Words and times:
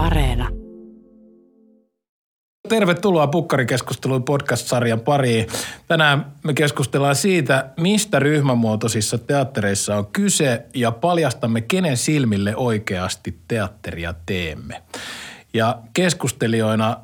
Areena. 0.00 0.48
Tervetuloa 2.68 3.26
Pukkarikeskusteluun 3.26 4.24
podcast-sarjan 4.24 5.00
pariin. 5.00 5.46
Tänään 5.88 6.32
me 6.44 6.54
keskustellaan 6.54 7.16
siitä, 7.16 7.70
mistä 7.80 8.18
ryhmämuotoisissa 8.18 9.18
teattereissa 9.18 9.96
on 9.96 10.06
kyse 10.06 10.66
ja 10.74 10.90
paljastamme, 10.90 11.60
kenen 11.60 11.96
silmille 11.96 12.56
oikeasti 12.56 13.38
teatteria 13.48 14.14
teemme. 14.26 14.82
Ja 15.54 15.78
keskustelijoina 15.92 16.96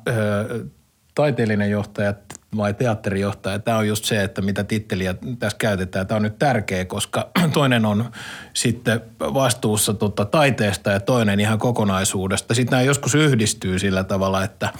taiteellinen 1.15 1.71
johtaja 1.71 2.13
vai 2.57 2.73
teatterijohtaja. 2.73 3.59
Tämä 3.59 3.77
on 3.77 3.87
just 3.87 4.05
se, 4.05 4.23
että 4.23 4.41
mitä 4.41 4.63
titteliä 4.63 5.15
tässä 5.39 5.57
käytetään. 5.57 6.07
Tämä 6.07 6.15
on 6.15 6.21
nyt 6.21 6.39
tärkeä, 6.39 6.85
koska 6.85 7.29
toinen 7.53 7.85
on 7.85 8.11
sitten 8.53 9.01
vastuussa 9.19 9.93
tota 9.93 10.25
taiteesta 10.25 10.91
ja 10.91 10.99
toinen 10.99 11.39
ihan 11.39 11.59
kokonaisuudesta. 11.59 12.53
Sitten 12.53 12.71
nämä 12.71 12.81
joskus 12.81 13.15
yhdistyy 13.15 13.79
sillä 13.79 14.03
tavalla, 14.03 14.43
että 14.43 14.73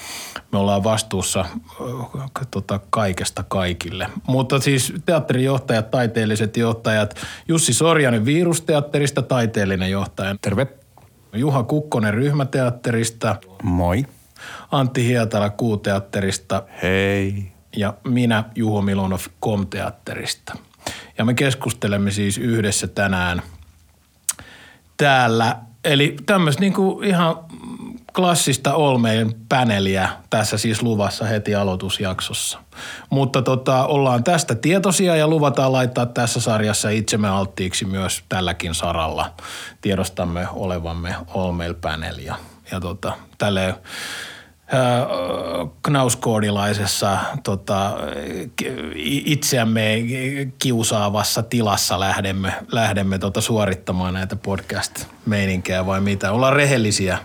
me 0.52 0.60
ollaan 0.60 0.84
vastuussa 0.84 1.46
tota, 2.52 2.80
kaikesta 2.90 3.44
kaikille. 3.48 4.10
Mutta 4.28 4.60
siis 4.60 4.94
teatterijohtajat, 5.06 5.92
taiteelliset 5.92 6.58
johtajat. 6.58 7.16
Jussi 7.48 7.74
Sorjanen 7.74 8.26
Virusteatterista, 8.26 9.22
taiteellinen 9.22 9.92
johtaja. 9.92 10.36
Terve. 10.42 10.68
Juha 11.34 11.64
Kukkonen 11.64 12.14
Ryhmäteatterista. 12.14 13.36
Moi. 13.64 14.06
Antti 14.72 15.08
Hietala 15.08 15.50
Kuuteatterista. 15.50 16.64
Hei. 16.84 17.57
Ja 17.78 17.94
minä 18.08 18.44
Juho 18.56 18.82
Milonov 18.82 19.22
Komteatterista. 19.40 20.58
Ja 21.18 21.26
me 21.26 21.34
keskustelemme 21.34 22.12
siis 22.12 22.38
yhdessä 22.38 22.88
tänään 22.88 23.42
täällä. 24.98 25.56
Eli 25.84 26.16
tämmöistä 26.26 26.62
niinku 26.62 27.02
ihan 27.02 27.36
klassista 28.16 28.74
Olmeen 28.74 29.36
paneliä 29.50 30.10
tässä 30.30 30.58
siis 30.58 30.84
luvassa 30.84 31.26
heti 31.26 31.56
aloitusjaksossa. 31.56 32.60
Mutta 33.10 33.42
tota, 33.42 33.86
ollaan 33.86 34.24
tästä 34.24 34.56
tietoisia 34.56 35.16
ja 35.16 35.28
luvataan 35.28 35.72
laittaa 35.72 36.06
tässä 36.06 36.40
sarjassa 36.40 36.90
itsemme 36.90 37.30
alttiiksi 37.30 37.86
myös 37.86 38.24
tälläkin 38.30 38.76
saralla. 38.76 39.34
Tiedostamme 39.82 40.48
olevamme 40.54 41.16
Olmeen 41.34 41.76
panelia. 41.76 42.36
Ja 42.72 42.80
tota, 42.80 43.14
tälleen 43.38 43.76
knauskoodilaisessa 45.84 47.18
tota, 47.44 47.98
itseämme 49.26 49.96
kiusaavassa 50.60 51.44
tilassa 51.44 52.00
lähdemme, 52.00 52.54
lähdemme 52.72 53.20
tota 53.20 53.42
suorittamaan 53.42 54.14
näitä 54.14 54.36
podcast-meininkejä 54.36 55.86
vai 55.86 56.02
mitä? 56.02 56.32
Ollaan 56.32 56.54
rehellisiä. 56.54 57.18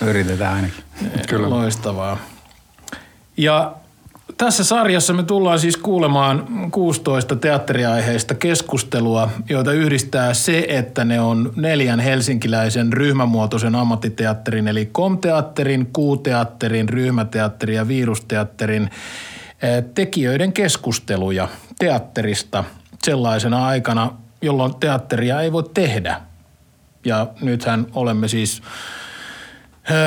Yritetään 0.00 0.54
ainakin. 0.54 0.84
Kyllä. 1.28 1.50
Loistavaa. 1.50 2.18
Ja 3.36 3.74
tässä 4.38 4.64
sarjassa 4.64 5.12
me 5.12 5.22
tullaan 5.22 5.58
siis 5.58 5.76
kuulemaan 5.76 6.46
16 6.70 7.36
teatteriaiheista 7.36 8.34
keskustelua, 8.34 9.30
joita 9.48 9.72
yhdistää 9.72 10.34
se, 10.34 10.66
että 10.68 11.04
ne 11.04 11.20
on 11.20 11.52
neljän 11.56 12.00
helsinkiläisen 12.00 12.92
ryhmämuotoisen 12.92 13.74
ammattiteatterin, 13.74 14.68
eli 14.68 14.86
komteatterin, 14.86 15.86
kuuteatterin, 15.92 16.88
ryhmäteatterin 16.88 17.76
ja 17.76 17.88
virusteatterin 17.88 18.90
eh, 19.62 19.84
tekijöiden 19.94 20.52
keskusteluja 20.52 21.48
teatterista 21.78 22.64
sellaisena 23.02 23.66
aikana, 23.66 24.12
jolloin 24.42 24.74
teatteria 24.74 25.40
ei 25.40 25.52
voi 25.52 25.64
tehdä. 25.74 26.20
Ja 27.04 27.26
nythän 27.40 27.86
olemme 27.94 28.28
siis 28.28 28.62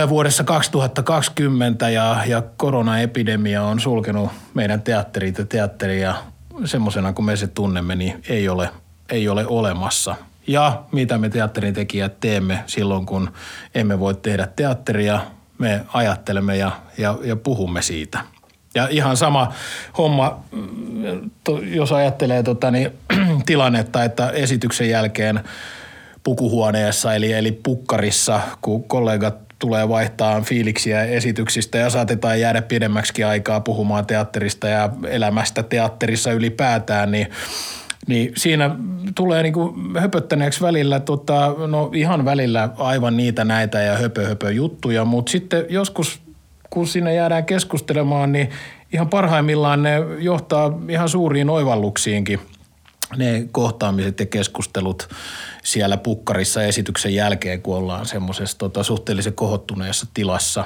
vuodessa 0.10 0.44
2020 0.44 1.90
ja, 1.90 2.18
ja 2.26 2.44
koronaepidemia 2.58 3.64
on 3.64 3.80
sulkenut 3.80 4.32
meidän 4.54 4.82
teatterit 4.82 5.38
ja 5.38 5.46
teatteria 5.46 6.16
semmoisena 6.66 7.14
kuin 7.14 7.26
me 7.26 7.36
se 7.36 7.48
tunnemme, 7.48 7.96
niin 7.96 8.24
ei 8.30 8.50
ole, 8.50 8.70
ei 9.10 9.30
ole 9.30 9.46
olemassa. 9.48 10.16
Ja 10.48 10.84
mitä 10.92 11.18
me 11.18 11.30
teatterin 11.30 11.74
tekijät 11.74 12.20
teemme 12.20 12.64
silloin, 12.68 13.06
kun 13.06 13.32
emme 13.76 14.00
voi 14.00 14.16
tehdä 14.16 14.48
teatteria, 14.56 15.20
me 15.58 15.86
ajattelemme 15.94 16.58
ja, 16.58 16.72
ja, 16.98 17.18
ja 17.24 17.36
puhumme 17.36 17.82
siitä. 17.82 18.20
Ja 18.76 18.88
ihan 18.92 19.18
sama 19.18 19.54
homma, 19.98 20.44
jos 21.62 21.92
ajattelee 21.92 22.44
tota, 22.44 22.72
niin, 22.72 22.92
tilannetta, 23.46 24.04
että 24.04 24.30
esityksen 24.30 24.90
jälkeen 24.90 25.40
pukuhuoneessa 26.24 27.16
eli, 27.16 27.32
eli 27.32 27.52
pukkarissa, 27.52 28.42
kun 28.62 28.84
kollegat 28.84 29.51
tulee 29.62 29.90
vaihtaa 29.90 30.42
fiiliksiä 30.42 31.04
esityksistä 31.04 31.78
ja 31.78 31.90
saatetaan 31.90 32.40
jäädä 32.40 32.62
pidemmäksi 32.62 33.24
aikaa 33.24 33.60
puhumaan 33.60 34.06
teatterista 34.06 34.68
ja 34.68 34.90
elämästä 35.08 35.64
teatterissa 35.64 36.32
ylipäätään, 36.32 37.12
niin 37.12 37.28
niin 38.08 38.32
siinä 38.38 38.76
tulee 39.16 39.44
niinku 39.44 39.76
höpöttäneeksi 40.00 40.62
välillä, 40.62 41.00
tota, 41.00 41.56
no 41.68 41.92
ihan 41.94 42.26
välillä 42.26 42.70
aivan 42.78 43.18
niitä 43.18 43.46
näitä 43.46 43.80
ja 43.82 43.98
höpö, 43.98 44.28
höpö 44.28 44.52
juttuja, 44.52 45.06
mutta 45.06 45.32
sitten 45.32 45.66
joskus 45.70 46.22
kun 46.70 46.88
sinne 46.88 47.14
jäädään 47.14 47.46
keskustelemaan, 47.46 48.32
niin 48.32 48.50
ihan 48.94 49.10
parhaimmillaan 49.10 49.84
ne 49.84 49.96
johtaa 50.20 50.80
ihan 50.90 51.10
suuriin 51.10 51.50
oivalluksiinkin 51.50 52.40
ne 53.18 53.48
kohtaamiset 53.52 54.20
ja 54.20 54.26
keskustelut 54.26 55.10
siellä 55.64 55.98
pukkarissa 55.98 56.64
esityksen 56.64 57.16
jälkeen, 57.16 57.62
kun 57.62 57.78
ollaan 57.78 58.06
semmoisessa 58.06 58.58
tota, 58.58 58.84
suhteellisen 58.84 59.34
kohottuneessa 59.34 60.08
tilassa. 60.14 60.66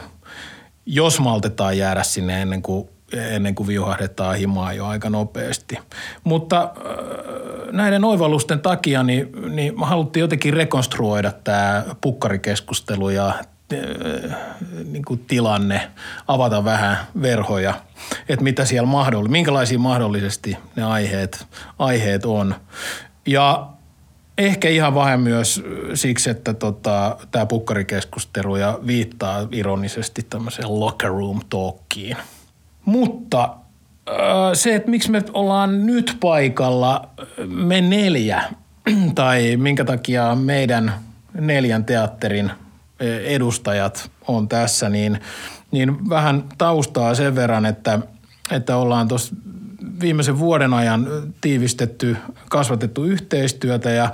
Jos 0.85 1.19
maltetaan 1.19 1.77
jäädä 1.77 2.03
sinne 2.03 2.41
ennen 2.41 2.61
kuin, 2.61 2.89
ennen 3.13 3.55
kuin 3.55 3.67
viuhahdetaan 3.67 4.37
himaa 4.37 4.73
jo 4.73 4.85
aika 4.85 5.09
nopeasti. 5.09 5.77
Mutta 6.23 6.61
äh, 6.61 6.71
näiden 7.71 8.03
oivallusten 8.03 8.59
takia 8.59 9.03
niin, 9.03 9.29
niin 9.49 9.73
haluttiin 9.81 10.21
jotenkin 10.21 10.53
rekonstruoida 10.53 11.31
tämä 11.31 11.83
pukkarikeskustelu 12.01 13.09
ja 13.09 13.33
niin 14.91 15.05
kuin 15.05 15.19
tilanne, 15.19 15.91
avata 16.27 16.63
vähän 16.63 16.97
verhoja, 17.21 17.73
että 18.29 18.43
mitä 18.43 18.65
siellä 18.65 18.87
mahdollisesti, 18.87 19.31
minkälaisia 19.31 19.79
mahdollisesti 19.79 20.57
ne 20.75 20.83
aiheet, 20.83 21.47
aiheet 21.79 22.25
on. 22.25 22.55
Ja 23.25 23.67
Ehkä 24.37 24.69
ihan 24.69 24.95
vähän 24.95 25.19
myös 25.19 25.63
siksi, 25.93 26.29
että 26.29 26.53
tota, 26.53 27.17
tämä 27.31 27.45
pukkarikeskustelu 27.45 28.55
ja 28.55 28.79
viittaa 28.87 29.47
ironisesti 29.51 30.23
tämmöiseen 30.29 30.79
locker 30.79 31.09
room 31.09 31.41
talkiin. 31.49 32.17
Mutta 32.85 33.55
se, 34.53 34.75
että 34.75 34.89
miksi 34.89 35.11
me 35.11 35.23
ollaan 35.33 35.85
nyt 35.85 36.17
paikalla, 36.19 37.09
me 37.47 37.81
neljä, 37.81 38.43
tai 39.15 39.57
minkä 39.57 39.85
takia 39.85 40.35
meidän 40.35 40.93
neljän 41.39 41.85
teatterin 41.85 42.51
edustajat 43.25 44.11
on 44.27 44.47
tässä, 44.47 44.89
niin, 44.89 45.19
niin 45.71 46.09
vähän 46.09 46.43
taustaa 46.57 47.15
sen 47.15 47.35
verran, 47.35 47.65
että, 47.65 47.99
että 48.51 48.77
ollaan 48.77 49.07
tuossa 49.07 49.35
viimeisen 50.01 50.39
vuoden 50.39 50.73
ajan 50.73 51.07
tiivistetty, 51.41 52.17
kasvatettu 52.49 53.03
yhteistyötä 53.03 53.89
ja 53.89 54.11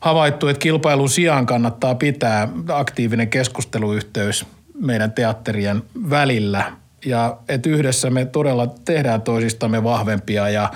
havaittu, 0.00 0.48
että 0.48 0.60
kilpailun 0.60 1.08
sijaan 1.08 1.46
kannattaa 1.46 1.94
pitää 1.94 2.48
aktiivinen 2.68 3.28
keskusteluyhteys 3.28 4.46
meidän 4.80 5.12
teatterien 5.12 5.82
välillä 6.10 6.72
ja 7.04 7.36
että 7.48 7.68
yhdessä 7.68 8.10
me 8.10 8.24
todella 8.24 8.66
tehdään 8.84 9.22
toisistamme 9.22 9.84
vahvempia 9.84 10.48
ja 10.48 10.70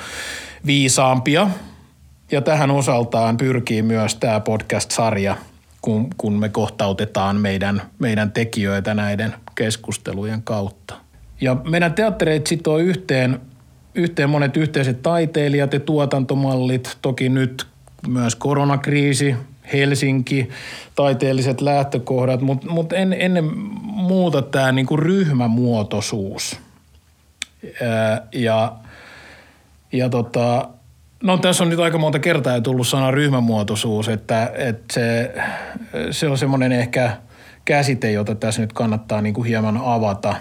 viisaampia. 0.66 1.50
Ja 2.30 2.42
tähän 2.42 2.70
osaltaan 2.70 3.36
pyrkii 3.36 3.82
myös 3.82 4.14
tämä 4.14 4.40
podcast-sarja, 4.40 5.36
kun, 5.88 6.08
kun 6.16 6.32
me 6.32 6.48
kohtautetaan 6.48 7.36
meidän, 7.36 7.82
meidän 7.98 8.32
tekijöitä 8.32 8.94
näiden 8.94 9.34
keskustelujen 9.54 10.42
kautta. 10.42 10.94
Ja 11.40 11.56
meidän 11.64 11.94
teattereit 11.94 12.46
sitoo 12.46 12.78
yhteen 12.78 13.40
yhteen 13.94 14.30
monet 14.30 14.56
yhteiset 14.56 15.02
taiteilijat 15.02 15.72
ja 15.72 15.80
tuotantomallit, 15.80 16.98
toki 17.02 17.28
nyt 17.28 17.66
myös 18.08 18.34
koronakriisi, 18.34 19.34
Helsinki, 19.72 20.48
taiteelliset 20.94 21.60
lähtökohdat, 21.60 22.40
mutta 22.40 22.70
mut 22.70 22.92
en, 22.92 23.16
ennen 23.18 23.44
muuta 23.82 24.42
tämä 24.42 24.72
niinku 24.72 24.96
ryhmämuotoisuus. 24.96 26.60
Ää, 27.82 28.26
ja 28.32 28.72
ja 29.92 30.08
tota, 30.08 30.68
no 31.22 31.38
tässä 31.38 31.64
on 31.64 31.70
nyt 31.70 31.80
aika 31.80 31.98
monta 31.98 32.18
kertaa 32.18 32.54
jo 32.54 32.60
tullut 32.60 32.88
sana 32.88 33.10
ryhmämuotoisuus, 33.10 34.08
että, 34.08 34.52
että 34.54 34.94
se, 34.94 35.34
se 36.10 36.28
on 36.28 36.38
semmoinen 36.38 36.72
ehkä 36.72 37.16
käsite, 37.64 38.12
jota 38.12 38.34
tässä 38.34 38.60
nyt 38.60 38.72
kannattaa 38.72 39.22
niinku 39.22 39.42
hieman 39.42 39.80
avata. 39.84 40.34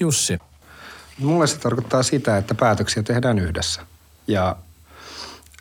Jussi. 0.00 0.38
Mulle 1.18 1.46
se 1.46 1.58
tarkoittaa 1.58 2.02
sitä, 2.02 2.36
että 2.36 2.54
päätöksiä 2.54 3.02
tehdään 3.02 3.38
yhdessä. 3.38 3.82
Ja 4.26 4.56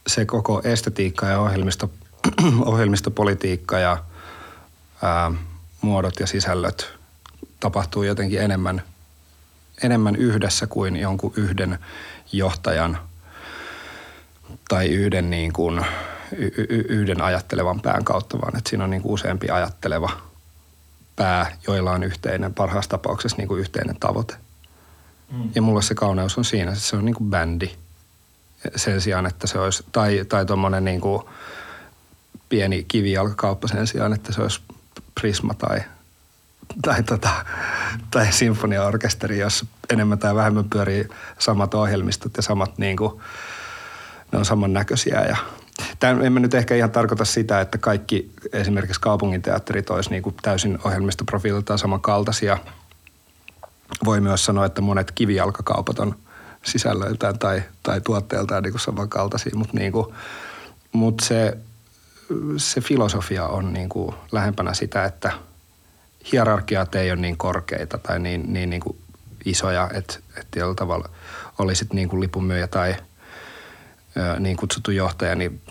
se 0.08 0.26
koko 0.26 0.62
estetiikka 0.64 1.26
ja 1.26 1.40
ohjelmisto, 1.40 1.90
ohjelmistopolitiikka 2.66 3.80
ja 3.80 3.98
ää, 5.04 5.32
muodot 5.82 6.20
ja 6.20 6.28
sisällöt 6.28 6.94
tapahtuu 7.60 8.04
jotenkin 8.04 8.42
enemmän, 8.42 8.82
enemmän 9.84 10.16
yhdessä 10.16 10.68
kuin 10.68 10.96
jonkun 10.96 11.34
yhden 11.36 11.80
johtajan 12.32 13.00
tai 14.68 14.88
yhden, 14.88 15.30
niin 15.30 15.54
kuin, 15.54 15.86
y- 16.38 16.52
y- 16.58 16.86
yhden 16.90 17.22
ajattelevan 17.22 17.82
pään 17.82 18.04
kautta, 18.04 18.42
vaan 18.42 18.58
että 18.58 18.70
siinä 18.70 18.84
on 18.84 18.90
niin 18.90 19.02
kuin 19.02 19.14
useampi 19.14 19.50
ajatteleva 19.50 20.10
pää, 21.16 21.58
joilla 21.68 21.92
on 21.92 22.04
yhteinen, 22.04 22.54
parhaassa 22.54 22.90
tapauksessa 22.90 23.38
niin 23.38 23.48
kuin 23.48 23.60
yhteinen 23.60 23.96
tavoite. 24.00 24.36
Mm. 25.32 25.50
Ja 25.56 25.62
mulla 25.62 25.82
se 25.82 25.96
kauneus 25.96 26.38
on 26.38 26.46
siinä, 26.46 26.72
että 26.72 26.84
se 26.84 26.96
on 26.96 27.06
niin 27.06 27.16
kuin 27.16 27.30
bändi 27.30 27.72
sen 28.76 29.02
sijaan, 29.02 29.26
että 29.26 29.48
se 29.48 29.60
olisi, 29.60 29.84
tai, 29.92 30.26
tai 30.30 30.46
tuommoinen 30.46 30.86
niin 30.86 31.02
kuin 31.02 31.24
pieni 32.50 32.84
kivijalkakauppa 32.88 33.68
sen 33.68 33.88
sijaan, 33.88 34.14
että 34.14 34.34
se 34.34 34.42
olisi 34.42 34.62
Prisma 35.22 35.54
tai, 35.54 35.82
tai, 36.82 37.04
tota, 37.04 37.30
tai 38.12 38.32
sinfoniaorkesteri, 38.32 39.40
jossa 39.40 39.66
enemmän 39.90 40.20
tai 40.20 40.36
vähemmän 40.36 40.70
pyörii 40.70 41.08
samat 41.40 41.74
ohjelmistot 41.74 42.38
ja 42.38 42.44
samat 42.44 42.78
niin 42.78 42.98
kuin, 42.98 43.22
ne 44.32 44.38
on 44.38 44.46
samannäköisiä 44.46 45.22
ja 45.22 45.38
Tämä 46.00 46.24
en 46.24 46.34
mä 46.34 46.40
nyt 46.40 46.54
ehkä 46.54 46.76
ihan 46.76 46.92
tarkoita 46.92 47.26
sitä, 47.26 47.62
että 47.62 47.78
kaikki 47.78 48.32
esimerkiksi 48.54 49.02
kaupunginteatterit 49.02 49.90
olisi 49.90 50.10
niin 50.10 50.24
kuin 50.24 50.36
täysin 50.42 50.80
ohjelmistoprofiililtaan 50.84 51.80
samankaltaisia. 51.80 52.58
Voi 54.06 54.22
myös 54.22 54.46
sanoa, 54.46 54.66
että 54.66 54.82
monet 54.82 55.12
kivijalkakaupat 55.12 56.00
on 56.00 56.16
sisällöltään 56.64 57.40
tai, 57.40 57.64
tai 57.84 58.02
tuotteeltaan 58.02 58.64
niin 58.64 58.74
kuin 58.74 58.82
samankaltaisia, 58.82 59.56
mutta, 59.56 59.78
niin 59.78 59.92
kuin, 59.92 60.06
mutta 60.92 61.26
se, 61.26 61.58
se 62.58 62.82
filosofia 62.82 63.48
on 63.48 63.74
niin 63.74 63.90
kuin 63.90 64.16
lähempänä 64.32 64.74
sitä, 64.74 65.06
että 65.06 65.32
hierarkiat 66.32 66.96
ei 66.96 67.12
ole 67.12 67.22
niin 67.22 67.38
korkeita 67.38 67.98
tai 67.98 68.20
niin, 68.20 68.54
niin, 68.54 68.70
niin 68.70 68.82
kuin 68.82 68.98
isoja, 69.46 69.90
että, 69.94 70.20
että 70.38 70.60
jollain 70.60 70.76
tavalla 70.76 71.10
olisit 71.60 71.94
niin 71.94 72.10
kuin 72.10 72.22
lipunmyyjä 72.22 72.68
tai– 72.68 72.96
niin 74.40 74.58
kutsuttu 74.58 74.92
johtaja, 74.92 75.36
niin 75.36 75.62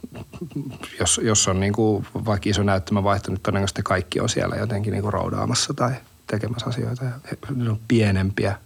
jos, 1.00 1.20
jos 1.24 1.48
on 1.48 1.60
niin 1.60 1.72
kuin 1.72 2.06
vaikka 2.14 2.50
iso 2.50 2.62
näyttämä 2.62 3.04
vaihtunut, 3.04 3.42
todennäköisesti 3.42 3.82
kaikki 3.82 4.20
on 4.20 4.28
siellä 4.28 4.56
jotenkin 4.56 4.92
niin 4.92 5.02
kuin 5.02 5.12
roudaamassa 5.12 5.74
tai 5.74 5.92
tekemässä 6.26 6.66
asioita. 6.66 7.04
Ne 7.54 7.70
on 7.70 7.80
pienempiä. 7.88 8.58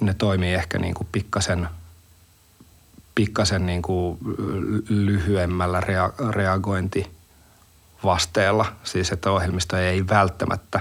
Ne 0.00 0.14
toimii 0.14 0.54
ehkä 0.54 0.78
niin 0.78 0.94
kuin 0.94 1.08
pikkasen, 1.12 1.68
pikkasen 3.14 3.66
niin 3.66 3.82
kuin 3.82 4.18
lyhyemmällä 4.88 5.80
rea- 5.80 6.30
reagointivasteella. 6.30 8.66
Siis 8.84 9.12
että 9.12 9.30
ohjelmisto 9.30 9.76
ei 9.76 10.08
välttämättä 10.08 10.80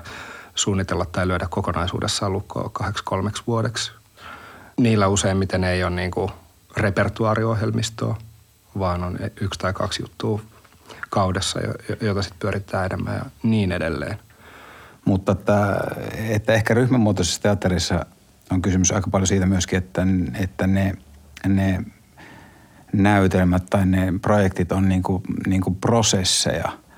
suunnitella 0.56 1.06
tai 1.06 1.27
lyödä 1.27 1.47
kokonaisuudessaan 1.50 2.33
lukkoa 2.33 2.69
kahdeksi 2.73 3.03
kolmeksi 3.03 3.44
vuodeksi. 3.47 3.91
Niillä 4.77 5.07
useimmiten 5.07 5.63
ei 5.63 5.83
ole 5.83 5.95
niin 5.95 6.11
kuin 6.11 6.31
repertuariohjelmistoa, 6.77 8.18
vaan 8.80 9.04
on 9.04 9.19
yksi 9.42 9.60
tai 9.60 9.74
kaksi 9.74 10.04
juttua 10.04 10.42
kaudessa, 11.10 11.60
jota 12.01 12.21
sitten 12.21 12.39
pyörittää 12.39 12.86
enemmän 12.86 13.16
ja 13.16 13.25
niin 13.44 13.71
edelleen. 13.71 14.19
Mutta 15.06 15.31
että, 15.31 15.77
että 16.30 16.54
ehkä 16.54 16.74
ryhmämuotoisessa 16.74 17.42
teatterissa 17.42 18.06
on 18.51 18.62
kysymys 18.62 18.92
aika 18.92 19.10
paljon 19.10 19.27
siitä 19.27 19.45
myöskin, 19.45 19.77
että, 19.77 20.07
että 20.39 20.68
ne, 20.68 20.94
ne 21.48 21.83
näytelmät 22.94 23.66
tai 23.69 23.86
ne 23.86 24.13
projektit 24.21 24.71
on 24.71 24.89
niin 24.89 25.04
kuin, 25.04 25.24
niin 25.48 25.62
kuin 25.62 25.75
prosesseja– 25.75 26.71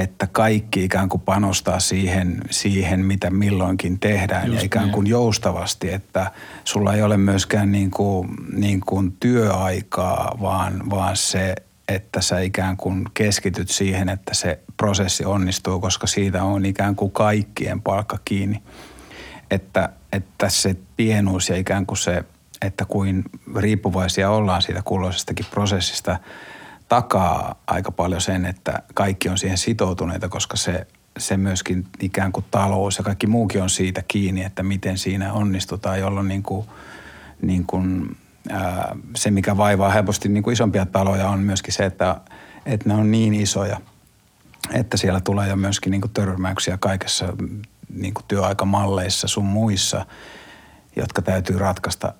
että 0.00 0.26
kaikki 0.26 0.84
ikään 0.84 1.08
kuin 1.08 1.20
panostaa 1.20 1.80
siihen, 1.80 2.40
siihen 2.50 3.00
mitä 3.00 3.30
milloinkin 3.30 4.00
tehdään 4.00 4.46
Just 4.46 4.58
ja 4.58 4.66
ikään 4.66 4.84
niin. 4.84 4.92
kuin 4.92 5.04
niin. 5.04 5.10
joustavasti, 5.10 5.92
että 5.92 6.32
sulla 6.64 6.94
ei 6.94 7.02
ole 7.02 7.16
myöskään 7.16 7.72
niin 7.72 7.90
kuin, 7.90 8.28
niin 8.52 8.80
kuin 8.80 9.16
työaikaa, 9.20 10.38
vaan, 10.40 10.90
vaan 10.90 11.16
se, 11.16 11.54
että 11.88 12.20
sä 12.20 12.40
ikään 12.40 12.76
kuin 12.76 13.04
keskityt 13.14 13.70
siihen, 13.70 14.08
että 14.08 14.34
se 14.34 14.58
prosessi 14.76 15.24
onnistuu, 15.24 15.80
koska 15.80 16.06
siitä 16.06 16.44
on 16.44 16.66
ikään 16.66 16.96
kuin 16.96 17.10
kaikkien 17.10 17.82
palkka 17.82 18.18
kiinni. 18.24 18.62
Että, 19.50 19.88
että 20.12 20.48
se 20.48 20.76
pienuus 20.96 21.48
ja 21.48 21.56
ikään 21.56 21.86
kuin 21.86 21.98
se, 21.98 22.24
että 22.62 22.84
kuin 22.84 23.24
riippuvaisia 23.56 24.30
ollaan 24.30 24.62
siitä 24.62 24.82
kulloisestakin 24.84 25.46
prosessista– 25.50 26.18
takaa 26.88 27.54
aika 27.66 27.92
paljon 27.92 28.20
sen, 28.20 28.46
että 28.46 28.82
kaikki 28.94 29.28
on 29.28 29.38
siihen 29.38 29.58
sitoutuneita, 29.58 30.28
koska 30.28 30.56
se, 30.56 30.86
se 31.18 31.36
myöskin 31.36 31.86
ikään 32.00 32.32
kuin 32.32 32.46
talous 32.50 32.98
ja 32.98 33.04
kaikki 33.04 33.26
muukin 33.26 33.62
on 33.62 33.70
siitä 33.70 34.02
kiinni, 34.08 34.44
että 34.44 34.62
miten 34.62 34.98
siinä 34.98 35.32
onnistutaan, 35.32 36.00
jolloin 36.00 36.28
niin 36.28 36.42
kuin, 36.42 36.66
niin 37.42 37.66
kuin, 37.66 38.16
ää, 38.50 38.96
se, 39.16 39.30
mikä 39.30 39.56
vaivaa 39.56 39.90
helposti 39.90 40.28
niin 40.28 40.42
kuin 40.42 40.52
isompia 40.52 40.86
taloja 40.86 41.28
on 41.28 41.40
myöskin 41.40 41.74
se, 41.74 41.84
että, 41.84 42.20
että 42.66 42.88
ne 42.88 42.94
on 42.94 43.10
niin 43.10 43.34
isoja, 43.34 43.80
että 44.72 44.96
siellä 44.96 45.20
tulee 45.20 45.48
jo 45.48 45.56
myöskin 45.56 45.90
niin 45.90 46.00
kuin 46.00 46.12
törmäyksiä 46.12 46.78
kaikessa 46.80 47.26
niin 47.94 48.14
kuin 48.14 48.24
työaikamalleissa 48.28 49.28
sun 49.28 49.44
muissa, 49.44 50.06
jotka 50.96 51.22
täytyy 51.22 51.58
ratkaista. 51.58 52.14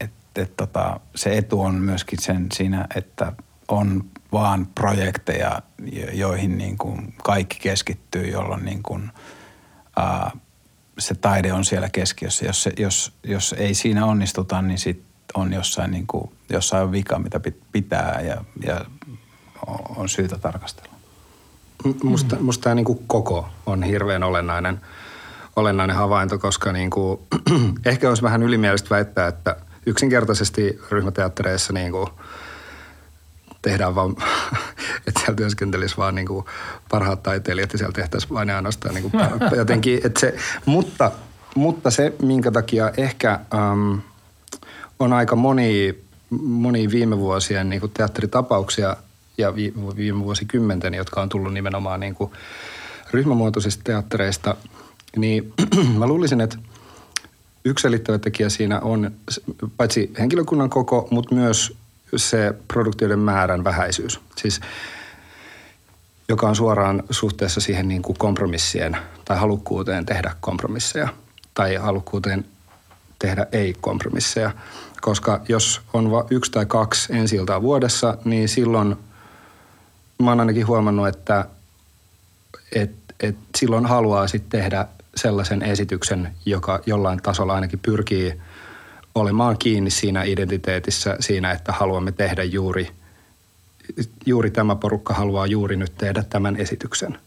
Et, 0.00 0.12
et 0.36 0.56
tota, 0.56 1.00
se 1.14 1.38
etu 1.38 1.60
on 1.60 1.74
myöskin 1.74 2.18
sen 2.22 2.46
siinä, 2.52 2.86
että 2.96 3.32
on 3.68 4.04
vaan 4.32 4.66
projekteja, 4.74 5.62
joihin 6.12 6.58
niin 6.58 6.78
kuin 6.78 7.14
kaikki 7.24 7.58
keskittyy, 7.60 8.26
jolloin 8.26 8.64
niin 8.64 8.82
kuin, 8.82 9.10
ää, 9.96 10.30
se 10.98 11.14
taide 11.14 11.52
on 11.52 11.64
siellä 11.64 11.88
keskiössä. 11.88 12.44
Jos, 12.46 12.62
se, 12.62 12.72
jos, 12.78 13.12
jos 13.22 13.54
ei 13.58 13.74
siinä 13.74 14.06
onnistuta, 14.06 14.62
niin 14.62 14.78
sit 14.78 15.02
on 15.34 15.52
jossain, 15.52 15.90
niin 15.90 16.06
kuin, 16.06 16.30
jossain 16.50 16.92
vika, 16.92 17.18
mitä 17.18 17.40
pitää 17.72 18.20
ja, 18.20 18.44
ja 18.66 18.84
on 19.96 20.08
syytä 20.08 20.38
tarkastella. 20.38 20.94
Musta, 22.02 22.36
musta 22.40 22.62
tämä 22.62 22.74
niin 22.74 22.98
koko 23.06 23.48
on 23.66 23.82
hirveän 23.82 24.22
olennainen, 24.22 24.80
olennainen 25.56 25.96
havainto, 25.96 26.38
koska 26.38 26.72
niin 26.72 26.90
kuin, 26.90 27.20
ehkä 27.86 28.08
olisi 28.08 28.22
vähän 28.22 28.42
ylimielistä 28.42 28.90
väittää, 28.90 29.28
että 29.28 29.56
yksinkertaisesti 29.86 30.78
ryhmäteattereissa 30.90 31.72
niin 31.72 31.92
kuin– 31.92 32.08
tehdään 33.64 33.94
vaan, 33.94 34.10
että 35.06 35.20
siellä 35.20 35.36
työskentelisi 35.36 35.96
vaan 35.96 36.14
niin 36.14 36.26
kuin 36.26 36.44
parhaat 36.90 37.22
taiteilijat 37.22 37.72
ja 37.72 37.78
siellä 37.78 37.92
tehtäisiin 37.92 38.34
vain 38.34 38.50
ainoastaan 38.50 38.94
niin 38.94 39.10
kuin 39.10 39.22
jotenkin, 39.56 40.00
että 40.04 40.20
se, 40.20 40.36
mutta, 40.66 41.12
mutta 41.54 41.90
se, 41.90 42.14
minkä 42.22 42.50
takia 42.50 42.92
ehkä 42.96 43.40
äm, 43.54 44.00
on 44.98 45.12
aika 45.12 45.36
moni, 45.36 46.04
moni 46.40 46.90
viime 46.90 47.18
vuosien 47.18 47.70
niin 47.70 47.80
kuin 47.80 47.92
teatteritapauksia 47.92 48.96
ja 49.38 49.54
vi, 49.54 49.74
viime 49.96 50.24
vuosikymmenten, 50.24 50.94
jotka 50.94 51.22
on 51.22 51.28
tullut 51.28 51.52
nimenomaan 51.52 52.00
niin 52.00 52.14
kuin 52.14 52.30
ryhmämuotoisista 53.10 53.84
teattereista, 53.84 54.56
niin 55.16 55.52
mä 55.98 56.06
luulisin, 56.06 56.40
että 56.40 56.56
yksi 57.64 57.82
selittävä 57.82 58.18
tekijä 58.18 58.48
siinä 58.48 58.80
on 58.80 59.10
paitsi 59.76 60.12
henkilökunnan 60.18 60.70
koko, 60.70 61.08
mutta 61.10 61.34
myös 61.34 61.76
se 62.16 62.54
produktioiden 62.68 63.18
määrän 63.18 63.64
vähäisyys. 63.64 64.20
Siis 64.36 64.60
joka 66.28 66.48
on 66.48 66.56
suoraan 66.56 67.02
suhteessa 67.10 67.60
siihen 67.60 67.88
niin 67.88 68.02
kuin 68.02 68.18
kompromissien 68.18 68.96
tai 69.24 69.38
halukkuuteen 69.38 70.06
tehdä 70.06 70.34
kompromisseja 70.40 71.08
tai 71.54 71.76
halukkuuteen 71.76 72.44
tehdä 73.18 73.46
ei-kompromisseja. 73.52 74.50
Koska 75.00 75.40
jos 75.48 75.80
on 75.92 76.10
vain 76.10 76.26
yksi 76.30 76.52
tai 76.52 76.66
kaksi 76.66 77.16
ensi 77.16 77.38
vuodessa, 77.62 78.18
niin 78.24 78.48
silloin 78.48 78.96
mä 80.22 80.30
oon 80.30 80.40
ainakin 80.40 80.66
huomannut, 80.66 81.08
että 81.08 81.46
et, 82.72 82.92
et 83.20 83.36
silloin 83.56 83.86
haluaa 83.86 84.28
sitten 84.28 84.60
tehdä 84.60 84.86
sellaisen 85.16 85.62
esityksen, 85.62 86.34
joka 86.46 86.80
jollain 86.86 87.22
tasolla 87.22 87.54
ainakin 87.54 87.78
pyrkii– 87.78 88.34
olemaan 89.14 89.58
kiinni 89.58 89.90
siinä 89.90 90.22
identiteetissä, 90.22 91.16
siinä, 91.20 91.50
että 91.50 91.72
haluamme 91.72 92.12
tehdä 92.12 92.44
juuri, 92.44 92.90
juuri 94.26 94.50
tämä 94.50 94.76
porukka 94.76 95.14
haluaa 95.14 95.46
juuri 95.46 95.76
nyt 95.76 95.92
tehdä 95.98 96.22
tämän 96.22 96.56
esityksen. 96.56 97.18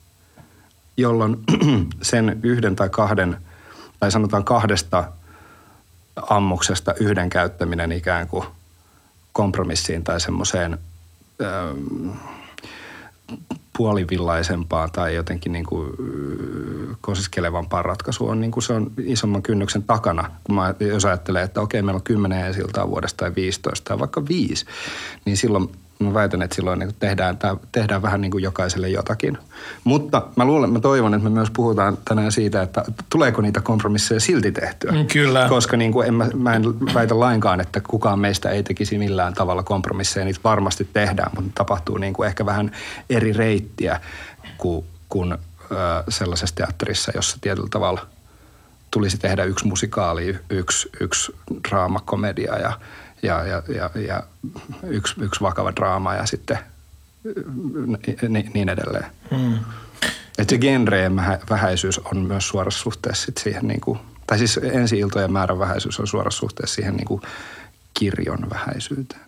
Jolloin 0.97 1.37
sen 2.01 2.39
yhden 2.43 2.75
tai 2.75 2.89
kahden, 2.89 3.37
tai 3.99 4.11
sanotaan 4.11 4.43
kahdesta 4.43 5.11
ammuksesta 6.29 6.93
yhden 6.99 7.29
käyttäminen 7.29 7.91
ikään 7.91 8.27
kuin 8.27 8.45
kompromissiin 9.33 10.03
tai 10.03 10.21
semmoiseen 10.21 10.77
ähm, 11.41 12.09
puolivillaisempaan 13.77 14.91
tai 14.91 15.15
jotenkin 15.15 15.51
niin 15.51 15.65
kuin 15.65 15.91
kosiskelevampaan 17.01 17.85
ratkaisuun 17.85 18.31
on, 18.31 18.41
niin 18.41 18.51
kuin 18.51 18.63
se 18.63 18.73
on 18.73 18.91
isomman 19.03 19.43
kynnyksen 19.43 19.83
takana. 19.83 20.31
Kun 20.43 20.55
mä, 20.55 20.75
jos 20.79 21.05
ajattelee, 21.05 21.43
että 21.43 21.61
okei, 21.61 21.81
meillä 21.81 21.97
on 21.97 22.03
10 22.03 22.45
esiltaa 22.45 22.89
vuodesta 22.89 23.17
tai 23.17 23.35
15 23.35 23.89
tai 23.89 23.99
vaikka 23.99 24.27
5, 24.27 24.65
niin 25.25 25.37
silloin 25.37 25.69
Mä 25.99 26.13
väitän, 26.13 26.41
että 26.41 26.55
silloin 26.55 26.79
niin 26.79 26.95
tehdään, 26.99 27.37
tää, 27.37 27.55
tehdään 27.71 28.01
vähän 28.01 28.21
niin 28.21 28.31
kuin 28.31 28.43
jokaiselle 28.43 28.89
jotakin. 28.89 29.37
Mutta 29.83 30.27
mä 30.35 30.45
luulen, 30.45 30.69
mä 30.69 30.79
toivon, 30.79 31.13
että 31.13 31.23
me 31.23 31.29
myös 31.29 31.51
puhutaan 31.51 31.97
tänään 32.05 32.31
siitä, 32.31 32.61
että 32.61 32.83
tuleeko 33.09 33.41
niitä 33.41 33.61
kompromisseja 33.61 34.19
silti 34.19 34.51
tehtyä. 34.51 34.91
Mm, 34.91 35.07
kyllä. 35.07 35.45
Koska 35.49 35.77
niin 35.77 35.91
kuin 35.91 36.07
en 36.07 36.13
mä, 36.13 36.27
mä 36.35 36.53
en 36.53 36.63
väitä 36.93 37.19
lainkaan, 37.19 37.61
että 37.61 37.81
kukaan 37.81 38.19
meistä 38.19 38.49
ei 38.49 38.63
tekisi 38.63 38.97
millään 38.97 39.33
tavalla 39.33 39.63
kompromisseja. 39.63 40.25
Niitä 40.25 40.39
varmasti 40.43 40.89
tehdään, 40.93 41.31
mutta 41.35 41.51
tapahtuu 41.55 41.97
niin 41.97 42.13
kuin 42.13 42.27
ehkä 42.27 42.45
vähän 42.45 42.71
eri 43.09 43.33
reittiä 43.33 44.01
kuin, 44.57 44.85
kuin 45.09 45.37
sellaisessa 46.09 46.55
teatterissa, 46.55 47.11
jossa 47.15 47.37
tietyllä 47.41 47.69
tavalla 47.71 48.07
tulisi 48.91 49.17
tehdä 49.17 49.43
yksi 49.43 49.67
musikaali, 49.67 50.39
yksi, 50.49 50.89
yksi 50.99 51.35
draamakomedia 51.69 52.59
ja– 52.59 52.73
ja, 53.23 53.45
ja, 53.45 53.63
ja, 53.67 53.89
ja 54.07 54.23
yksi, 54.83 55.15
yksi 55.21 55.41
vakava 55.41 55.71
draama 55.75 56.15
ja 56.15 56.25
sitten 56.25 56.59
niin, 58.29 58.51
niin 58.53 58.69
edelleen. 58.69 59.05
Hmm. 59.35 59.59
Että 60.37 60.51
se 60.53 60.57
genreen 60.57 61.15
vähäisyys 61.49 61.99
on 61.99 62.17
myös 62.17 62.47
suorassa 62.47 62.79
suhteessa 62.79 63.25
sit 63.25 63.37
siihen, 63.37 63.67
niin 63.67 63.81
kuin, 63.81 63.99
tai 64.27 64.37
siis 64.37 64.59
ensi-iltojen 64.63 65.31
määrän 65.31 65.59
vähäisyys 65.59 65.99
on 65.99 66.07
suorassa 66.07 66.39
suhteessa 66.39 66.75
siihen 66.75 66.95
niin 66.95 67.07
kuin 67.07 67.21
kirjon 67.93 68.49
vähäisyyteen. 68.49 69.21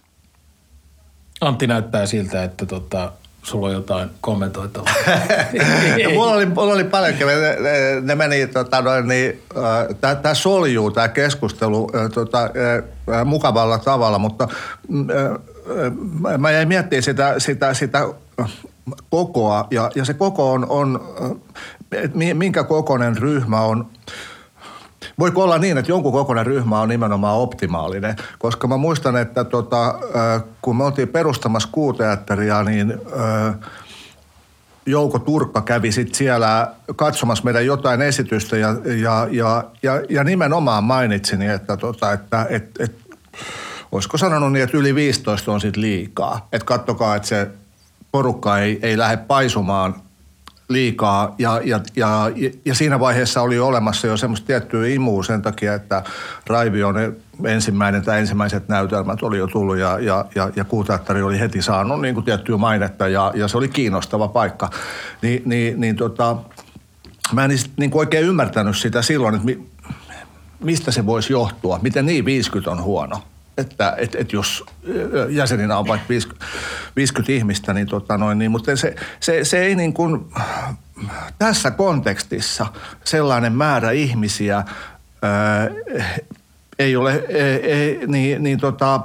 Antti 1.41 1.67
näyttää 1.67 2.05
siltä, 2.05 2.43
että 2.43 2.65
tota, 2.65 3.11
sulla 3.49 3.67
on 3.67 3.73
jotain 3.73 4.09
kommentoitavaa. 4.21 4.93
no, 6.03 6.09
mulla, 6.13 6.33
oli, 6.33 6.45
mulla 6.45 6.73
oli 6.73 6.83
paljon, 6.83 7.13
ne, 7.19 7.55
ne, 7.59 8.01
ne 8.01 8.15
meni, 8.15 8.47
tota, 8.47 8.81
noin, 8.81 9.07
niin, 9.07 9.41
äh, 10.03 10.15
tämä 10.21 10.33
soljuu, 10.33 10.91
tämä 10.91 11.07
keskustelu 11.07 11.91
äh, 11.95 12.09
tota, 12.13 12.43
äh, 12.43 13.25
mukavalla 13.25 13.79
tavalla, 13.79 14.19
mutta 14.19 14.47
äh, 15.09 16.37
mä 16.37 16.51
jäin 16.51 16.67
miettimään 16.67 17.03
sitä, 17.03 17.35
sitä, 17.37 17.73
sitä 17.73 18.07
kokoa, 19.09 19.67
ja, 19.71 19.91
ja 19.95 20.05
se 20.05 20.13
koko 20.13 20.51
on, 20.51 20.65
on 20.69 20.99
minkä 22.33 22.63
kokoinen 22.63 23.17
ryhmä 23.17 23.61
on 23.61 23.87
Voiko 25.19 25.43
olla 25.43 25.57
niin, 25.57 25.77
että 25.77 25.91
jonkun 25.91 26.11
kokoinen 26.11 26.45
ryhmä 26.45 26.81
on 26.81 26.89
nimenomaan 26.89 27.37
optimaalinen? 27.37 28.15
Koska 28.39 28.67
mä 28.67 28.77
muistan, 28.77 29.17
että 29.17 29.43
tota, 29.43 29.99
kun 30.61 30.77
me 30.77 30.83
oltiin 30.83 31.07
perustamassa 31.07 31.69
kuuteatteria, 31.71 32.63
niin 32.63 32.93
Jouko 34.85 35.19
Turkka 35.19 35.61
kävi 35.61 35.91
sit 35.91 36.15
siellä 36.15 36.71
katsomassa 36.95 37.43
meidän 37.43 37.65
jotain 37.65 38.01
esitystä 38.01 38.57
ja, 38.57 38.75
ja, 38.85 39.27
ja, 39.31 39.63
ja, 39.83 40.01
ja 40.09 40.23
nimenomaan 40.23 40.83
mainitsin, 40.83 41.41
että, 41.41 41.77
tota, 41.77 42.13
että 42.13 42.45
et, 42.49 42.69
et, 42.79 42.95
olisiko 43.91 44.17
sanonut 44.17 44.53
niin, 44.53 44.63
että 44.63 44.77
yli 44.77 44.95
15 44.95 45.51
on 45.51 45.61
sitten 45.61 45.81
liikaa. 45.81 46.47
Että 46.51 46.65
kattokaa, 46.65 47.15
että 47.15 47.27
se 47.27 47.47
porukka 48.11 48.59
ei, 48.59 48.79
ei 48.81 48.97
lähde 48.97 49.17
paisumaan– 49.17 49.95
liikaa 50.69 51.35
ja, 51.37 51.61
ja, 51.63 51.79
ja, 51.95 52.31
ja 52.65 52.75
siinä 52.75 52.99
vaiheessa 52.99 53.41
oli 53.41 53.59
olemassa 53.59 54.07
jo 54.07 54.17
semmoista 54.17 54.47
tiettyä 54.47 54.87
imua 54.87 55.23
sen 55.23 55.41
takia, 55.41 55.73
että 55.73 56.03
Raivion 56.47 56.95
ensimmäinen 57.43 58.01
tai 58.03 58.19
ensimmäiset 58.19 58.67
näytelmät 58.67 59.23
oli 59.23 59.37
jo 59.37 59.47
tullut 59.47 59.77
ja, 59.77 59.99
ja, 59.99 60.25
ja, 60.35 60.49
ja 60.55 60.63
Kuuteatteri 60.63 61.21
oli 61.21 61.39
heti 61.39 61.61
saanut 61.61 62.01
niin 62.01 62.13
kuin 62.13 62.25
tiettyä 62.25 62.57
mainetta 62.57 63.07
ja, 63.07 63.31
ja 63.35 63.47
se 63.47 63.57
oli 63.57 63.67
kiinnostava 63.67 64.27
paikka. 64.27 64.69
Ni, 65.21 65.41
niin, 65.45 65.81
niin 65.81 65.95
tota, 65.95 66.37
mä 67.33 67.45
en 67.45 67.51
niin 67.77 67.91
kuin 67.91 67.99
oikein 67.99 68.25
ymmärtänyt 68.25 68.77
sitä 68.77 69.01
silloin, 69.01 69.35
että 69.35 69.45
mi, 69.45 69.69
mistä 70.59 70.91
se 70.91 71.05
voisi 71.05 71.33
johtua, 71.33 71.79
miten 71.81 72.05
niin 72.05 72.25
50 72.25 72.71
on 72.71 72.83
huono 72.83 73.21
että 73.59 73.95
et, 73.97 74.15
et 74.15 74.33
jos 74.33 74.65
jäseninä 75.29 75.77
on 75.77 75.87
vaikka 75.87 76.09
50, 76.09 76.45
50 76.95 77.31
ihmistä, 77.31 77.73
niin, 77.73 77.87
tota 77.87 78.17
noin, 78.17 78.39
niin 78.39 78.51
mutta 78.51 78.75
se, 78.75 78.95
se, 79.19 79.45
se 79.45 79.59
ei 79.59 79.75
niin 79.75 79.93
kuin, 79.93 80.25
tässä 81.39 81.71
kontekstissa 81.71 82.65
sellainen 83.03 83.53
määrä 83.53 83.91
ihmisiä 83.91 84.63
ää, 85.21 85.69
ei 86.79 86.95
ole, 86.95 87.25
ei, 87.27 87.71
ei, 87.71 88.07
niin, 88.07 88.43
niin 88.43 88.59
tota, 88.59 89.01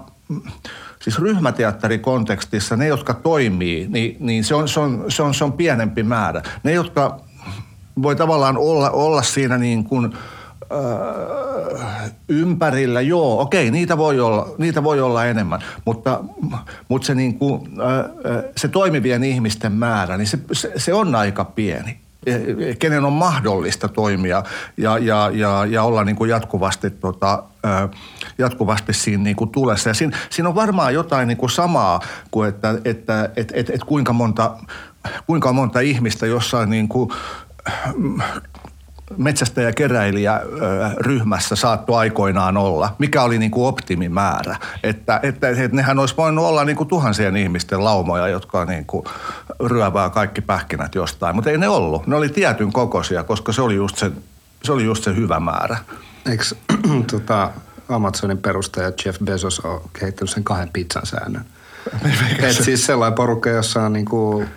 siis 1.01 1.19
ryhmäteatterikontekstissa 1.19 2.77
ne, 2.77 2.87
jotka 2.87 3.15
toimii, 3.15 3.87
niin, 3.89 4.17
niin 4.21 4.45
se, 4.45 4.55
on, 4.55 4.69
se, 4.69 4.81
on, 4.81 5.05
se, 5.09 5.23
on, 5.23 5.35
se 5.35 5.45
on 5.45 5.53
pienempi 5.53 6.03
määrä. 6.03 6.43
Ne, 6.63 6.73
jotka 6.73 7.21
voi 8.03 8.17
tavallaan 8.17 8.57
olla, 8.57 8.91
olla 8.91 9.23
siinä 9.23 9.59
niin 9.59 9.85
kuin– 9.85 10.13
ympärillä, 12.29 13.01
joo, 13.01 13.41
okei, 13.41 13.71
niitä 13.71 13.99
voi 13.99 14.21
olla, 14.21 14.55
niitä 14.59 14.85
voi 14.85 15.01
olla 15.01 15.25
enemmän, 15.25 15.61
mutta, 15.85 16.21
mutta 16.89 17.07
se, 17.07 17.15
niin 17.15 17.39
kuin, 17.39 17.71
se 18.57 18.69
toimivien 18.69 19.25
ihmisten 19.25 19.73
määrä, 19.73 20.17
niin 20.17 20.27
se, 20.27 20.39
se, 20.53 20.73
se 20.77 20.95
on 20.95 21.15
aika 21.15 21.45
pieni 21.45 21.99
e, 22.27 22.75
kenen 22.79 23.05
on 23.05 23.13
mahdollista 23.13 23.89
toimia 23.89 24.43
ja, 24.77 24.99
ja, 24.99 25.31
ja, 25.35 25.67
ja 25.67 25.83
olla 25.83 26.05
niin 26.05 26.17
kuin 26.17 26.31
jatkuvasti, 26.31 26.91
tota, 26.91 27.43
jatkuvasti 28.39 28.93
siinä 28.93 29.23
niin 29.23 29.37
kuin 29.37 29.51
tulessa. 29.51 29.91
Ja 29.91 29.95
siinä, 29.95 30.17
siinä 30.31 30.49
on 30.49 30.55
varmaan 30.55 30.95
jotain 30.95 31.29
niin 31.29 31.39
kuin 31.39 31.51
samaa 31.51 32.01
kuin, 32.31 32.49
että, 32.49 32.79
että 32.85 33.31
et, 33.37 33.53
et, 33.55 33.71
et 33.71 33.85
kuinka, 33.85 34.13
monta, 34.13 34.57
kuinka 35.27 35.53
monta 35.53 35.81
ihmistä 35.81 36.27
jossain 36.27 36.71
niin 36.71 36.89
kuin 36.89 37.11
metsästäjä 39.17 39.73
ryhmässä 40.97 41.57
saattoi 41.57 41.99
aikoinaan 41.99 42.57
olla, 42.57 42.97
mikä 42.99 43.23
oli 43.23 43.39
niin 43.39 43.51
kuin 43.51 43.67
optimimäärä. 43.67 44.57
Että, 44.83 45.21
että, 45.23 45.49
että 45.49 45.77
nehän 45.77 45.99
olisi 45.99 46.17
voinut 46.17 46.45
olla 46.45 46.65
niin 46.65 46.77
kuin 46.77 46.89
tuhansien 46.89 47.37
ihmisten 47.37 47.85
laumoja, 47.85 48.29
jotka 48.29 48.65
niin 48.65 48.85
kuin 48.85 49.05
ryövää 49.61 50.11
kaikki 50.11 50.41
pähkinät 50.41 50.95
jostain, 50.95 51.35
mutta 51.37 51.51
ei 51.51 51.59
ne 51.59 51.69
ollut. 51.69 52.07
Ne 52.07 52.17
oli 52.17 52.29
tietyn 52.29 52.73
kokoisia, 52.73 53.25
koska 53.25 53.53
se 53.53 53.63
oli 53.63 53.75
just 53.75 53.97
se, 53.97 54.11
se, 54.65 54.73
oli 54.73 54.85
just 54.85 55.05
se 55.05 55.17
hyvä 55.17 55.41
määrä. 55.41 55.77
Eikö 56.31 56.45
tota, 57.13 57.51
Amazonin 57.89 58.39
perustaja 58.39 58.93
Jeff 59.05 59.19
Bezos 59.25 59.61
ole 59.61 59.81
kehittänyt 60.01 60.31
sen 60.31 60.45
kahden 60.45 60.71
pizzan 60.73 61.07
säännön? 61.07 61.45
Et 62.39 62.57
siis 62.57 62.87
sellainen 62.87 63.15
porukka, 63.15 63.51
jossa 63.51 63.83
on 63.83 63.93
niin 63.93 64.05
kuin, 64.05 64.49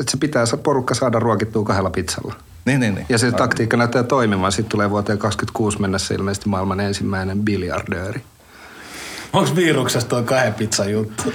että 0.00 0.10
se 0.10 0.16
pitää 0.16 0.44
porukka 0.62 0.94
saada 0.94 1.18
ruokittua 1.18 1.64
kahdella 1.64 1.90
pizzalla. 1.90 2.34
Niin, 2.64 2.80
niin, 2.80 2.94
niin. 2.94 3.06
Ja 3.08 3.18
se 3.18 3.32
taktiikka 3.32 3.76
näyttää 3.76 4.02
toimimaan. 4.02 4.52
Sitten 4.52 4.70
tulee 4.70 4.90
vuoteen 4.90 5.18
2026 5.18 5.80
mennessä 5.80 6.14
ilmeisesti 6.14 6.48
maailman 6.48 6.80
ensimmäinen 6.80 7.38
biljardööri. 7.38 8.20
Onko 9.32 9.56
viruksesta 9.56 10.08
tuo 10.08 10.22
kahden 10.22 10.54
pizzan 10.54 10.92
juttu? 10.92 11.32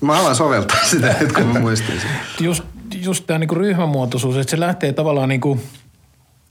Mä 0.00 0.20
alan 0.20 0.36
soveltaa 0.36 0.84
sitä 0.84 1.14
nyt, 1.20 1.32
kun 1.32 1.46
mä 1.46 1.60
muistin 1.60 2.00
sen. 2.00 2.10
Just, 2.40 2.62
just 2.94 3.24
tämä 3.26 3.38
niinku 3.38 3.54
ryhmämuotoisuus, 3.54 4.36
että 4.36 4.50
se 4.50 4.60
lähtee 4.60 4.92
tavallaan 4.92 5.28
niinku, 5.28 5.60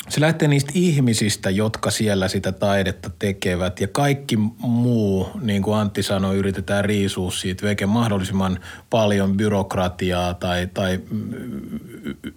se 0.09 0.21
lähtee 0.21 0.47
niistä 0.47 0.71
ihmisistä, 0.75 1.49
jotka 1.49 1.91
siellä 1.91 2.27
sitä 2.27 2.51
taidetta 2.51 3.09
tekevät 3.19 3.81
ja 3.81 3.87
kaikki 3.87 4.37
muu, 4.57 5.29
niin 5.41 5.61
kuin 5.61 5.77
Antti 5.77 6.03
sanoi, 6.03 6.37
yritetään 6.37 6.85
riisua 6.85 7.31
siitä, 7.31 7.65
veke 7.65 7.85
mahdollisimman 7.85 8.59
paljon 8.89 9.37
byrokratiaa 9.37 10.33
tai, 10.33 10.67
tai 10.73 10.99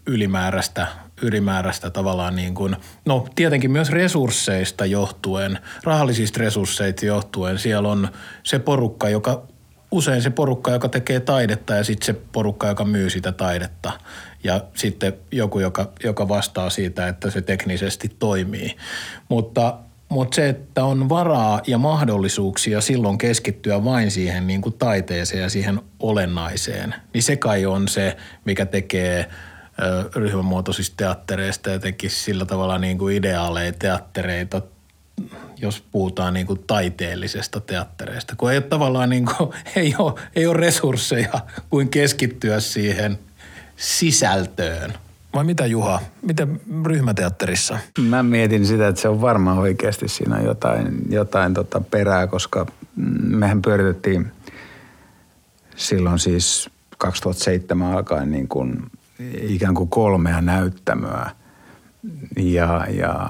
ylimääräistä 0.07 0.87
ylimääräistä 1.23 1.91
tavallaan 1.91 2.37
niin 2.37 2.55
kuin, 2.55 2.77
no 3.05 3.27
tietenkin 3.35 3.71
myös 3.71 3.91
resursseista 3.91 4.87
johtuen, 4.87 5.59
rahallisista 5.85 6.41
resursseista 6.41 7.07
johtuen. 7.07 7.59
Siellä 7.59 7.89
on 7.89 8.09
se 8.43 8.59
porukka, 8.59 9.09
joka 9.09 9.43
usein 9.91 10.23
se 10.23 10.31
porukka, 10.31 10.71
joka 10.71 10.89
tekee 10.89 11.21
taidetta 11.21 11.75
ja 11.75 11.85
sitten 11.85 12.07
se 12.07 12.21
porukka, 12.33 12.67
joka 12.67 12.85
myy 12.85 13.11
sitä 13.11 13.33
taidetta. 13.33 13.93
Ja 14.49 14.61
sitten 14.75 15.13
joku, 15.33 15.61
joka, 15.61 15.93
joka 16.05 16.29
vastaa 16.29 16.71
siitä, 16.71 17.09
että 17.09 17.31
se 17.31 17.43
teknisesti 17.43 18.17
toimii. 18.19 18.77
Mutta 19.29 19.79
mutta 20.09 20.35
se, 20.35 20.49
että 20.49 20.85
on 20.85 21.09
varaa 21.09 21.61
ja 21.67 21.79
mahdollisuuksia 21.79 22.81
silloin 22.81 23.19
keskittyä 23.19 23.85
vain 23.85 24.11
siihen 24.11 24.47
niin 24.47 24.63
kuin 24.63 24.75
taiteeseen 24.79 25.43
ja 25.43 25.49
siihen 25.49 25.81
olennaiseen, 26.01 26.95
niin 27.15 27.23
se 27.23 27.37
kai 27.37 27.67
on 27.67 27.89
se, 27.89 28.17
mikä 28.45 28.67
tekee– 28.67 29.27
ryhmämuotoisista 30.15 30.97
teattereista 30.97 31.71
jotenkin 31.71 32.11
sillä 32.11 32.45
tavalla 32.45 32.79
niin 32.79 32.99
kuin 32.99 33.17
ideaaleja 33.17 33.73
teattereita, 33.73 34.63
jos 35.57 35.85
puhutaan 35.93 36.35
niin 36.35 36.47
kuin 36.47 36.65
taiteellisesta 36.67 37.61
teattereista, 37.61 38.37
kun 38.37 38.51
ei 38.53 38.57
ole 38.57 38.65
tavallaan 38.65 39.11
niin 39.11 39.27
kuin, 39.27 39.51
ei, 39.77 39.95
ole, 39.99 40.13
ei 40.37 40.47
ole 40.47 40.57
resursseja 40.57 41.41
kuin 41.71 41.89
keskittyä 41.89 42.61
siihen 42.61 43.19
sisältöön. 43.79 44.95
Vai 45.35 45.45
mitä 45.45 45.67
Juha? 45.67 46.01
Miten 46.23 46.61
ryhmäteatterissa? 46.85 47.79
Mä 48.01 48.23
mietin 48.23 48.67
sitä, 48.67 48.89
että 48.89 49.01
se 49.01 49.09
on 49.09 49.21
varmaan 49.21 49.59
oikeasti 49.59 50.09
siinä 50.09 50.41
jotain, 50.41 50.99
jotain 51.11 51.55
tota 51.55 51.81
perää, 51.81 52.27
koska 52.27 52.67
mehän 53.27 53.63
pyöritettiin 53.63 54.33
silloin 55.77 56.19
siis 56.19 56.71
2007 56.99 57.93
alkaen 57.93 58.31
niin 58.31 58.49
kuin 58.49 58.83
ikään 59.43 59.75
kuin 59.75 59.89
kolmea 59.89 60.41
näyttämöä 60.41 61.31
ja, 62.37 62.87
ja 62.91 63.29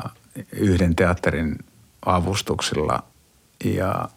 yhden 0.53 0.97
teatterin 0.97 1.59
avustuksilla. 2.07 3.03
Ja, 3.65 4.09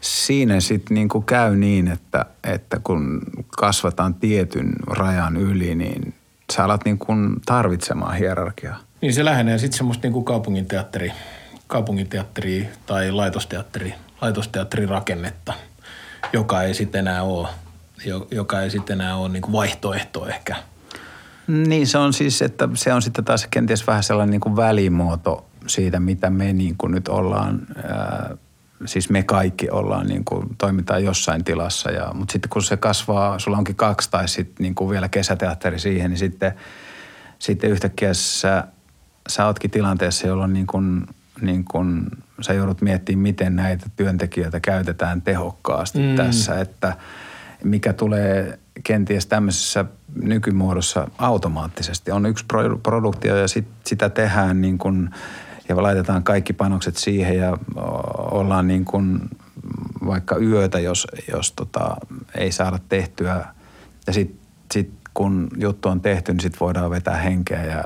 siinä 0.00 0.60
sitten 0.60 0.94
niinku 0.94 1.20
käy 1.20 1.56
niin, 1.56 1.88
että, 1.88 2.24
että 2.44 2.80
kun 2.84 3.20
kasvataan 3.48 4.14
tietyn 4.14 4.72
rajan 4.86 5.36
yli, 5.36 5.74
niin 5.74 6.14
sä 6.52 6.64
alat 6.64 6.84
niinku 6.84 7.12
tarvitsemaan 7.46 8.16
hierarkiaa. 8.16 8.78
Niin 9.00 9.14
se 9.14 9.24
lähenee 9.24 9.58
sitten 9.58 9.78
semmoista 9.78 10.06
niinku 10.06 10.22
kaupunginteatteri, 10.22 11.12
kaupunginteatteri 11.66 12.68
tai 12.86 13.10
laitosteatteri, 13.10 13.94
laitosteatterirakennetta, 14.20 15.54
joka 16.32 16.62
ei 16.62 16.74
sitten 16.74 16.98
enää 16.98 17.22
ole, 17.22 17.48
joka 18.30 18.62
ei 18.62 18.70
sitten 18.70 19.00
enää 19.00 19.16
ole 19.16 19.28
niinku 19.28 19.52
vaihtoehto 19.52 20.26
ehkä. 20.26 20.56
Niin 21.46 21.86
se 21.86 21.98
on 21.98 22.12
siis, 22.12 22.42
että 22.42 22.68
se 22.74 22.92
on 22.92 23.02
sitten 23.02 23.24
taas 23.24 23.46
kenties 23.50 23.86
vähän 23.86 24.02
sellainen 24.02 24.30
niin 24.30 24.40
kuin 24.40 24.56
välimuoto 24.56 25.46
siitä, 25.66 26.00
mitä 26.00 26.30
me 26.30 26.52
niin 26.52 26.74
kuin 26.78 26.92
nyt 26.92 27.08
ollaan, 27.08 27.60
ää, 27.84 28.36
siis 28.84 29.10
me 29.10 29.22
kaikki 29.22 29.70
ollaan 29.70 30.06
niin 30.06 30.24
kuin, 30.24 30.46
toimitaan 30.58 31.04
jossain 31.04 31.44
tilassa. 31.44 31.90
Ja, 31.90 32.12
mutta 32.14 32.32
sitten 32.32 32.48
kun 32.48 32.62
se 32.62 32.76
kasvaa, 32.76 33.38
sulla 33.38 33.58
onkin 33.58 33.76
kaksi 33.76 34.10
tai 34.10 34.28
sitten 34.28 34.56
niin 34.64 34.74
kuin 34.74 34.90
vielä 34.90 35.08
kesäteatteri 35.08 35.78
siihen, 35.78 36.10
niin 36.10 36.18
sitten, 36.18 36.52
sitten 37.38 37.70
yhtäkkiä 37.70 38.14
sä, 38.14 38.64
sä 39.28 39.46
ootkin 39.46 39.70
tilanteessa, 39.70 40.26
jolloin 40.26 40.52
niin 40.52 40.66
kuin, 40.66 41.06
niin 41.40 41.64
kuin 41.64 42.06
sä 42.40 42.52
joudut 42.52 42.82
miettimään, 42.82 43.22
miten 43.22 43.56
näitä 43.56 43.86
työntekijöitä 43.96 44.60
käytetään 44.60 45.22
tehokkaasti 45.22 45.98
mm. 45.98 46.16
tässä, 46.16 46.60
että 46.60 46.96
mikä 47.64 47.92
tulee 47.92 48.58
kenties 48.84 49.26
tämmöisessä 49.26 49.84
nykymuodossa 50.22 51.08
automaattisesti. 51.18 52.10
On 52.10 52.26
yksi 52.26 52.44
produktio 52.82 53.36
ja 53.36 53.48
sit, 53.48 53.66
sitä 53.86 54.10
tehdään 54.10 54.60
niin 54.60 54.78
kuin, 54.78 55.10
ja 55.68 55.82
laitetaan 55.82 56.22
kaikki 56.22 56.52
panokset 56.52 56.96
siihen 56.96 57.36
ja 57.36 57.58
ollaan 58.30 58.68
niin 58.68 58.84
kuin 58.84 59.20
vaikka 60.06 60.36
yötä, 60.36 60.78
jos, 60.78 61.06
jos 61.32 61.52
tota, 61.52 61.96
ei 62.34 62.52
saada 62.52 62.78
tehtyä. 62.88 63.44
Ja 64.06 64.12
sitten 64.12 64.40
sit 64.72 64.90
kun 65.14 65.48
juttu 65.56 65.88
on 65.88 66.00
tehty, 66.00 66.32
niin 66.32 66.40
sitten 66.40 66.60
voidaan 66.60 66.90
vetää 66.90 67.16
henkeä 67.16 67.64
ja, 67.64 67.84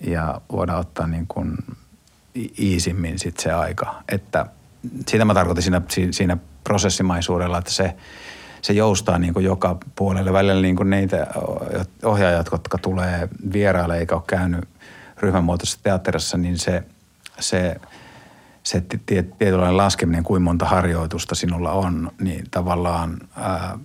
ja 0.00 0.40
voidaan 0.52 0.80
ottaa 0.80 1.06
niin 1.06 1.26
kuin 1.26 1.56
iisimmin 2.58 3.18
sit 3.18 3.36
se 3.36 3.52
aika. 3.52 4.02
Että 4.08 4.46
sitä 5.08 5.24
mä 5.24 5.34
tarkoitin 5.34 5.62
siinä, 5.62 5.82
siinä 6.10 6.36
prosessimaisuudella, 6.64 7.58
että 7.58 7.72
se– 7.72 7.94
se 8.66 8.72
joustaa 8.72 9.18
niin 9.18 9.34
kuin 9.34 9.44
joka 9.44 9.78
puolelle. 9.96 10.32
Välillä 10.32 10.62
niin 10.62 10.76
kuin 10.76 10.90
niitä 10.90 11.26
ohjaajat, 12.04 12.48
jotka 12.52 12.78
tulee 12.78 13.28
vieraille 13.52 13.98
eikä 13.98 14.14
ole 14.14 14.22
käynyt 14.26 14.68
ryhmänmuotoisessa 15.20 15.80
teatterissa, 15.82 16.38
niin 16.38 16.58
se, 16.58 16.82
se, 17.40 17.80
se 18.62 18.82
tietynlainen 19.38 19.76
laskeminen, 19.76 20.24
kuinka 20.24 20.44
monta 20.44 20.64
harjoitusta 20.64 21.34
sinulla 21.34 21.72
on, 21.72 22.10
niin 22.20 22.44
tavallaan 22.50 23.18
ää, 23.36 23.78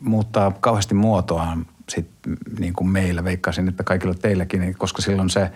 muuttaa 0.00 0.52
kauheasti 0.60 0.94
muotoaan 0.94 1.66
sit, 1.88 2.10
niin 2.58 2.74
kuin 2.74 2.88
meillä. 2.88 3.24
Veikkaisin, 3.24 3.68
että 3.68 3.84
kaikilla 3.84 4.14
teilläkin, 4.14 4.74
koska 4.78 5.02
silloin 5.02 5.30
se, 5.30 5.50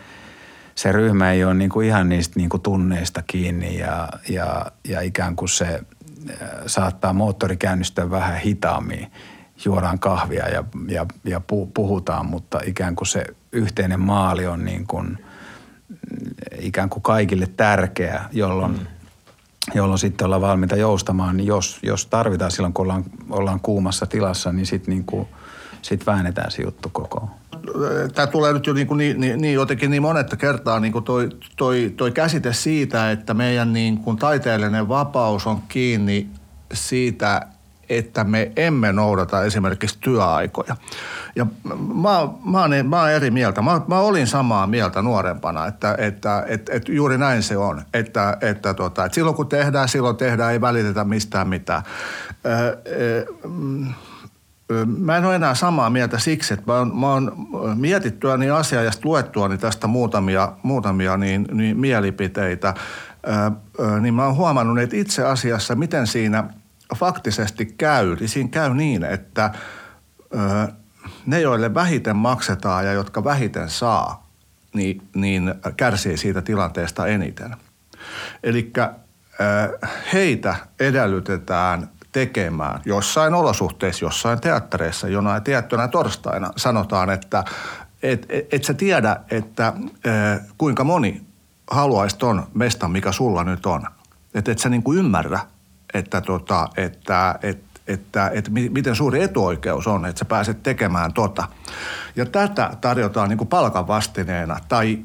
se 0.75 0.93
ryhmä 0.93 1.33
ei 1.33 1.45
ole 1.45 1.55
niin 1.55 1.71
kuin 1.71 1.87
ihan 1.87 2.09
niistä 2.09 2.39
niin 2.39 2.49
kuin 2.49 2.63
tunneista 2.63 3.23
kiinni 3.27 3.79
ja, 3.79 4.09
ja, 4.29 4.67
ja 4.89 5.01
ikään 5.01 5.37
kuin 5.37 5.49
se– 5.49 5.81
saattaa 6.67 7.13
moottori 7.13 7.57
käynnistyä 7.57 8.11
vähän 8.11 8.39
hitaammin. 8.39 9.13
Juodaan 9.65 9.99
kahvia 9.99 10.49
ja, 10.49 10.65
ja, 10.89 11.07
ja 11.25 11.41
puhutaan, 11.75 12.27
mutta 12.27 12.61
ikään 12.67 12.97
kuin 12.97 13.09
se 13.09 13.25
yhteinen 13.53 14.01
maali 14.01 14.47
on 14.47 14.65
niin 14.65 14.87
kuin, 14.87 15.19
ikään 16.61 16.89
kuin 16.89 17.03
kaikille 17.03 17.47
tärkeä, 17.47 18.25
jolloin, 18.33 18.73
mm. 18.73 18.87
jolloin 19.75 19.99
sitten 19.99 20.25
ollaan 20.25 20.43
valmiita 20.43 20.77
joustamaan. 20.77 21.37
Niin 21.37 21.47
jos, 21.47 21.79
jos 21.83 22.07
tarvitaan 22.07 22.51
silloin, 22.51 22.73
kun 22.75 22.83
ollaan, 22.83 23.05
ollaan 23.31 23.61
kuumassa 23.61 24.07
tilassa, 24.07 24.53
niin 24.53 24.67
sitten 24.67 24.95
niin 24.95 25.05
kuin, 25.05 25.29
sit 25.83 26.07
väännetään 26.07 26.51
se 26.51 26.63
juttu 26.63 26.89
koko 26.93 27.29
tämä 28.15 28.27
tulee 28.27 28.53
nyt 28.53 28.67
jo 28.67 28.73
niin, 28.73 28.87
kuin 28.87 28.99
niin, 28.99 29.21
niin, 29.21 29.41
niin 29.41 29.55
jotenkin 29.55 29.91
niin 29.91 30.03
monetta 30.03 30.37
kertaa 30.37 30.81
niin 30.81 30.93
kuin 30.93 31.05
toi, 31.05 31.29
toi, 31.57 31.95
toi 31.97 32.11
käsite 32.11 32.53
siitä, 32.53 33.11
että 33.11 33.35
meidän 33.35 33.73
niin 33.73 33.99
kuin 33.99 34.17
taiteellinen 34.17 34.89
vapaus 34.89 35.47
on 35.47 35.63
kiinni 35.69 36.27
siitä, 36.73 37.47
että 37.99 38.25
me 38.25 38.53
emme 38.57 38.93
noudata 38.93 39.45
esimerkiksi 39.45 39.99
työaikoja. 40.01 40.77
Ja 41.37 41.47
mä, 41.65 41.75
mä, 41.95 42.19
oon, 42.19 42.39
mä 42.85 43.01
oon 43.01 43.11
eri 43.11 43.31
mieltä. 43.31 43.63
Mä, 43.63 43.81
mä 43.87 43.99
olin 43.99 44.27
samaa 44.27 44.67
mieltä 44.67 45.03
nuorempana, 45.03 45.67
että, 45.67 45.95
että, 45.99 46.45
että, 46.49 46.73
että 46.73 46.93
juuri 46.93 47.19
näin 47.19 47.43
se 47.43 47.57
on. 47.57 47.83
Että, 47.95 48.37
että, 48.41 48.75
tota, 48.75 49.05
että 49.05 49.15
silloin 49.15 49.37
kun 49.37 49.49
tehdään, 49.49 49.89
silloin 49.89 50.17
tehdään, 50.17 50.53
ei 50.53 50.61
välitetä 50.61 51.05
mistään 51.05 51.49
mitään. 51.49 51.83
Öö, 52.47 52.77
öö, 52.87 53.25
Mä 54.99 55.17
en 55.17 55.25
ole 55.25 55.35
enää 55.35 55.55
samaa 55.55 55.91
mieltä 55.91 56.19
siksi, 56.19 56.55
että 56.55 56.67
mä 56.67 56.79
oon, 56.79 56.99
mä 56.99 57.07
oon 57.07 57.33
mietittyäni 57.75 58.51
asiaa 58.51 58.83
ja 58.83 58.91
luettuani 59.05 59.59
tästä 59.59 59.87
muutamia, 59.87 60.53
muutamia 60.63 61.17
niin, 61.17 61.47
niin 61.53 61.79
mielipiteitä, 61.79 62.75
ää, 63.27 63.53
niin 64.01 64.15
mä 64.15 64.27
oon 64.27 64.37
huomannut, 64.37 64.79
että 64.79 64.97
itse 64.97 65.25
asiassa 65.25 65.75
miten 65.75 66.07
siinä 66.07 66.45
faktisesti 66.95 67.67
käy, 67.67 68.17
niin 68.17 68.29
siinä 68.29 68.49
käy 68.49 68.75
niin, 68.75 69.05
että 69.05 69.51
ää, 70.37 70.69
ne, 71.27 71.41
joille 71.41 71.75
vähiten 71.75 72.17
maksetaan 72.17 72.87
ja 72.87 72.93
jotka 72.93 73.25
vähiten 73.25 73.71
saa, 73.71 74.27
niin, 74.75 75.03
niin 75.15 75.55
kärsii 75.77 76.17
siitä 76.17 76.43
tilanteesta 76.43 77.07
eniten. 77.07 77.57
Eli 78.43 78.73
heitä 80.13 80.57
edellytetään– 80.81 81.89
tekemään 82.13 82.81
jossain 82.85 83.35
olosuhteissa, 83.35 84.05
jossain 84.05 84.41
teattereissa, 84.41 85.09
jonain 85.09 85.43
tiettynä 85.43 85.89
torstaina 85.89 86.51
sanotaan, 86.57 87.11
että 87.11 87.45
et, 88.03 88.27
et, 88.29 88.55
et 88.55 88.65
sä 88.65 88.75
tiedä, 88.75 89.17
että 89.31 89.73
kuinka 90.59 90.85
moni 90.85 91.23
haluaisi 91.71 92.19
ton 92.19 92.47
mestan, 92.55 92.91
mikä 92.91 93.13
sulla 93.13 93.45
nyt 93.45 93.67
on. 93.67 93.87
Että 94.35 94.53
et 94.53 94.59
sä 94.59 94.69
niinku 94.69 94.93
ymmärrä, 94.93 95.41
että, 95.95 96.21
tota, 96.21 96.69
että 96.77 97.39
et, 97.43 97.63
että, 97.87 98.31
että 98.35 98.51
miten 98.51 98.97
suuri 98.97 99.23
etuoikeus 99.23 99.87
on, 99.87 100.07
että 100.07 100.19
sä 100.19 100.25
pääset 100.25 100.63
tekemään 100.63 101.13
tota. 101.13 101.45
Ja 102.17 102.27
tätä 102.27 102.71
tarjotaan 102.81 103.29
niin 103.29 103.39
kuin 103.39 103.49
palkan 103.49 103.87
vastineena 103.87 104.57
tai 104.69 104.99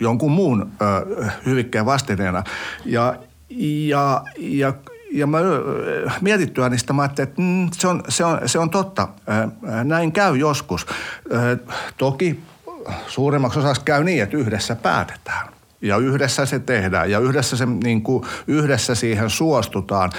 jonkun 0.00 0.30
muun 0.30 0.72
ö, 0.82 1.26
hyvikkeen 1.46 1.86
vastineena. 1.86 2.44
Ja, 2.84 3.16
ja, 3.88 4.24
ja 4.36 4.72
ja 5.14 5.26
mä 5.26 5.38
mietittyä 6.20 6.68
niistä, 6.68 6.92
mä 6.92 7.02
ajattelin, 7.02 7.28
että 7.28 7.42
mm, 7.42 7.68
se, 7.72 7.88
on, 7.88 8.02
se, 8.08 8.24
on, 8.24 8.40
se 8.46 8.58
on 8.58 8.70
totta. 8.70 9.08
Näin 9.84 10.12
käy 10.12 10.36
joskus. 10.36 10.86
Toki 11.98 12.40
suurimmaksi 13.06 13.58
osaksi 13.58 13.82
käy 13.84 14.04
niin, 14.04 14.22
että 14.22 14.36
yhdessä 14.36 14.76
päätetään. 14.76 15.53
Ja 15.84 15.96
yhdessä 15.96 16.46
se 16.46 16.58
tehdään 16.58 17.10
ja 17.10 17.18
yhdessä, 17.18 17.56
se, 17.56 17.66
niin 17.66 18.02
kuin, 18.02 18.24
yhdessä 18.46 18.94
siihen 18.94 19.30
suostutaan. 19.30 20.10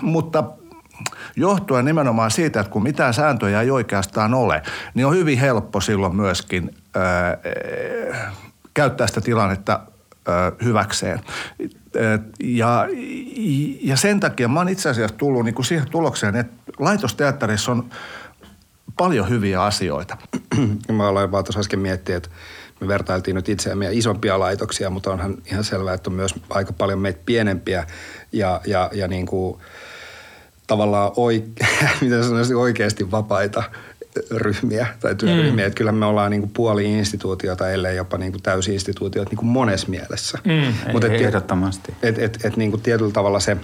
Mutta 0.00 0.44
johtuen 1.36 1.84
nimenomaan 1.84 2.30
siitä, 2.30 2.60
että 2.60 2.72
kun 2.72 2.82
mitään 2.82 3.14
sääntöjä 3.14 3.60
ei 3.60 3.70
oikeastaan 3.70 4.34
ole, 4.34 4.62
niin 4.94 5.06
on 5.06 5.14
hyvin 5.14 5.38
helppo 5.38 5.80
silloin 5.80 6.16
myöskin 6.16 6.70
ää, 6.94 7.38
käyttää 8.74 9.06
sitä 9.06 9.20
tilannetta 9.20 9.80
hyväkseen. 10.64 11.20
Ja, 12.42 12.86
ja 13.82 13.96
sen 13.96 14.20
takia 14.20 14.48
mä 14.48 14.60
oon 14.60 14.68
itse 14.68 14.88
asiassa 14.88 15.16
tullut 15.16 15.44
niin 15.44 15.54
kuin 15.54 15.66
siihen 15.66 15.90
tulokseen, 15.90 16.36
että 16.36 16.72
laitosteatterissa 16.78 17.72
on 17.72 17.90
paljon 18.96 19.28
hyviä 19.28 19.62
asioita. 19.62 20.16
Mä 20.92 21.08
aloin 21.08 21.32
vaan 21.32 21.44
tuossa 21.44 21.60
äsken 21.60 21.78
miettiä, 21.78 22.16
että 22.16 22.28
me 22.80 22.88
vertailtiin 22.88 23.34
nyt 23.34 23.48
itseämme 23.48 23.88
isompia 23.92 24.38
laitoksia, 24.38 24.90
mutta 24.90 25.10
onhan 25.10 25.36
ihan 25.46 25.64
selvää, 25.64 25.94
että 25.94 26.10
on 26.10 26.14
myös 26.14 26.34
aika 26.50 26.72
paljon 26.72 26.98
meitä 26.98 27.20
pienempiä 27.26 27.86
ja, 28.32 28.60
ja, 28.66 28.90
ja 28.92 29.08
niin 29.08 29.26
kuin 29.26 29.60
tavallaan 30.66 31.12
oike, 31.16 31.66
miten 32.00 32.24
sanoisin, 32.24 32.56
oikeasti 32.56 33.10
vapaita 33.10 33.62
ryhmiä 34.30 34.86
tai 35.00 35.14
työryhmiä. 35.14 35.64
Mm. 35.64 35.66
Että 35.66 35.76
kyllä 35.76 35.92
me 35.92 36.06
ollaan 36.06 36.30
niin 36.30 36.40
kuin 36.40 36.50
puoli 36.54 36.98
instituutiota, 36.98 37.70
ellei 37.70 37.96
jopa 37.96 38.18
niin 38.18 38.32
kuin 38.32 38.42
täysi-instituutiot 38.42 39.30
niin 39.30 39.36
kuin 39.36 39.48
monessa 39.48 39.88
mielessä. 39.88 40.38
Mm. 40.44 40.92
Mutta 40.92 41.06
et, 41.06 41.20
ehdottomasti. 41.20 41.94
Et, 42.02 42.18
et, 42.18 42.44
et, 42.44 42.56
niin 42.56 42.70
kuin 42.70 42.82
tietyllä 42.82 43.12
tavalla 43.12 43.40
se, 43.40 43.56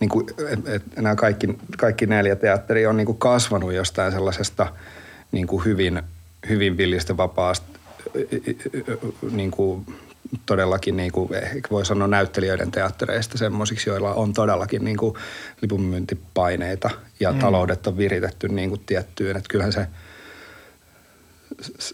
niin 0.00 0.08
kuin, 0.08 0.26
et, 0.48 0.68
et 0.68 0.82
nämä 0.96 1.16
kaikki, 1.16 1.58
kaikki 1.78 2.06
neljä 2.06 2.36
teatteria 2.36 2.90
on 2.90 2.96
niin 2.96 3.06
kuin 3.06 3.18
kasvanut 3.18 3.72
jostain 3.72 4.12
sellaisesta 4.12 4.66
niin 5.32 5.46
kuin 5.46 5.64
hyvin, 5.64 6.02
hyvin 6.48 6.76
villistä 6.76 7.16
vapaasta 7.16 7.66
niin 9.30 9.50
kuin 9.50 9.86
todellakin, 10.46 10.96
niin 10.96 11.12
kuin, 11.12 11.30
voi 11.70 11.86
sanoa 11.86 12.08
näyttelijöiden 12.08 12.70
teattereista 12.70 13.38
semmoisiksi, 13.38 13.90
joilla 13.90 14.14
on 14.14 14.32
todellakin 14.32 14.84
niin 14.84 14.96
kuin 14.96 15.14
lipunmyyntipaineita 15.62 16.90
ja 17.20 17.32
mm. 17.32 17.38
taloudet 17.38 17.86
on 17.86 17.96
viritetty 17.96 18.48
niin 18.48 18.68
kuin 18.68 18.80
tiettyyn. 18.86 19.36
Että 19.36 19.48
kyllähän 19.48 19.72
se, 19.72 19.86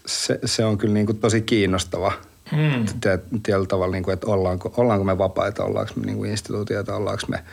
se, 0.05 0.39
se 0.45 0.65
on 0.65 0.77
kyllä 0.77 0.93
niin 0.93 1.05
kuin 1.05 1.17
tosi 1.17 1.41
kiinnostava 1.41 2.11
Hmm. 2.51 2.85
Tietyllä 3.43 3.65
tavalla, 3.65 3.91
niin 3.91 4.03
kuin, 4.03 4.13
että 4.13 4.27
ollaanko, 4.27 4.73
ollaanko 4.77 5.03
me 5.03 5.17
vapaita, 5.17 5.63
ollaanko 5.63 5.93
me 5.95 6.05
niin 6.05 6.17
kuin 6.17 6.31
instituutioita, 6.31 6.95
ollaanko 6.95 7.23
me, 7.27 7.43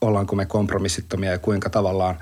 ollaanko 0.00 0.36
me 0.36 0.46
kompromissittomia 0.46 1.30
ja 1.30 1.38
kuinka 1.38 1.70
tavallaan 1.70 2.18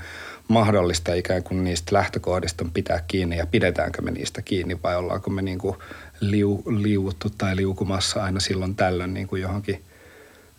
mahdollista 0.49 1.15
ikään 1.15 1.43
kuin 1.43 1.65
niistä 1.65 1.95
lähtökohdista 1.95 2.65
pitää 2.75 3.05
kiinni 3.09 3.37
ja 3.37 3.47
pidetäänkö 3.47 4.03
me 4.03 4.11
niistä 4.11 4.43
kiinni 4.43 4.79
vai 4.83 4.97
ollaanko 4.97 5.31
me 5.31 5.43
niin 5.43 5.59
kuin 5.59 5.77
liu, 6.21 6.63
liuuttu 6.67 7.31
tai 7.39 7.57
liukumassa 7.57 8.25
aina 8.25 8.41
silloin 8.41 8.75
tällöin 8.75 9.15
niin 9.15 9.29
kuin 9.29 9.43
johonkin 9.43 9.85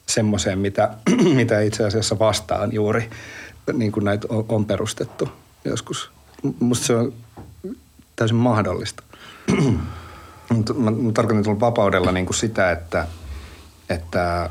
semmoiseen, 0.06 0.60
mitä, 0.60 0.90
mitä 1.36 1.62
itse 1.62 1.86
asiassa 1.86 2.20
vastaan 2.20 2.74
juuri 2.74 3.10
niin 3.74 3.92
kuin 3.92 4.06
näitä 4.06 4.28
on, 4.30 4.46
on 4.50 4.66
perustettu 4.66 5.30
joskus. 5.66 6.12
Musta 6.60 6.86
se 6.86 6.96
on 6.96 7.14
täysin 8.16 8.38
mahdollista. 8.38 9.04
Mä, 10.76 10.92
mä 10.92 11.12
tarkoitan 11.12 11.44
tuolla 11.44 11.60
vapaudella 11.60 12.12
niin 12.12 12.26
kuin 12.26 12.36
sitä, 12.36 12.72
että, 12.72 13.08
että 13.90 14.50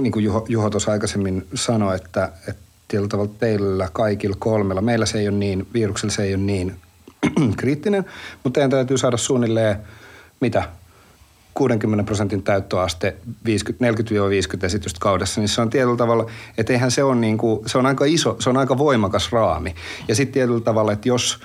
niin 0.00 0.12
kuin 0.12 0.24
Juho, 0.24 0.46
Juho 0.48 0.70
tuossa 0.70 0.92
aikaisemmin 0.92 1.46
sanoi, 1.54 1.96
että, 1.96 2.32
että 2.48 2.67
tietyllä 2.88 3.08
tavalla 3.08 3.32
teillä 3.38 3.88
kaikilla 3.92 4.36
kolmella, 4.38 4.80
meillä 4.80 5.06
se 5.06 5.18
ei 5.18 5.28
ole 5.28 5.36
niin, 5.36 5.66
viruksella 5.74 6.12
se 6.12 6.22
ei 6.22 6.34
ole 6.34 6.42
niin 6.42 6.76
kriittinen, 7.56 8.04
mutta 8.44 8.54
teidän 8.54 8.70
täytyy 8.70 8.98
saada 8.98 9.16
suunnilleen, 9.16 9.76
mitä, 10.40 10.68
60 11.54 12.04
prosentin 12.04 12.42
täyttöaste 12.42 13.16
40-50 13.44 13.54
esitystä 14.62 15.00
kaudessa, 15.00 15.40
niin 15.40 15.48
se 15.48 15.60
on 15.60 15.70
tietyllä 15.70 15.96
tavalla, 15.96 16.30
että 16.58 16.72
eihän 16.72 16.90
se 16.90 17.04
on 17.04 17.20
niin 17.20 17.38
kuin, 17.38 17.68
se 17.68 17.78
on 17.78 17.86
aika 17.86 18.04
iso, 18.04 18.36
se 18.38 18.50
on 18.50 18.56
aika 18.56 18.78
voimakas 18.78 19.32
raami. 19.32 19.74
Ja 20.08 20.14
sitten 20.14 20.32
tietyllä 20.32 20.60
tavalla, 20.60 20.92
että 20.92 21.08
jos 21.08 21.40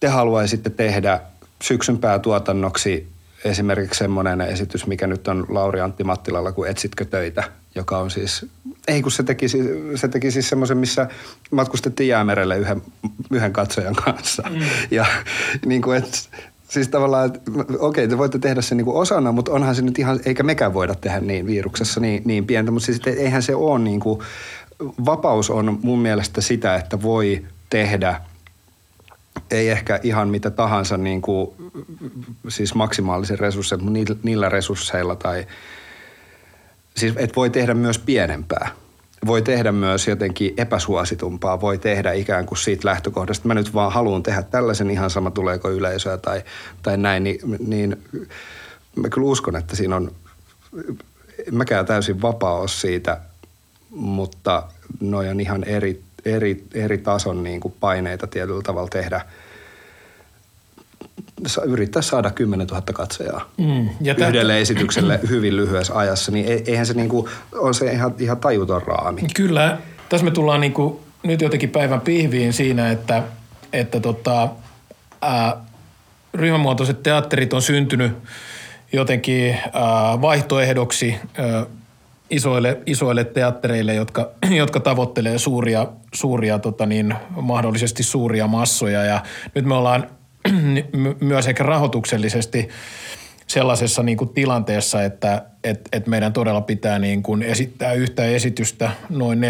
te 0.00 0.08
haluaisitte 0.08 0.70
tehdä 0.70 1.20
syksyn 1.62 1.98
päätuotannoksi 1.98 3.08
esimerkiksi 3.44 3.98
semmoinen 3.98 4.40
esitys, 4.40 4.86
mikä 4.86 5.06
nyt 5.06 5.28
on 5.28 5.46
Lauri 5.48 5.80
Antti 5.80 6.04
Mattilalla, 6.04 6.52
kuin 6.52 6.70
Etsitkö 6.70 7.04
töitä, 7.04 7.44
joka 7.74 7.98
on 7.98 8.10
siis, 8.10 8.46
ei 8.88 9.02
kun 9.02 9.12
se 9.12 9.22
teki, 9.22 9.48
se 9.94 10.08
teki 10.10 10.30
siis 10.30 10.48
semmoisen, 10.48 10.78
missä 10.78 11.08
matkustettiin 11.50 12.08
jäämerelle 12.08 12.58
yhden, 12.58 12.82
yhden 13.30 13.52
katsojan 13.52 13.94
kanssa. 13.94 14.42
Mm. 14.50 14.60
Ja 14.90 15.06
niin 15.66 15.82
kuin, 15.82 15.98
että 15.98 16.18
siis 16.68 16.88
tavallaan, 16.88 17.32
okei, 17.78 18.08
te 18.08 18.18
voitte 18.18 18.38
tehdä 18.38 18.60
sen 18.60 18.76
niin 18.76 18.84
kuin 18.84 18.96
osana, 18.96 19.32
mutta 19.32 19.52
onhan 19.52 19.74
se 19.74 19.82
nyt 19.82 19.98
ihan, 19.98 20.20
eikä 20.24 20.42
mekään 20.42 20.74
voida 20.74 20.94
tehdä 20.94 21.20
niin 21.20 21.46
viruksessa 21.46 22.00
niin, 22.00 22.22
niin 22.24 22.46
pientä, 22.46 22.70
mutta 22.70 22.86
siis 22.86 23.00
eihän 23.06 23.42
se 23.42 23.54
ole 23.54 23.78
niin 23.78 24.00
kuin, 24.00 24.20
vapaus 25.04 25.50
on 25.50 25.78
mun 25.82 25.98
mielestä 25.98 26.40
sitä, 26.40 26.76
että 26.76 27.02
voi 27.02 27.44
tehdä– 27.70 28.20
ei 29.50 29.70
ehkä 29.70 30.00
ihan 30.02 30.28
mitä 30.28 30.50
tahansa 30.50 30.96
niin 30.96 31.22
kuin, 31.22 31.50
siis 32.48 32.74
maksimaalisen 32.74 33.38
resursseja, 33.38 33.82
mutta 33.82 34.14
niillä, 34.22 34.48
resursseilla 34.48 35.16
tai 35.16 35.46
siis 36.96 37.14
et 37.16 37.36
voi 37.36 37.50
tehdä 37.50 37.74
myös 37.74 37.98
pienempää. 37.98 38.70
Voi 39.26 39.42
tehdä 39.42 39.72
myös 39.72 40.08
jotenkin 40.08 40.54
epäsuositumpaa, 40.56 41.60
voi 41.60 41.78
tehdä 41.78 42.12
ikään 42.12 42.46
kuin 42.46 42.58
siitä 42.58 42.88
lähtökohdasta, 42.88 43.48
mä 43.48 43.54
nyt 43.54 43.74
vaan 43.74 43.92
haluan 43.92 44.22
tehdä 44.22 44.42
tällaisen 44.42 44.90
ihan 44.90 45.10
sama 45.10 45.30
tuleeko 45.30 45.70
yleisöä 45.70 46.16
tai, 46.16 46.42
tai 46.82 46.96
näin, 46.96 47.24
niin, 47.24 47.38
niin 47.66 48.04
mä 48.96 49.08
kyllä 49.08 49.26
uskon, 49.26 49.56
että 49.56 49.76
siinä 49.76 49.96
on, 49.96 50.12
mäkään 51.52 51.86
täysin 51.86 52.22
vapaa 52.22 52.66
siitä, 52.66 53.20
mutta 53.90 54.62
noi 55.00 55.28
on 55.28 55.40
ihan 55.40 55.64
eri 55.64 56.02
eri, 56.24 56.64
eri 56.74 56.98
tason 56.98 57.44
niin 57.44 57.60
kuin 57.60 57.74
paineita 57.80 58.26
tietyllä 58.26 58.62
tavalla 58.62 58.88
tehdä– 58.88 59.20
yrittää 61.66 62.02
saada 62.02 62.30
10 62.30 62.66
000 62.66 62.82
katsojaa 62.92 63.50
mm. 63.58 63.88
ja 64.00 64.14
yhdelle 64.14 64.52
tätä... 64.52 64.56
esitykselle 64.56 65.20
hyvin 65.30 65.56
lyhyessä 65.56 65.94
ajassa, 65.94 66.32
niin 66.32 66.46
e- 66.52 66.62
eihän 66.66 66.86
se 66.86 66.94
niinku, 66.94 67.28
on 67.52 67.74
se 67.74 67.92
ihan, 67.92 68.14
ihan 68.18 68.36
tajuton 68.36 68.82
raami. 68.82 69.22
Kyllä. 69.34 69.78
Tässä 70.08 70.24
me 70.24 70.30
tullaan 70.30 70.60
niinku 70.60 71.00
nyt 71.22 71.40
jotenkin 71.40 71.70
päivän 71.70 72.00
pihviin 72.00 72.52
siinä, 72.52 72.90
että, 72.90 73.22
että 73.72 74.00
tota, 74.00 74.48
ää, 75.22 75.56
ryhmämuotoiset 76.34 77.02
teatterit 77.02 77.52
on 77.52 77.62
syntynyt 77.62 78.12
jotenkin 78.92 79.56
ää, 79.72 80.20
vaihtoehdoksi 80.20 81.16
ää, 81.38 81.66
isoille, 82.30 82.80
isoille 82.86 83.24
teattereille, 83.24 83.94
jotka, 83.94 84.30
jotka 84.50 84.80
tavoittelee 84.80 85.38
suuria, 85.38 85.86
suuria 86.14 86.58
tota 86.58 86.86
niin, 86.86 87.14
mahdollisesti 87.30 88.02
suuria 88.02 88.46
massoja. 88.46 89.04
Ja 89.04 89.22
nyt 89.54 89.64
me 89.64 89.74
ollaan 89.74 90.06
myös 91.20 91.46
ehkä 91.46 91.62
rahoituksellisesti 91.62 92.68
sellaisessa 93.46 94.02
niin 94.02 94.18
kuin 94.18 94.30
tilanteessa, 94.30 95.02
että 95.02 95.46
et, 95.64 95.88
et 95.92 96.06
meidän 96.06 96.32
todella 96.32 96.60
pitää 96.60 96.98
niin 96.98 97.22
kuin 97.22 97.42
esittää 97.42 97.92
yhtä 97.92 98.24
esitystä 98.24 98.90
noin 99.08 99.38
40-50 99.38 99.42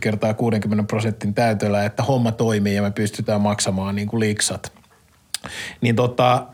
kertaa 0.00 0.34
60 0.34 0.84
prosentin 0.84 1.34
täytöllä, 1.34 1.84
että 1.84 2.02
homma 2.02 2.32
toimii 2.32 2.74
ja 2.74 2.82
me 2.82 2.90
pystytään 2.90 3.40
maksamaan 3.40 3.96
niin 3.96 4.08
kuin 4.08 4.20
liiksat. 4.20 4.72
Niin 5.80 5.96
tota, 5.96 6.46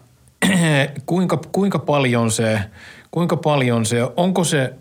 kuinka, 1.07 1.41
kuinka 1.53 1.79
paljon 1.79 2.31
se, 2.31 2.61
kuinka 3.11 3.37
paljon 3.37 3.87
se, 3.87 4.03
onko 4.17 4.45
se 4.45 4.75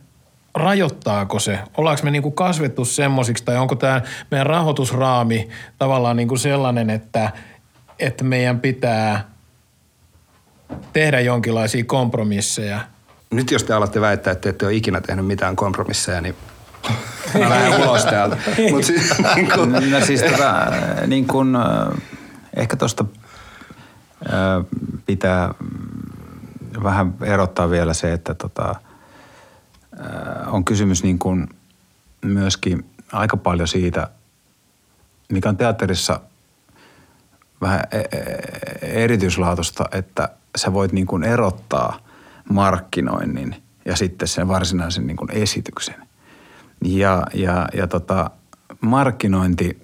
rajoittaako 0.55 1.39
se? 1.39 1.59
Ollaanko 1.77 2.03
me 2.03 2.11
niin 2.11 2.21
kuin 2.21 2.35
kasvettu 2.35 2.85
semmoisiksi 2.85 3.45
tai 3.45 3.57
onko 3.57 3.75
tämä 3.75 4.01
meidän 4.31 4.47
rahoitusraami 4.47 5.49
tavallaan 5.77 6.17
niin 6.17 6.27
kuin 6.27 6.39
sellainen, 6.39 6.89
että, 6.89 7.31
että 7.99 8.23
meidän 8.23 8.59
pitää 8.59 9.29
tehdä 10.93 11.19
jonkinlaisia 11.19 11.83
kompromisseja? 11.83 12.79
Nyt 13.31 13.51
jos 13.51 13.63
te 13.63 13.73
alatte 13.73 14.01
väittää, 14.01 14.33
että 14.33 14.49
ette 14.49 14.65
ole 14.65 14.73
ikinä 14.73 15.01
tehnyt 15.01 15.25
mitään 15.25 15.55
kompromisseja, 15.55 16.21
niin 16.21 16.35
mä 17.39 17.49
lähden 17.49 17.81
ulos 17.81 18.05
täältä. 18.05 18.37
Mut 18.71 18.83
siis, 18.83 19.13
niin 19.35 19.51
kun... 19.51 19.71
no 19.71 20.05
siis 20.05 20.21
tota, 20.21 20.67
niin 21.07 21.27
kun, 21.27 21.57
ehkä 22.55 22.75
tuosta 22.75 23.05
pitää 25.05 25.53
vähän 26.83 27.13
erottaa 27.21 27.69
vielä 27.69 27.93
se, 27.93 28.13
että 28.13 28.33
tota,– 28.33 28.75
on 30.47 30.65
kysymys 30.65 31.03
niin 31.03 31.19
kuin 31.19 31.49
myöskin 32.25 32.85
aika 33.11 33.37
paljon 33.37 33.67
siitä, 33.67 34.09
mikä 35.31 35.49
on 35.49 35.57
teatterissa 35.57 36.19
vähän 37.61 37.83
e, 37.91 37.97
e, 37.97 39.03
erityislaatusta, 39.03 39.85
että 39.91 40.29
sä 40.55 40.73
voit 40.73 40.91
niin 40.91 41.07
kuin 41.07 41.23
erottaa 41.23 41.99
markkinoinnin 42.49 43.55
ja 43.85 43.95
sitten 43.95 44.27
sen 44.27 44.47
varsinaisen 44.47 45.07
niin 45.07 45.17
kuin 45.17 45.31
esityksen. 45.31 46.07
Ja, 46.85 47.23
ja, 47.33 47.67
ja 47.73 47.87
tota, 47.87 48.31
markkinointi 48.81 49.81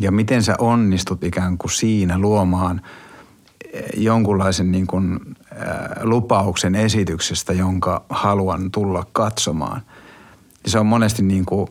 ja 0.00 0.12
miten 0.12 0.42
sä 0.42 0.54
onnistut 0.58 1.24
ikään 1.24 1.58
kuin 1.58 1.70
siinä 1.70 2.18
luomaan 2.18 2.80
jonkunlaisen 3.96 4.72
niin 4.72 4.86
kuin 4.86 5.27
lupauksen 6.02 6.74
esityksestä, 6.74 7.52
jonka 7.52 8.04
haluan 8.08 8.70
tulla 8.70 9.06
katsomaan. 9.12 9.82
Ja 10.64 10.70
se 10.70 10.78
on 10.78 10.86
monesti 10.86 11.22
niin 11.22 11.46
kuin, 11.46 11.68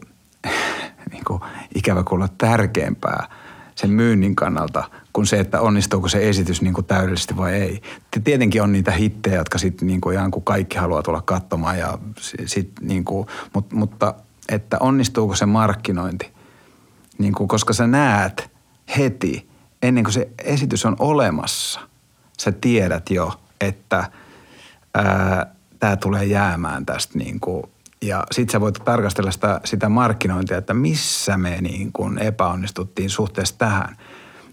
niin 1.11 1.25
kuin 1.27 1.41
ikävä 1.75 2.03
kuulla 2.03 2.27
tärkeämpää 2.37 3.29
sen 3.75 3.89
myynnin 3.89 4.35
kannalta 4.35 4.83
kuin 5.13 5.27
se, 5.27 5.39
että 5.39 5.61
onnistuuko 5.61 6.07
se 6.07 6.29
esitys 6.29 6.61
niin 6.61 6.73
kuin 6.73 6.85
täydellisesti 6.85 7.37
vai 7.37 7.53
ei. 7.53 7.81
Tietenkin 8.23 8.61
on 8.61 8.71
niitä 8.71 8.91
hittejä, 8.91 9.35
jotka 9.35 9.57
sitten 9.57 9.87
niin 9.87 10.01
kuin 10.01 10.15
ihan 10.15 10.31
kuin 10.31 10.43
kaikki 10.43 10.77
haluaa 10.77 11.03
tulla 11.03 11.21
katsomaan, 11.21 11.79
ja 11.79 11.97
sit 12.45 12.71
niin 12.81 13.05
kuin, 13.05 13.27
mutta, 13.53 13.75
mutta 13.75 14.13
että 14.49 14.77
onnistuuko 14.79 15.35
se 15.35 15.45
markkinointi, 15.45 16.31
niin 17.17 17.33
kuin, 17.33 17.47
koska 17.47 17.73
sä 17.73 17.87
näet 17.87 18.49
heti, 18.97 19.49
ennen 19.81 20.03
kuin 20.03 20.13
se 20.13 20.29
esitys 20.43 20.85
on 20.85 20.95
olemassa, 20.99 21.79
sä 22.39 22.51
tiedät 22.51 23.09
jo– 23.09 23.33
että 23.61 24.11
tämä 25.79 25.95
tulee 25.95 26.25
jäämään 26.25 26.85
tästä 26.85 27.17
niin 27.17 27.39
kuin, 27.39 27.63
ja 28.01 28.23
sitten 28.31 28.51
sä 28.51 28.61
voit 28.61 28.75
tarkastella 28.85 29.31
sitä, 29.31 29.61
sitä 29.65 29.89
markkinointia, 29.89 30.57
että 30.57 30.73
missä 30.73 31.37
me 31.37 31.61
niin 31.61 31.91
kuin 31.93 32.17
epäonnistuttiin 32.17 33.09
suhteessa 33.09 33.55
tähän. 33.57 33.97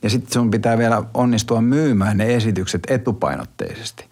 Ja 0.02 0.10
sitten 0.10 0.32
sun 0.32 0.50
pitää 0.50 0.78
vielä 0.78 1.02
onnistua 1.14 1.60
myymään 1.60 2.16
ne 2.16 2.34
esitykset 2.34 2.82
etupainotteisesti. 2.88 4.04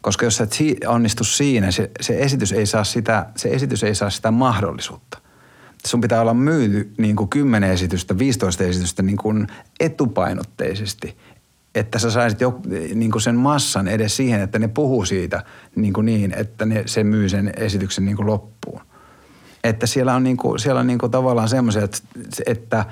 Koska 0.00 0.26
jos 0.26 0.36
sä 0.36 0.44
et 0.44 0.58
onnistu 0.86 1.24
siinä, 1.24 1.70
se, 1.70 1.90
se, 2.00 2.18
esitys 2.18 2.52
ei 2.52 2.66
saa 2.66 2.84
sitä, 2.84 3.26
se 3.36 3.48
esitys 3.48 3.84
ei 3.84 3.94
saa 3.94 4.10
sitä 4.10 4.30
mahdollisuutta. 4.30 5.18
Sun 5.86 6.00
pitää 6.00 6.20
olla 6.20 6.34
myyty 6.34 6.92
niin 6.98 7.16
kuin 7.16 7.28
10 7.28 7.70
esitystä, 7.70 8.18
15 8.18 8.64
esitystä 8.64 9.02
niin 9.02 9.16
kuin 9.16 9.46
etupainotteisesti– 9.80 11.16
että 11.74 11.98
sä 11.98 12.10
saisit 12.10 12.40
jo 12.40 12.60
niin 12.94 13.10
kuin 13.10 13.22
sen 13.22 13.36
massan 13.36 13.88
edes 13.88 14.16
siihen, 14.16 14.40
että 14.40 14.58
ne 14.58 14.68
puhuu 14.68 15.04
siitä 15.04 15.44
niin, 15.76 15.92
kuin 15.92 16.06
niin 16.06 16.34
että 16.36 16.66
ne, 16.66 16.82
se 16.86 17.04
myy 17.04 17.28
sen 17.28 17.52
esityksen 17.56 18.04
niin 18.04 18.16
kuin 18.16 18.26
loppuun. 18.26 18.80
Että 19.64 19.86
siellä 19.86 20.14
on, 20.14 20.22
niin 20.22 20.36
kuin, 20.36 20.58
siellä 20.58 20.80
on 20.80 20.86
niin 20.86 20.98
kuin 20.98 21.12
tavallaan 21.12 21.48
semmoisia, 21.48 21.84
että, 21.84 21.98
että, 22.46 22.84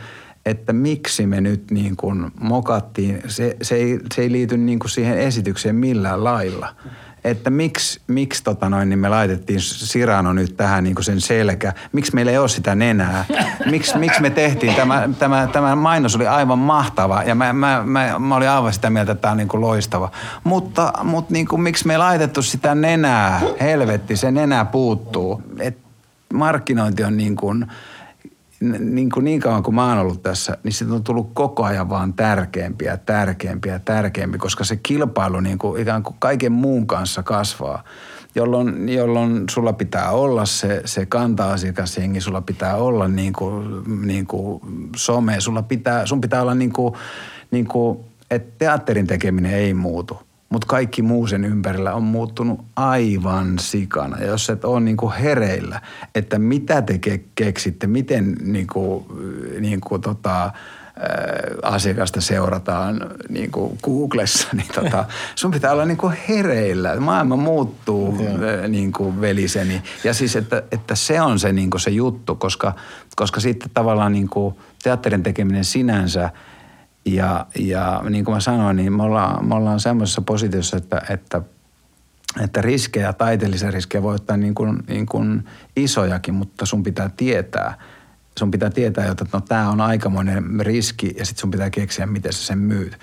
että 0.47 0.73
miksi 0.73 1.27
me 1.27 1.41
nyt 1.41 1.71
niin 1.71 1.97
kuin 1.97 2.31
mokattiin, 2.41 3.23
se, 3.27 3.57
se, 3.62 3.75
ei, 3.75 3.99
se 4.14 4.23
ei 4.23 4.33
liity 4.33 4.57
niin 4.57 4.79
kuin 4.79 4.91
siihen 4.91 5.19
esitykseen 5.19 5.77
millään 5.77 6.25
lailla. 6.25 6.75
Että 7.24 7.50
miksi, 7.50 8.00
miksi 8.07 8.44
tota 8.44 8.68
noin, 8.68 8.88
niin 8.88 8.98
me 8.98 9.09
laitettiin 9.09 9.61
Sirano 9.61 10.33
nyt 10.33 10.57
tähän 10.57 10.85
niin 10.85 10.94
sen 11.00 11.20
selkä. 11.20 11.72
Miksi 11.92 12.14
meillä 12.14 12.33
ei 12.33 12.38
ole 12.38 12.48
sitä 12.48 12.74
nenää? 12.74 13.24
Miksi, 13.70 13.98
miksi 13.98 14.22
me 14.22 14.31
tehtiin? 14.31 14.74
Tämä, 14.74 15.09
tämä, 15.18 15.48
tämä 15.52 15.76
mainos 15.76 16.16
oli 16.16 16.26
aivan 16.26 16.59
mahtava 16.59 17.22
ja 17.22 17.35
mä, 17.35 17.52
mä, 17.52 17.83
mä, 17.87 18.18
mä 18.18 18.37
olin 18.37 18.50
aivan 18.50 18.72
sitä 18.72 18.90
mieltä, 18.90 19.12
että 19.12 19.22
tämä 19.22 19.33
on 19.33 19.38
niin 19.38 19.48
kuin 19.48 19.61
loistava. 19.61 20.11
Mutta, 20.44 20.92
mutta 21.02 21.33
niin 21.33 21.48
kuin, 21.48 21.62
miksi 21.62 21.87
me 21.87 21.92
ei 21.92 21.98
laitettu 21.98 22.42
sitä 22.42 22.74
nenää? 22.74 23.40
Helvetti, 23.61 24.16
se 24.16 24.31
nenä 24.31 24.64
puuttuu. 24.64 25.42
Et 25.59 25.78
markkinointi 26.33 27.04
on 27.04 27.16
niin 27.16 27.37
kuin, 27.37 27.66
niin, 28.61 29.11
kuin 29.11 29.25
niin 29.25 29.40
kauan 29.40 29.62
kuin 29.62 29.75
mä 29.75 29.88
oon 29.88 29.99
ollut 29.99 30.23
tässä, 30.23 30.57
niin 30.62 30.73
siitä 30.73 30.94
on 30.94 31.05
tullut 31.05 31.31
koko 31.35 31.64
ajan 31.64 31.88
vaan 31.88 32.14
tärkeämpiä, 32.14 32.97
tärkeämpiä, 32.97 33.79
tärkeämpi, 33.79 34.38
koska 34.38 34.64
se 34.64 34.77
kilpailu 34.77 35.40
niin 35.40 35.59
kuin 35.59 35.83
ikään 35.83 36.03
kuin 36.03 36.16
kaiken 36.18 36.53
muun 36.53 36.87
kanssa 36.87 37.23
kasvaa, 37.23 37.85
jolloin, 38.35 38.88
jolloin 38.88 39.44
sulla 39.51 39.73
pitää 39.73 40.11
olla 40.11 40.47
se, 40.47 40.83
se 40.85 41.07
kanta-asiakasjengi, 41.07 42.21
sulla 42.21 42.40
pitää 42.40 42.77
olla 42.77 43.09
niin 43.09 43.33
kuin, 43.33 43.83
niin 44.07 44.27
kuin 44.27 44.61
some, 44.97 45.40
sulla 45.40 45.62
pitää, 45.62 46.07
sun 46.07 46.21
pitää 46.21 46.42
olla 46.42 46.55
niin 46.55 46.73
kuin, 46.73 46.94
niin 47.51 47.66
kuin, 47.66 47.99
että 48.31 48.53
teatterin 48.59 49.07
tekeminen 49.07 49.53
ei 49.53 49.75
muutu 49.75 50.28
mutta 50.48 50.66
kaikki 50.66 51.02
muu 51.02 51.26
sen 51.26 51.44
ympärillä 51.44 51.94
on 51.94 52.02
muuttunut 52.02 52.64
aivan 52.76 53.58
sikana. 53.58 54.18
Ja 54.18 54.26
jos 54.26 54.50
et 54.50 54.64
ole 54.64 54.80
niinku 54.80 55.12
hereillä, 55.20 55.80
että 56.14 56.38
mitä 56.38 56.82
te 56.82 57.00
ke- 57.06 57.28
keksitte, 57.34 57.87
miten 57.87 58.37
niinku, 58.40 59.06
niinku 59.61 59.98
tota, 59.98 60.50
asiakasta 61.62 62.20
seurataan 62.20 63.11
niin 63.28 63.50
kuin 63.50 63.78
Googlessa, 63.82 64.48
niin 64.56 64.68
tota, 64.74 65.04
sun 65.34 65.50
pitää 65.50 65.72
olla 65.72 65.84
niin 65.84 65.98
kuin 65.98 66.16
hereillä. 66.28 67.00
Maailma 67.00 67.37
muuttuu 67.37 68.18
niin 68.68 68.92
kuin 68.92 69.20
veliseni. 69.20 69.82
Ja 70.04 70.14
siis, 70.14 70.37
että, 70.37 70.62
että 70.72 70.94
se 70.94 71.20
on 71.20 71.38
se, 71.38 71.52
niin 71.52 71.70
kuin 71.70 71.80
se 71.80 71.90
juttu, 71.90 72.34
koska, 72.34 72.74
koska 73.16 73.40
sitten 73.40 73.70
tavallaan 73.74 74.12
niin 74.12 74.28
kuin 74.28 74.54
teatterin 74.82 75.22
tekeminen 75.22 75.64
sinänsä– 75.64 76.30
ja, 77.14 77.47
ja 77.59 78.03
niin 78.11 78.25
kuin 78.25 78.35
mä 78.35 78.40
sanoin, 78.40 78.77
niin 78.77 78.92
me 78.92 79.03
ollaan, 79.03 79.49
me 79.49 79.55
ollaan 79.55 79.81
semmoisessa 79.81 80.23
positiossa, 80.23 80.77
että, 80.77 81.03
että, 81.11 81.42
että 82.40 82.62
riskejä, 82.62 83.12
taiteellisia 83.12 83.71
riskejä 83.71 84.03
voi 84.03 84.14
ottaa 84.14 84.37
niin 84.37 84.55
kuin, 84.55 84.79
niin 84.88 85.07
kuin 85.07 85.44
isojakin, 85.77 86.35
mutta 86.35 86.66
sun 86.66 86.83
pitää 86.83 87.11
tietää, 87.16 87.79
sun 88.38 88.51
pitää 88.51 88.71
tietää, 88.71 89.11
että 89.11 89.27
no 89.33 89.40
tämä 89.40 89.71
on 89.71 89.81
aikamoinen 89.81 90.44
riski 90.61 91.14
ja 91.18 91.25
sitten 91.25 91.40
sun 91.40 91.51
pitää 91.51 91.71
keksiä, 91.71 92.07
miten 92.07 92.33
sä 92.33 92.47
sen 92.47 92.59
myyt. 92.59 92.99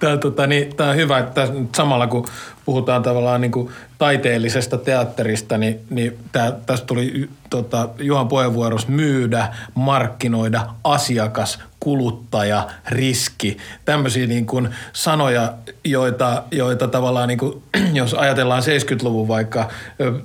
Tämä, 0.00 0.16
tota, 0.16 0.46
niin, 0.46 0.76
tämä 0.76 0.90
on 0.90 0.96
hyvä, 0.96 1.18
että 1.18 1.48
samalla 1.76 2.06
kun 2.06 2.26
puhutaan 2.64 3.02
tavallaan 3.02 3.40
niin 3.40 3.52
kuin 3.52 3.70
taiteellisesta 3.98 4.78
teatterista, 4.78 5.58
niin, 5.58 5.80
niin 5.90 6.18
tämä, 6.32 6.52
tästä 6.66 6.86
tuli 6.86 7.28
tota, 7.50 7.88
Juhan 7.98 8.28
puheenvuorossa 8.28 8.88
myydä, 8.88 9.48
markkinoida, 9.74 10.66
asiakas, 10.84 11.58
kuluttaja, 11.80 12.66
riski. 12.88 13.56
Tämmöisiä 13.84 14.26
niin 14.26 14.46
kuin 14.46 14.68
sanoja, 14.92 15.52
joita, 15.84 16.42
joita 16.50 16.88
tavallaan, 16.88 17.28
niin 17.28 17.38
kuin, 17.38 17.62
jos 17.92 18.14
ajatellaan 18.14 18.62
70-luvun 18.62 19.28
vaikka 19.28 19.68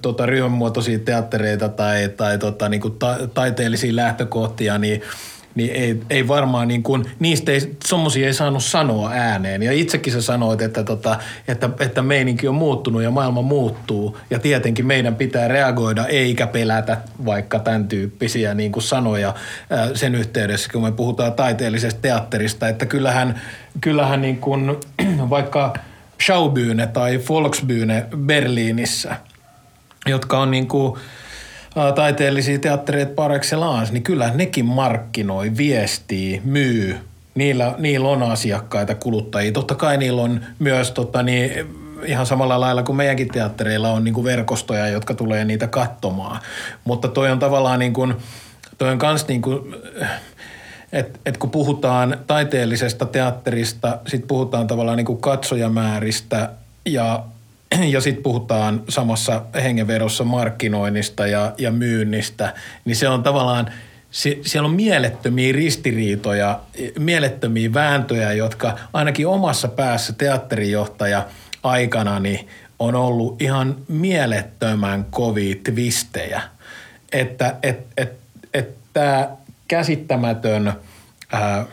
tota, 0.01 0.25
ryhmämuotoisia 0.25 0.99
teattereita 0.99 1.69
tai, 1.69 2.09
tai 2.09 2.38
tota, 2.38 2.69
niin 2.69 2.81
kuin 2.81 2.99
ta, 2.99 3.17
taiteellisia 3.33 3.95
lähtökohtia, 3.95 4.77
niin– 4.77 5.01
niin 5.55 5.71
ei, 5.71 6.01
ei 6.09 6.27
varmaan 6.27 6.67
niin 6.67 6.83
kuin, 6.83 7.05
niistä 7.19 7.51
ei, 7.51 7.75
semmosia 7.85 8.27
ei 8.27 8.33
saanut 8.33 8.63
sanoa 8.63 9.11
ääneen. 9.11 9.63
Ja 9.63 9.71
itsekin 9.71 10.13
sä 10.13 10.21
sanoit, 10.21 10.61
että, 10.61 10.83
tota, 10.83 11.19
että, 11.47 11.69
että 11.79 12.01
meininki 12.01 12.47
on 12.47 12.55
muuttunut 12.55 13.03
ja 13.03 13.11
maailma 13.11 13.41
muuttuu. 13.41 14.17
Ja 14.29 14.39
tietenkin 14.39 14.85
meidän 14.85 15.15
pitää 15.15 15.47
reagoida 15.47 16.05
eikä 16.05 16.47
pelätä 16.47 16.97
vaikka 17.25 17.59
tämän 17.59 17.87
tyyppisiä 17.87 18.53
niin 18.53 18.71
kuin 18.71 18.83
sanoja 18.83 19.33
sen 19.93 20.15
yhteydessä, 20.15 20.69
kun 20.71 20.83
me 20.83 20.91
puhutaan 20.91 21.33
taiteellisesta 21.33 22.01
teatterista. 22.01 22.67
Että 22.67 22.85
kyllähän, 22.85 23.41
kyllähän 23.81 24.21
niin 24.21 24.37
kuin, 24.37 24.75
vaikka 25.29 25.73
Schaubühne 26.23 26.87
tai 26.93 27.17
Volksbühne 27.17 28.17
Berliinissä, 28.17 29.15
jotka 30.05 30.39
on 30.39 30.51
niin 30.51 30.67
kuin– 30.67 30.93
taiteellisia 31.95 32.59
teattereita 32.59 33.13
par 33.15 33.31
excellence, 33.31 33.93
niin 33.93 34.03
kyllä 34.03 34.31
nekin 34.33 34.65
markkinoi, 34.65 35.57
viestii, 35.57 36.41
myy. 36.43 36.97
Niillä, 37.35 37.75
niillä 37.77 38.09
on 38.09 38.23
asiakkaita, 38.23 38.95
kuluttajia. 38.95 39.51
Totta 39.51 39.75
kai 39.75 39.97
niillä 39.97 40.21
on 40.21 40.41
myös 40.59 40.91
tota, 40.91 41.23
niin, 41.23 41.67
ihan 42.05 42.25
samalla 42.25 42.59
lailla 42.59 42.83
kuin 42.83 42.95
meidänkin 42.95 43.27
teattereilla 43.27 43.91
on 43.91 44.03
niin 44.03 44.13
kuin 44.13 44.23
verkostoja, 44.23 44.88
jotka 44.88 45.13
tulee 45.13 45.45
niitä 45.45 45.67
katsomaan. 45.67 46.41
Mutta 46.83 47.07
toi 47.07 47.31
on 47.31 47.39
tavallaan 47.39 47.79
niin 47.79 47.93
kuin, 47.93 48.13
toi 48.77 48.91
on 48.91 48.97
kans 48.97 49.27
niin 49.27 49.41
kuin, 49.41 49.75
että 50.93 51.19
et 51.25 51.38
kun 51.38 51.51
puhutaan 51.51 52.17
taiteellisesta 52.27 53.05
teatterista, 53.05 53.97
sitten 54.07 54.27
puhutaan 54.27 54.67
tavallaan 54.67 54.97
niin 54.97 55.05
kuin 55.05 55.21
katsojamääristä 55.21 56.49
ja 56.85 57.23
ja 57.93 58.01
sitten 58.01 58.23
puhutaan 58.23 58.84
samassa 58.89 59.41
hengenvedossa 59.63 60.23
markkinoinnista 60.23 61.28
ja, 61.28 61.54
ja 61.58 61.71
myynnistä, 61.71 62.54
niin 62.86 62.95
se 62.95 63.10
on 63.10 63.23
tavallaan, 63.23 63.71
se, 64.12 64.38
siellä 64.41 64.67
on 64.67 64.75
mielettömiä 64.75 65.54
ristiriitoja, 65.54 66.60
mielettömiä 66.99 67.73
vääntöjä, 67.73 68.34
jotka 68.34 68.78
ainakin 68.93 69.28
omassa 69.28 69.67
päässä 69.67 70.13
teatterijohtaja 70.13 71.25
aikana 71.63 72.19
niin 72.19 72.47
on 72.80 72.95
ollut 72.95 73.41
ihan 73.41 73.75
mielettömän 73.88 75.06
kovia 75.10 75.56
twistejä. 75.63 76.41
Että 77.12 77.56
et, 77.63 77.80
et, 77.97 78.13
et 78.54 78.69
tämä 78.93 79.30
käsittämätön 79.67 80.73
ää, 81.32 81.65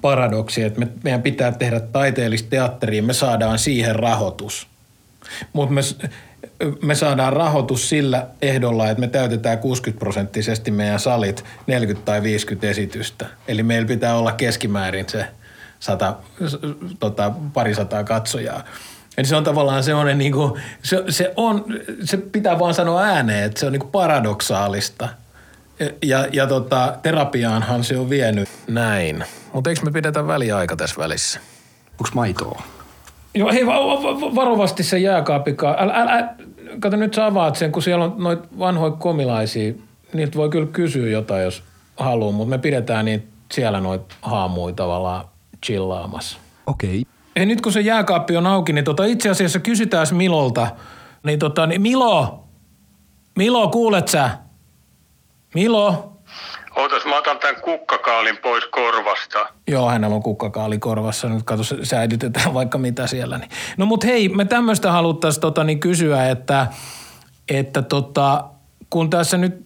paradoksi, 0.00 0.62
että 0.62 0.80
me, 0.80 0.88
meidän 1.02 1.22
pitää 1.22 1.52
tehdä 1.52 1.80
taiteellista 1.80 2.50
teatteria, 2.50 3.02
me 3.02 3.12
saadaan 3.12 3.58
siihen 3.58 3.96
rahoitus– 3.96 4.66
mutta 5.52 5.74
me, 5.74 5.80
me 6.82 6.94
saadaan 6.94 7.32
rahoitus 7.32 7.88
sillä 7.88 8.26
ehdolla, 8.42 8.90
että 8.90 9.00
me 9.00 9.08
täytetään 9.08 9.58
60 9.58 9.98
prosenttisesti 9.98 10.70
meidän 10.70 11.00
salit 11.00 11.44
40 11.66 12.04
tai 12.04 12.22
50 12.22 12.68
esitystä. 12.68 13.26
Eli 13.48 13.62
meillä 13.62 13.88
pitää 13.88 14.16
olla 14.16 14.32
keskimäärin 14.32 15.08
se 15.08 15.26
sata, 15.80 16.16
tota, 16.98 17.32
pari 17.52 17.74
sataa 17.74 18.04
katsojaa. 18.04 18.64
Eli 19.18 19.26
se 19.26 19.36
on 19.36 19.44
tavallaan 19.44 19.84
semmoinen, 19.84 20.18
niin 20.18 20.32
kuin, 20.32 20.62
se, 20.82 21.04
se, 21.08 21.32
on, 21.36 21.64
se 22.04 22.16
pitää 22.16 22.58
vaan 22.58 22.74
sanoa 22.74 23.02
ääneen, 23.02 23.44
että 23.44 23.60
se 23.60 23.66
on 23.66 23.72
niin 23.72 23.88
paradoksaalista. 23.92 25.08
Ja, 26.02 26.28
ja 26.32 26.46
tota, 26.46 26.94
terapiaanhan 27.02 27.84
se 27.84 27.98
on 27.98 28.10
vienyt 28.10 28.48
näin. 28.66 29.24
Mutta 29.52 29.70
eikö 29.70 29.82
me 29.84 29.90
pidetä 29.90 30.26
väliaika 30.26 30.76
tässä 30.76 30.96
välissä? 30.98 31.40
Onko 31.90 32.10
maitoa? 32.14 32.62
Joo, 33.34 33.52
hei, 33.52 33.66
varovasti 34.34 34.82
se 34.82 34.98
jääkaapikaan. 34.98 35.76
Älä, 35.78 35.94
älä, 35.94 36.34
kato 36.80 36.96
nyt 36.96 37.14
sä 37.14 37.26
avaat 37.26 37.56
sen, 37.56 37.72
kun 37.72 37.82
siellä 37.82 38.04
on 38.04 38.14
noita 38.18 38.48
vanhoja 38.58 38.92
komilaisia. 38.92 39.72
Niitä 40.12 40.38
voi 40.38 40.48
kyllä 40.48 40.66
kysyä 40.66 41.10
jotain, 41.10 41.44
jos 41.44 41.62
haluaa, 41.96 42.32
mutta 42.32 42.50
me 42.50 42.58
pidetään 42.58 43.04
niitä 43.04 43.26
siellä 43.52 43.80
noita 43.80 44.14
haamuja 44.22 44.74
tavallaan 44.74 45.24
chillaamassa. 45.66 46.38
Okei. 46.66 47.00
Okay. 47.00 47.12
Hei, 47.36 47.46
nyt 47.46 47.60
kun 47.60 47.72
se 47.72 47.80
jääkaappi 47.80 48.36
on 48.36 48.46
auki, 48.46 48.72
niin 48.72 48.84
tota, 48.84 49.04
itse 49.04 49.30
asiassa 49.30 49.58
kysytään 49.58 50.06
Milolta. 50.12 50.66
Niin 51.22 51.38
tota, 51.38 51.66
niin 51.66 51.82
Milo, 51.82 52.44
Milo, 53.36 53.68
kuulet 53.68 54.08
sä? 54.08 54.30
Milo? 55.54 56.13
Ootas, 56.76 57.04
mä 57.04 57.18
otan 57.18 57.38
tämän 57.38 57.60
kukkakaalin 57.60 58.36
pois 58.36 58.64
korvasta. 58.66 59.38
Joo, 59.68 59.88
hänellä 59.88 60.16
on 60.16 60.22
kukkakaali 60.22 60.78
korvassa. 60.78 61.28
Nyt 61.28 61.42
katso, 61.42 61.76
säilytetään 61.82 62.54
vaikka 62.60 62.78
mitä 62.78 63.06
siellä. 63.06 63.38
Niin. 63.38 63.50
No 63.76 63.86
mut 63.86 64.04
hei, 64.04 64.28
me 64.28 64.44
tämmöistä 64.44 64.92
haluttaisiin 64.92 65.40
tota, 65.40 65.64
niin 65.64 65.80
kysyä, 65.80 66.28
että, 66.30 66.66
että 67.48 67.82
tota, 67.82 68.44
kun 68.90 69.10
tässä 69.10 69.38
nyt 69.38 69.64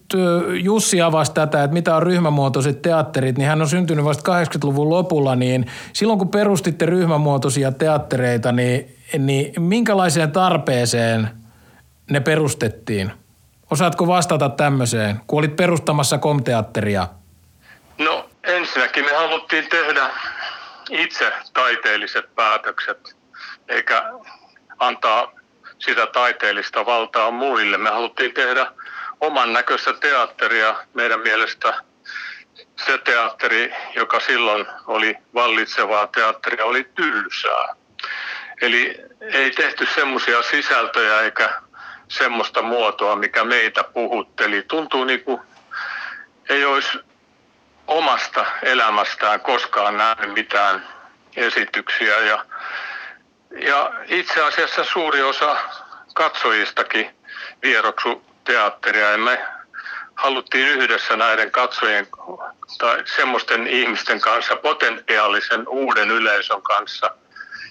Jussi 0.63 1.01
avasi 1.01 1.33
tätä, 1.33 1.63
että 1.63 1.73
mitä 1.73 1.95
on 1.95 2.03
ryhmämuotoiset 2.03 2.81
teatterit, 2.81 3.37
niin 3.37 3.47
hän 3.47 3.61
on 3.61 3.69
syntynyt 3.69 4.05
vasta 4.05 4.41
80-luvun 4.41 4.89
lopulla, 4.89 5.35
niin 5.35 5.65
silloin 5.93 6.19
kun 6.19 6.29
perustitte 6.29 6.85
ryhmämuotoisia 6.85 7.71
teattereita, 7.71 8.51
niin, 8.51 8.95
niin 9.17 9.61
minkälaiseen 9.61 10.31
tarpeeseen 10.31 11.29
ne 12.11 12.19
perustettiin? 12.19 13.11
Osaatko 13.71 14.07
vastata 14.07 14.49
tämmöiseen, 14.49 15.21
kun 15.27 15.39
olit 15.39 15.55
perustamassa 15.55 16.17
komteatteria? 16.17 17.07
No 17.97 18.29
ensinnäkin 18.43 19.05
me 19.05 19.11
haluttiin 19.11 19.69
tehdä 19.69 20.09
itse 20.89 21.33
taiteelliset 21.53 22.35
päätökset, 22.35 23.15
eikä 23.67 24.03
antaa 24.79 25.31
sitä 25.79 26.07
taiteellista 26.07 26.85
valtaa 26.85 27.31
muille. 27.31 27.77
Me 27.77 27.89
haluttiin 27.89 28.33
tehdä 28.33 28.71
oman 29.21 29.53
näköistä 29.53 29.93
teatteria. 29.93 30.75
Meidän 30.93 31.19
mielestä 31.19 31.73
se 32.85 32.97
teatteri, 32.97 33.73
joka 33.95 34.19
silloin 34.19 34.65
oli 34.87 35.15
vallitsevaa 35.33 36.07
teatteria, 36.07 36.65
oli 36.65 36.89
tylsää. 36.95 37.75
Eli 38.61 38.95
ei 39.21 39.51
tehty 39.51 39.87
semmoisia 39.95 40.43
sisältöjä 40.43 41.21
eikä 41.21 41.61
semmoista 42.09 42.61
muotoa, 42.61 43.15
mikä 43.15 43.43
meitä 43.43 43.83
puhutteli. 43.83 44.63
Tuntuu 44.67 45.03
niin 45.03 45.23
kuin 45.23 45.41
ei 46.49 46.65
olisi 46.65 46.99
omasta 47.87 48.45
elämästään 48.63 49.39
koskaan 49.39 49.97
nähnyt 49.97 50.33
mitään 50.33 50.87
esityksiä. 51.35 52.17
Ja, 52.19 52.45
ja 53.61 53.91
itse 54.05 54.43
asiassa 54.43 54.83
suuri 54.83 55.21
osa 55.21 55.57
katsojistakin 56.13 57.09
vieroksu 57.63 58.23
teatteria 58.43 59.11
ja 59.11 59.17
me 59.17 59.45
haluttiin 60.15 60.67
yhdessä 60.67 61.15
näiden 61.15 61.51
katsojien 61.51 62.07
tai 62.77 63.03
semmoisten 63.05 63.67
ihmisten 63.67 64.21
kanssa, 64.21 64.55
potentiaalisen 64.55 65.67
uuden 65.67 66.11
yleisön 66.11 66.61
kanssa 66.61 67.15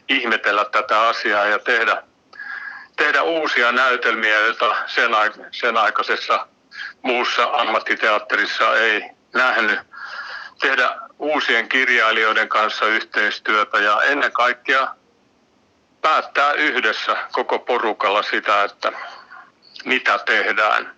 ihmetellä 0.08 0.64
tätä 0.64 1.00
asiaa 1.00 1.44
ja 1.44 1.58
tehdä, 1.58 2.02
tehdä 2.98 3.22
uusia 3.22 3.72
näytelmiä, 3.72 4.38
joita 4.38 4.76
sen, 4.86 5.10
sen 5.50 5.76
aikaisessa 5.76 6.46
muussa 7.02 7.48
ammattiteatterissa 7.52 8.76
ei 8.76 9.10
nähnyt. 9.34 9.80
Tehdä 10.60 10.96
uusien 11.18 11.68
kirjailijoiden 11.68 12.48
kanssa 12.48 12.86
yhteistyötä 12.86 13.78
ja 13.78 14.02
ennen 14.02 14.32
kaikkea 14.32 14.88
päättää 16.00 16.52
yhdessä 16.52 17.16
koko 17.32 17.58
porukalla 17.58 18.22
sitä, 18.22 18.64
että 18.64 18.92
mitä 19.84 20.18
tehdään. 20.18 20.96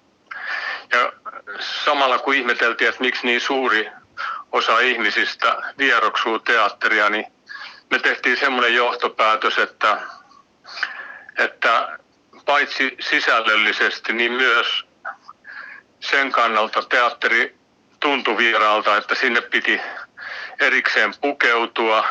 Ja 0.92 1.12
samalla 1.84 2.18
kun 2.18 2.34
ihmeteltiin, 2.34 2.88
että 2.88 3.00
miksi 3.00 3.26
niin 3.26 3.40
suuri 3.40 3.90
osa 4.52 4.80
ihmisistä 4.80 5.56
vieroksuu 5.78 6.38
teatteria, 6.38 7.10
niin 7.10 7.26
me 7.90 7.98
tehtiin 7.98 8.36
semmoinen 8.36 8.74
johtopäätös, 8.74 9.58
että, 9.58 10.00
että 11.44 11.98
paitsi 12.44 12.96
sisällöllisesti, 13.00 14.12
niin 14.12 14.32
myös 14.32 14.86
sen 16.00 16.32
kannalta 16.32 16.82
teatteri 16.82 17.54
tuntui 18.00 18.36
vieraalta, 18.36 18.96
että 18.96 19.14
sinne 19.14 19.40
piti 19.40 19.80
erikseen 20.60 21.12
pukeutua. 21.20 22.06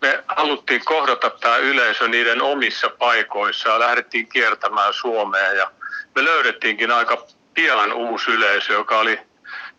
Me 0.00 0.24
haluttiin 0.28 0.84
kohdata 0.84 1.30
tämä 1.30 1.56
yleisö 1.56 2.08
niiden 2.08 2.42
omissa 2.42 2.88
paikoissa 2.88 3.68
ja 3.68 3.80
lähdettiin 3.80 4.28
kiertämään 4.28 4.94
Suomea 4.94 5.52
ja 5.52 5.70
me 6.14 6.24
löydettiinkin 6.24 6.90
aika 6.90 7.26
pian 7.54 7.92
uusi 7.92 8.30
yleisö, 8.30 8.72
joka 8.72 8.98
oli 8.98 9.18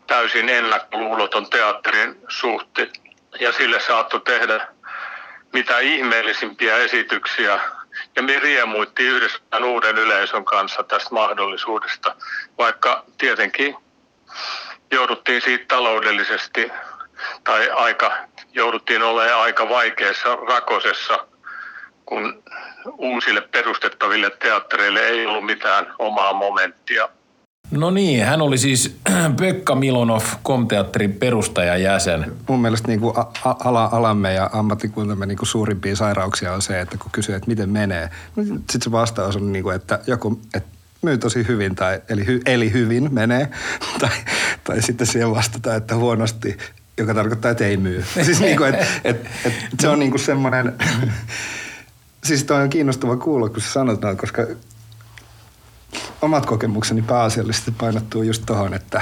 täysin 0.07 0.49
ennakkoluuloton 0.49 1.49
teatterin 1.49 2.21
suhteen 2.27 2.89
ja 3.39 3.51
sille 3.51 3.79
saattoi 3.79 4.21
tehdä 4.21 4.67
mitä 5.53 5.79
ihmeellisimpiä 5.79 6.77
esityksiä 6.77 7.59
ja 8.15 8.21
me 8.21 8.39
riemuitti 8.39 9.03
yhdessä 9.03 9.39
uuden 9.65 9.97
yleisön 9.97 10.45
kanssa 10.45 10.83
tästä 10.83 11.09
mahdollisuudesta, 11.11 12.15
vaikka 12.57 13.05
tietenkin 13.17 13.75
jouduttiin 14.91 15.41
siitä 15.41 15.65
taloudellisesti 15.67 16.71
tai 17.43 17.69
aika, 17.69 18.17
jouduttiin 18.53 19.03
olemaan 19.03 19.41
aika 19.41 19.69
vaikeassa 19.69 20.35
rakosessa, 20.35 21.27
kun 22.05 22.43
uusille 22.97 23.41
perustettaville 23.41 24.29
teattereille 24.29 24.99
ei 24.99 25.25
ollut 25.25 25.45
mitään 25.45 25.93
omaa 25.99 26.33
momenttia. 26.33 27.09
No 27.71 27.91
niin, 27.91 28.25
hän 28.25 28.41
oli 28.41 28.57
siis 28.57 28.95
Pekka 29.39 29.75
Milonov, 29.75 30.23
komteatterin 30.43 31.13
perustajajäsen. 31.13 32.31
Mun 32.49 32.61
mielestä 32.61 32.87
niin 32.87 32.99
kuin 32.99 33.13
ala, 33.43 33.89
alamme 33.91 34.33
ja 34.33 34.49
ammattikuntamme 34.53 35.25
niin 35.25 35.37
kuin 35.37 35.47
suurimpia 35.47 35.95
sairauksia 35.95 36.53
on 36.53 36.61
se, 36.61 36.81
että 36.81 36.97
kun 36.97 37.11
kysyy, 37.11 37.35
että 37.35 37.47
miten 37.47 37.69
menee, 37.69 38.09
niin 38.35 38.47
sitten 38.47 38.81
se 38.81 38.91
vastaus 38.91 39.35
on, 39.35 39.51
niin 39.51 39.63
kuin, 39.63 39.75
että 39.75 39.99
joku, 40.07 40.41
että 40.53 40.69
myy 41.01 41.17
tosi 41.17 41.47
hyvin 41.47 41.75
tai 41.75 42.01
eli, 42.09 42.25
hy, 42.25 42.41
eli 42.45 42.73
hyvin 42.73 43.13
menee. 43.13 43.49
tai, 44.01 44.09
tai 44.63 44.81
sitten 44.81 45.07
siihen 45.07 45.31
vastataan, 45.31 45.77
että 45.77 45.95
huonosti, 45.95 46.57
joka 46.97 47.13
tarkoittaa, 47.13 47.51
että 47.51 47.65
ei 47.65 47.77
myy. 47.77 48.05
siis 48.25 48.39
niin 48.39 48.57
kuin, 48.57 48.75
et, 48.75 48.87
et, 49.03 49.25
et, 49.45 49.53
se 49.79 49.87
on 49.87 49.99
niin 49.99 50.11
kuin 50.11 50.21
semmoinen, 50.21 50.73
siis 52.27 52.43
toi 52.43 52.63
on 52.63 52.69
kiinnostava 52.69 53.17
kuulla, 53.17 53.49
kun 53.49 53.61
se 53.61 53.69
sanotaan, 53.69 54.17
koska 54.17 54.47
omat 56.21 56.45
kokemukseni 56.45 57.01
pääasiallisesti 57.01 57.71
painottuu 57.71 58.23
just 58.23 58.43
tohon, 58.45 58.73
että 58.73 59.01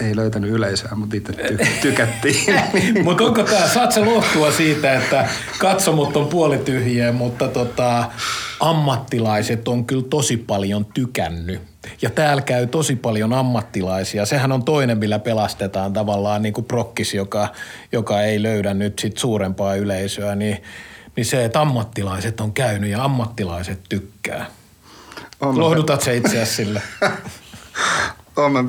ei 0.00 0.16
löytänyt 0.16 0.50
yleisöä, 0.50 0.92
mutta 0.94 1.16
itse 1.16 1.32
ty- 1.32 1.66
tykättiin. 1.82 2.54
mutta 3.04 3.24
onko 3.24 3.42
tämä, 3.42 3.68
saat 3.68 3.92
se 3.92 4.00
lohtua 4.00 4.52
siitä, 4.52 4.94
että 4.94 5.28
katsomut 5.58 6.16
on 6.16 6.28
puolityhjiä, 6.28 7.12
mutta 7.12 7.48
tota, 7.48 8.10
ammattilaiset 8.60 9.68
on 9.68 9.84
kyllä 9.84 10.04
tosi 10.10 10.36
paljon 10.36 10.84
tykännyt. 10.84 11.62
Ja 12.02 12.10
täällä 12.10 12.42
käy 12.42 12.66
tosi 12.66 12.96
paljon 12.96 13.32
ammattilaisia. 13.32 14.26
Sehän 14.26 14.52
on 14.52 14.64
toinen, 14.64 14.98
millä 14.98 15.18
pelastetaan 15.18 15.92
tavallaan 15.92 16.42
niin 16.42 16.54
kuin 16.54 16.64
prokkis, 16.64 17.14
joka, 17.14 17.48
joka 17.92 18.22
ei 18.22 18.42
löydä 18.42 18.74
nyt 18.74 18.98
sit 18.98 19.18
suurempaa 19.18 19.74
yleisöä, 19.74 20.34
niin, 20.34 20.62
niin 21.16 21.24
se, 21.24 21.44
että 21.44 21.60
ammattilaiset 21.60 22.40
on 22.40 22.52
käynyt 22.52 22.90
ja 22.90 23.04
ammattilaiset 23.04 23.80
tykkää. 23.88 24.46
On 25.40 25.58
Lohdutat 25.58 26.00
se 26.00 26.16
itseäsi 26.16 26.54
sille. 26.54 26.82
Olen 28.36 28.66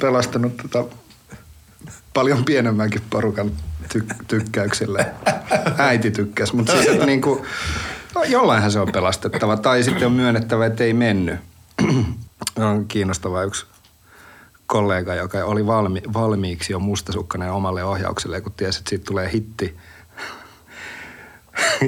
pelastanut 0.00 0.56
tota 0.56 0.84
paljon 2.14 2.44
pienemmänkin 2.44 3.02
porukan 3.10 3.50
ty- 3.94 4.14
tykkäyksille. 4.28 5.06
Äiti 5.78 6.10
tykkäsi, 6.10 6.56
mutta 6.56 6.72
siis, 6.72 6.86
että 6.86 7.06
niin 7.06 7.20
kuin, 7.20 7.42
no, 8.14 8.24
jollainhan 8.24 8.72
se 8.72 8.80
on 8.80 8.92
pelastettava. 8.92 9.56
Tai 9.56 9.82
sitten 9.82 10.06
on 10.06 10.12
myönnettävä, 10.12 10.66
että 10.66 10.84
ei 10.84 10.92
mennyt. 10.92 11.40
on 12.56 12.86
kiinnostava 12.88 13.42
yksi 13.42 13.66
kollega, 14.66 15.14
joka 15.14 15.44
oli 15.44 15.66
valmi, 15.66 16.02
valmiiksi 16.12 16.72
jo 16.72 16.78
mustasukkainen 16.78 17.52
omalle 17.52 17.84
ohjaukselle, 17.84 18.40
kun 18.40 18.52
tiesi, 18.52 18.78
että 18.78 18.88
siitä 18.88 19.04
tulee 19.04 19.32
hitti. 19.32 19.76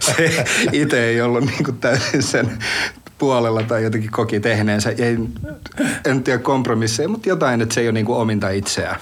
se 0.00 0.44
itse 0.72 1.04
ei 1.04 1.20
ollut 1.20 1.44
niin 1.44 1.64
kuin 1.64 1.78
täysin 1.78 2.22
sen 2.22 2.58
puolella 3.18 3.62
tai 3.62 3.82
jotenkin 3.82 4.10
koki 4.10 4.40
tehneensä. 4.40 4.90
Ei, 4.90 5.18
en 6.04 6.22
tiedä 6.22 6.38
kompromisseja, 6.38 7.08
mutta 7.08 7.28
jotain, 7.28 7.60
että 7.60 7.74
se 7.74 7.80
ei 7.80 7.86
ole 7.86 7.92
niin 7.92 8.06
kuin 8.06 8.18
ominta 8.18 8.50
itseään, 8.50 9.00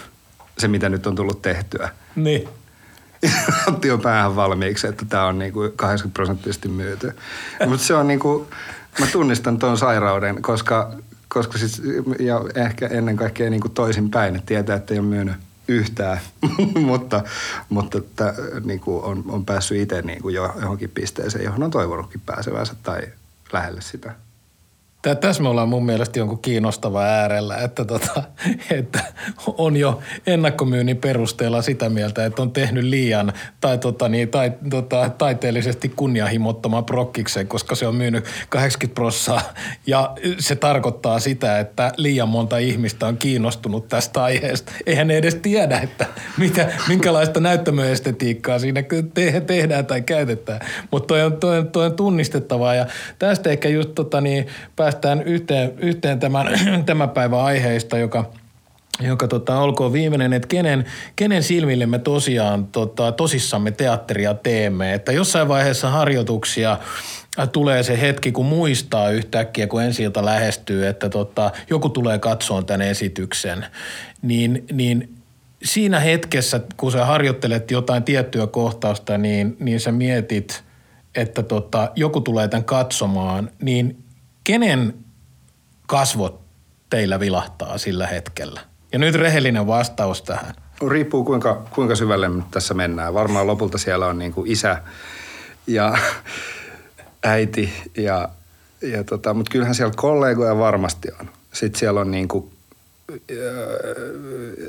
se 0.59 0.68
mitä 0.68 0.88
nyt 0.88 1.07
on 1.07 1.14
tullut 1.14 1.42
tehtyä. 1.42 1.88
Niin. 2.16 2.48
Otti 3.68 3.88
jo 3.88 3.98
päähän 3.98 4.37
valmiiksi, 4.37 4.87
että 4.87 5.05
tämä 5.05 5.26
on 5.26 5.38
niin 5.38 5.52
kuin 5.52 5.72
80 5.76 6.14
prosenttisesti 6.14 6.68
myyty. 6.68 7.12
mutta 7.66 7.87
se 7.87 7.94
on 7.94 8.09
niin 8.09 8.20
kuin, 8.20 8.46
mä 9.00 9.07
tunnistan 9.07 9.59
tuon 9.59 9.79
sairauden, 9.79 10.42
koska, 10.42 10.92
koska 11.29 11.59
siis, 11.59 11.83
ja 12.18 12.40
ehkä 12.55 12.87
ennen 12.87 13.16
kaikkea 13.16 13.50
niin 13.50 13.61
kuin 13.61 13.72
toisinpäin, 13.72 14.37
että 14.37 14.46
tietää, 14.46 14.76
että 14.76 14.94
ei 14.94 15.00
ole 15.00 15.09
myynyt 15.09 15.35
yhtään, 15.68 16.20
mutta, 16.88 17.22
mutta 17.68 17.98
että, 17.98 18.35
niin 18.64 18.81
kuin 18.81 19.05
on, 19.05 19.24
on 19.29 19.44
päässyt 19.44 19.81
itse 19.81 20.02
niin 20.02 20.22
kuin 20.22 20.35
jo 20.35 20.55
johonkin 20.61 20.90
pisteeseen, 20.90 21.44
johon 21.44 21.62
on 21.62 21.70
toivonutkin 21.70 22.20
pääsevänsä 22.26 22.74
tai 22.83 23.00
lähelle 23.52 23.80
sitä. 23.80 24.14
Tässä 25.14 25.42
me 25.42 25.48
ollaan 25.48 25.68
mun 25.68 25.86
mielestä 25.86 26.18
jonkun 26.18 26.38
kiinnostava 26.38 27.02
äärellä, 27.02 27.56
että, 27.58 27.84
tota, 27.84 28.22
että 28.70 29.00
on 29.46 29.76
jo 29.76 30.00
ennakkomyynnin 30.26 30.96
perusteella 30.96 31.62
sitä 31.62 31.88
mieltä, 31.88 32.24
että 32.24 32.42
on 32.42 32.50
tehnyt 32.50 32.84
liian 32.84 33.32
tai, 33.60 33.78
tota, 33.78 34.08
niin, 34.08 34.28
tai 34.28 34.52
tota, 34.70 35.10
taiteellisesti 35.18 35.88
kunnianhimottoman 35.88 36.84
prokkiksen, 36.84 37.48
koska 37.48 37.74
se 37.74 37.86
on 37.86 37.94
myynyt 37.94 38.24
80 38.48 38.94
prossaa. 38.94 39.40
Ja 39.86 40.14
se 40.38 40.56
tarkoittaa 40.56 41.18
sitä, 41.18 41.58
että 41.58 41.92
liian 41.96 42.28
monta 42.28 42.58
ihmistä 42.58 43.06
on 43.06 43.16
kiinnostunut 43.16 43.88
tästä 43.88 44.22
aiheesta. 44.22 44.72
Eihän 44.86 45.06
ne 45.06 45.16
edes 45.16 45.34
tiedä, 45.34 45.78
että 45.78 46.06
mitä, 46.38 46.68
minkälaista 46.88 47.40
näyttämöestetiikkaa 47.40 48.58
siinä 48.58 48.82
te- 49.14 49.40
tehdään 49.40 49.86
tai 49.86 50.02
käytetään. 50.02 50.60
Mutta 50.90 51.06
toi 51.06 51.22
on, 51.22 51.36
toi, 51.36 51.64
toi 51.72 51.86
on 51.86 51.96
tunnistettavaa 51.96 52.74
ja 52.74 52.86
tästä 53.18 53.50
ehkä 53.50 53.68
just 53.68 53.90
tota, 53.94 54.20
niin, 54.20 54.46
päästään 54.76 54.95
yhteen, 55.24 55.72
yhteen 55.78 56.20
tämän, 56.20 56.46
tämän 56.87 57.11
päivän 57.11 57.40
aiheista, 57.40 57.99
joka, 57.99 58.30
joka 59.01 59.28
tota, 59.28 59.59
olkoon 59.59 59.92
viimeinen, 59.92 60.32
että 60.32 60.49
kenen, 60.49 60.84
kenen 61.16 61.42
silmille 61.42 61.86
me 61.86 61.99
tosiaan 61.99 62.66
tota, 62.66 63.12
tosissamme 63.12 63.70
teatteria 63.70 64.34
teemme. 64.34 64.94
Että 64.94 65.12
jossain 65.12 65.49
vaiheessa 65.49 65.90
harjoituksia 65.90 66.78
tulee 67.53 67.82
se 67.82 68.01
hetki, 68.01 68.32
kun 68.32 68.47
muistaa 68.47 69.11
yhtäkkiä, 69.11 69.66
kun 69.66 69.82
ensi 69.82 70.03
lähestyy, 70.22 70.86
että 70.86 71.09
tota, 71.09 71.51
joku 71.70 71.88
tulee 71.88 72.18
katsomaan 72.18 72.66
tämän 72.66 72.86
esityksen, 72.86 73.66
niin, 74.22 74.64
niin 74.72 75.16
siinä 75.64 76.01
hetkessä, 76.01 76.61
kun 76.76 76.92
sä 76.92 77.05
harjoittelet 77.05 77.70
jotain 77.70 78.03
tiettyä 78.03 78.47
kohtausta, 78.47 79.18
niin, 79.18 79.57
niin 79.61 79.80
sä 79.80 79.92
mietit, 79.92 80.64
että 81.14 81.42
tota, 81.42 81.90
joku 81.97 82.20
tulee 82.20 82.49
tämän 82.49 82.64
katsomaan, 82.64 83.51
niin 83.62 84.05
kenen 84.47 84.94
kasvot 85.86 86.40
teillä 86.90 87.20
vilahtaa 87.20 87.78
sillä 87.78 88.07
hetkellä? 88.07 88.61
Ja 88.92 88.99
nyt 88.99 89.14
rehellinen 89.14 89.66
vastaus 89.66 90.22
tähän. 90.22 90.55
Riippuu 90.88 91.24
kuinka, 91.24 91.62
kuinka 91.70 91.94
syvälle 91.94 92.30
tässä 92.51 92.74
mennään. 92.74 93.14
Varmaan 93.14 93.47
lopulta 93.47 93.78
siellä 93.78 94.07
on 94.07 94.18
niin 94.18 94.32
kuin 94.32 94.51
isä, 94.51 94.82
ja 95.66 95.99
äiti. 97.24 97.72
Ja, 97.97 98.28
ja 98.82 99.05
tota, 99.05 99.34
mutta 99.34 99.51
kyllähän 99.51 99.74
siellä 99.74 99.94
kollegoja 99.97 100.59
varmasti 100.59 101.09
on. 101.20 101.30
Sitten 101.53 101.78
siellä 101.78 102.01
on 102.01 102.11
niinku, 102.11 102.53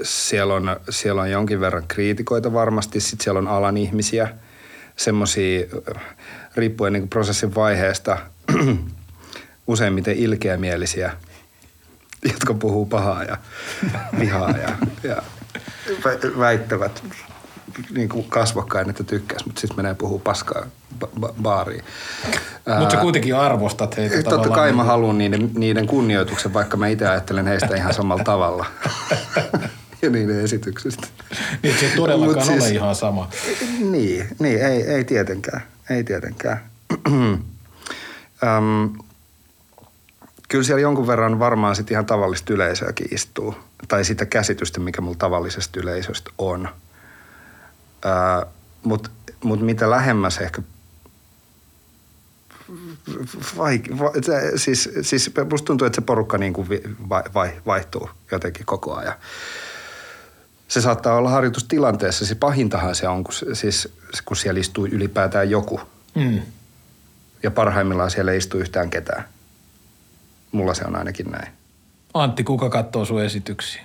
siellä 0.04 0.54
on, 0.54 0.80
siellä 0.90 1.22
on 1.22 1.32
jonkin 1.32 1.60
verran 1.60 1.88
kriitikoita 1.88 2.54
varmasti, 2.54 3.00
sitten 3.00 3.24
siellä 3.24 3.40
on 3.40 3.48
alan 3.48 3.78
ihmisiä, 3.78 4.30
semmoisia 4.96 5.66
riippuen 6.56 6.94
niin 6.94 7.10
prosessin 7.10 7.56
vaiheesta 7.56 8.18
useimmiten 9.68 10.18
ilkeämielisiä, 10.18 11.14
jotka 12.24 12.54
puhuu 12.54 12.86
pahaa 12.86 13.24
ja 13.24 13.38
vihaa 14.20 14.52
ja, 14.52 14.70
ja 15.04 15.22
väittävät 16.40 17.04
niin 17.92 18.10
kuin 18.10 18.26
kasvokkain, 18.30 18.90
että 18.90 19.04
tykkäisi, 19.04 19.46
mutta 19.46 19.62
sitten 19.62 19.78
menee 19.78 19.94
puhuu 19.94 20.20
paskaa 20.20 20.66
ba- 21.00 21.34
baariin. 21.42 21.84
Mutta 22.80 22.96
sä 22.96 23.02
kuitenkin 23.02 23.36
arvostat 23.36 23.98
heitä 23.98 24.24
Totta 24.24 24.50
kai 24.50 24.72
mä 24.72 24.78
niin 24.78 24.88
haluan 24.88 25.18
niiden, 25.18 25.52
niiden 25.54 25.88
kunnioituksen, 25.88 26.54
vaikka 26.54 26.78
mä 26.78 26.88
itse 26.88 27.08
ajattelen 27.08 27.48
heistä 27.48 27.76
ihan 27.76 27.94
samalla 27.94 28.24
tavalla. 28.24 28.66
ja 30.02 30.10
niiden 30.10 30.40
esityksestä. 30.40 31.08
Niin, 31.64 31.80
se 31.80 31.86
ei 31.86 31.96
todellakaan 31.96 32.46
siis, 32.46 32.64
ole 32.64 32.70
ihan 32.70 32.96
sama. 32.96 33.30
Niin, 33.80 34.28
niin 34.40 34.66
ei, 34.66 34.82
ei 34.84 35.04
tietenkään. 35.04 35.64
Ei 35.90 36.04
tietenkään. 36.04 36.64
um, 37.10 38.98
kyllä 40.48 40.64
siellä 40.64 40.82
jonkun 40.82 41.08
verran 41.08 41.40
varmaan 41.40 41.76
sitten 41.76 41.96
ihan 41.96 42.06
tavallista 42.06 42.54
yleisöäkin 42.54 43.08
istuu. 43.12 43.56
Tai 43.88 44.06
sitä 44.06 44.26
käsitystä, 44.26 44.80
mikä 44.80 45.02
mulla 45.02 45.18
tavallisesta 45.20 45.80
yleisöstä 45.80 46.32
on. 46.38 46.70
Mutta 48.84 49.10
mut 49.44 49.62
mitä 49.62 49.90
lähemmäs 49.90 50.38
ehkä 50.38 50.62
vai, 53.58 53.82
vai, 54.00 54.12
siis, 54.56 54.90
siis 55.02 55.32
musta 55.52 55.66
tuntuu, 55.66 55.88
että 55.88 55.96
se 55.96 56.02
porukka 56.02 56.38
niin 56.38 56.54
kuin 56.54 56.68
vai, 57.10 57.24
vai, 57.34 57.52
vaihtuu 57.66 58.10
jotenkin 58.32 58.66
koko 58.66 58.96
ajan. 58.96 59.14
Se 60.68 60.82
saattaa 60.82 61.16
olla 61.16 61.30
harjoitustilanteessa. 61.30 62.26
Se 62.26 62.36
pahintahan 62.36 62.96
se 62.96 63.08
on, 63.08 63.24
kun, 63.24 63.34
siis, 63.54 63.94
kun 64.26 64.38
siellä 64.38 64.60
istuu 64.60 64.86
ylipäätään 64.86 65.50
joku. 65.50 65.82
Mm. 66.16 66.42
Ja 67.44 67.52
parhaimmillaan 67.52 68.12
siellä 68.12 68.32
ei 68.32 68.38
istu 68.38 68.58
yhtään 68.58 68.90
ketään. 68.90 69.24
Mulla 70.52 70.74
se 70.74 70.86
on 70.88 70.96
ainakin 70.96 71.32
näin. 71.32 71.48
Antti, 72.14 72.44
kuka 72.44 72.70
katsoo 72.70 73.06
sun 73.06 73.22
esityksiä? 73.22 73.82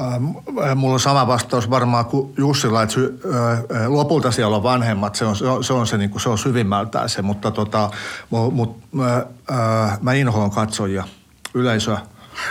Äh, 0.00 0.74
mulla 0.74 0.94
on 0.94 1.00
sama 1.00 1.26
vastaus 1.26 1.70
varmaan 1.70 2.04
kuin 2.04 2.34
Jussilla, 2.38 2.82
että 2.82 2.92
sy, 2.92 3.20
äh, 3.34 3.52
äh, 3.52 3.88
lopulta 3.88 4.30
siellä 4.30 4.56
on 4.56 4.62
vanhemmat, 4.62 5.14
se 5.14 5.24
on 5.24 5.36
se, 5.36 5.46
on, 5.46 5.64
se, 5.64 5.72
on 5.72 5.86
se, 5.86 5.98
niin 5.98 6.10
kuin, 6.10 6.20
se 6.20 6.28
on 6.28 6.38
syvimmältään 6.38 7.08
se, 7.08 7.22
mutta 7.22 7.50
tota, 7.50 7.90
mut, 8.50 8.78
mä, 8.92 9.26
äh, 9.50 9.98
mä 10.00 10.12
inhoan 10.12 10.50
katsojia, 10.50 11.04
yleisöä. 11.54 11.98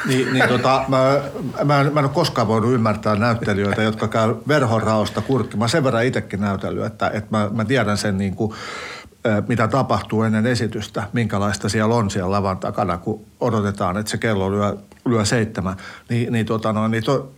Niin, 0.06 0.34
niin 0.34 0.48
tota, 0.58 0.86
mä, 0.88 1.22
mä, 1.64 1.82
en, 1.82 1.94
mä 1.94 2.00
en 2.00 2.06
ole 2.06 2.14
koskaan 2.14 2.48
voinut 2.48 2.74
ymmärtää 2.74 3.16
näyttelijöitä, 3.16 3.82
jotka 3.82 4.08
käy 4.08 4.36
verhonraosta 4.48 5.22
kurkki. 5.22 5.58
Mä 5.58 5.68
sen 5.68 5.84
verran 5.84 6.06
itsekin 6.06 6.42
näytellyt, 6.42 6.86
että, 6.86 7.12
että 7.14 7.38
mä, 7.38 7.50
mä 7.54 7.66
tiedän 7.66 7.98
sen 7.98 8.18
niin 8.18 8.36
kuin, 8.36 8.54
mitä 9.48 9.68
tapahtuu 9.68 10.24
ennen 10.24 10.46
esitystä, 10.46 11.04
minkälaista 11.14 11.70
siellä 11.70 11.96
on 11.96 12.10
siellä 12.10 12.32
lavan 12.32 12.58
takana, 12.58 12.98
kun 12.98 13.26
odotetaan, 13.40 13.98
että 13.98 14.12
se 14.12 14.18
kello 14.18 14.52
lyö, 14.52 14.78
lyö 15.06 15.26
seitsemän. 15.26 15.76
Niin, 16.10 16.34
niin, 16.34 16.46
tota 16.46 16.74
no, 16.74 16.88
niin 16.88 17.04
to, 17.04 17.32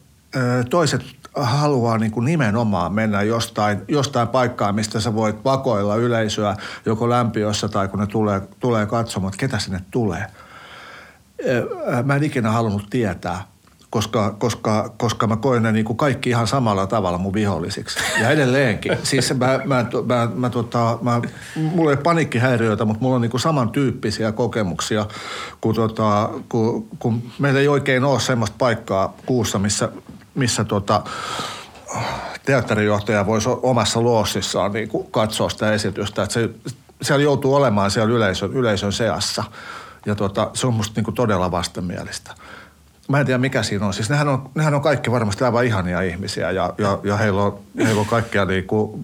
toiset 0.70 1.02
haluaa 1.36 1.98
niin 1.98 2.12
kuin 2.12 2.26
nimenomaan 2.26 2.94
mennä 2.94 3.22
jostain, 3.22 3.82
jostain 3.88 4.28
paikkaa, 4.28 4.74
mistä 4.74 5.00
sä 5.00 5.16
voit 5.16 5.44
vakoilla 5.44 5.96
yleisöä 5.96 6.56
joko 6.86 7.10
lämpiössä 7.10 7.68
tai 7.68 7.88
kun 7.88 8.00
ne 8.00 8.08
tulee, 8.08 8.42
tulee 8.60 8.86
katsomaan, 8.86 9.34
että 9.34 9.40
ketä 9.40 9.60
sinne 9.60 9.82
tulee. 9.92 10.26
Mä 12.04 12.16
en 12.16 12.24
ikinä 12.24 12.52
halunnut 12.52 12.88
tietää– 12.90 13.44
koska, 13.90 14.36
koska, 14.40 14.94
koska 14.98 15.28
mä 15.28 15.38
koen 15.38 15.64
ne 15.64 15.72
niin 15.72 15.86
kuin 15.86 15.98
kaikki 15.98 16.30
ihan 16.30 16.48
samalla 16.48 16.88
tavalla 16.88 17.18
mun 17.18 17.34
vihollisiksi. 17.34 18.00
Ja 18.22 18.30
edelleenkin. 18.30 18.98
Siis 19.04 19.34
mä, 19.34 19.60
mä, 19.66 19.86
mä, 20.06 20.30
mä, 20.36 20.50
tota, 20.50 20.98
mä, 21.02 21.22
mulla 21.56 21.92
ei 21.92 21.98
paniikkihäiriöitä, 21.98 22.86
mutta 22.86 23.04
mulla 23.04 23.16
on 23.16 23.22
niin 23.22 23.32
kuin 23.32 23.42
samantyyppisiä 23.42 24.32
kokemuksia, 24.32 25.06
kun, 25.62 25.76
tota, 25.76 26.30
kun, 26.50 26.88
kun 27.00 27.24
meillä 27.40 27.60
ei 27.60 27.68
oikein 27.68 28.04
ole 28.04 28.20
semmoista 28.20 28.56
paikkaa 28.58 29.14
kuussa, 29.26 29.60
missä, 29.60 29.90
missä 30.36 30.64
tota, 30.64 31.04
teatterijohtaja 32.46 33.26
voisi 33.26 33.50
omassa 33.62 34.04
loossissaan 34.04 34.72
niin 34.72 34.90
kuin 34.90 35.12
katsoa 35.12 35.50
sitä 35.50 35.72
esitystä. 35.72 36.24
Että 36.24 36.34
se, 36.34 36.50
siellä 37.02 37.24
joutuu 37.24 37.56
olemaan 37.56 37.92
siellä 37.92 38.14
yleisön, 38.14 38.54
yleisön 38.54 38.94
seassa. 38.94 39.44
Ja 40.06 40.16
tota, 40.16 40.52
se 40.54 40.68
on 40.68 40.74
musta 40.74 40.94
niin 40.96 41.04
kuin 41.04 41.16
todella 41.16 41.52
vastenmielistä 41.52 42.32
mä 43.08 43.20
en 43.20 43.26
tiedä 43.26 43.38
mikä 43.38 43.64
siinä 43.64 43.86
on. 43.86 43.94
Siis 43.94 44.10
nehän 44.10 44.28
on, 44.28 44.50
nehän 44.56 44.74
on 44.74 44.82
kaikki 44.82 45.12
varmasti 45.12 45.44
aivan 45.44 45.66
ihania 45.66 46.02
ihmisiä 46.02 46.52
ja, 46.52 46.74
ja, 46.78 47.00
ja 47.04 47.18
heillä, 47.18 47.44
on, 47.44 47.60
heillä 47.78 48.02
on 48.02 48.08
kaikkia 48.08 48.46
niinku 48.46 49.00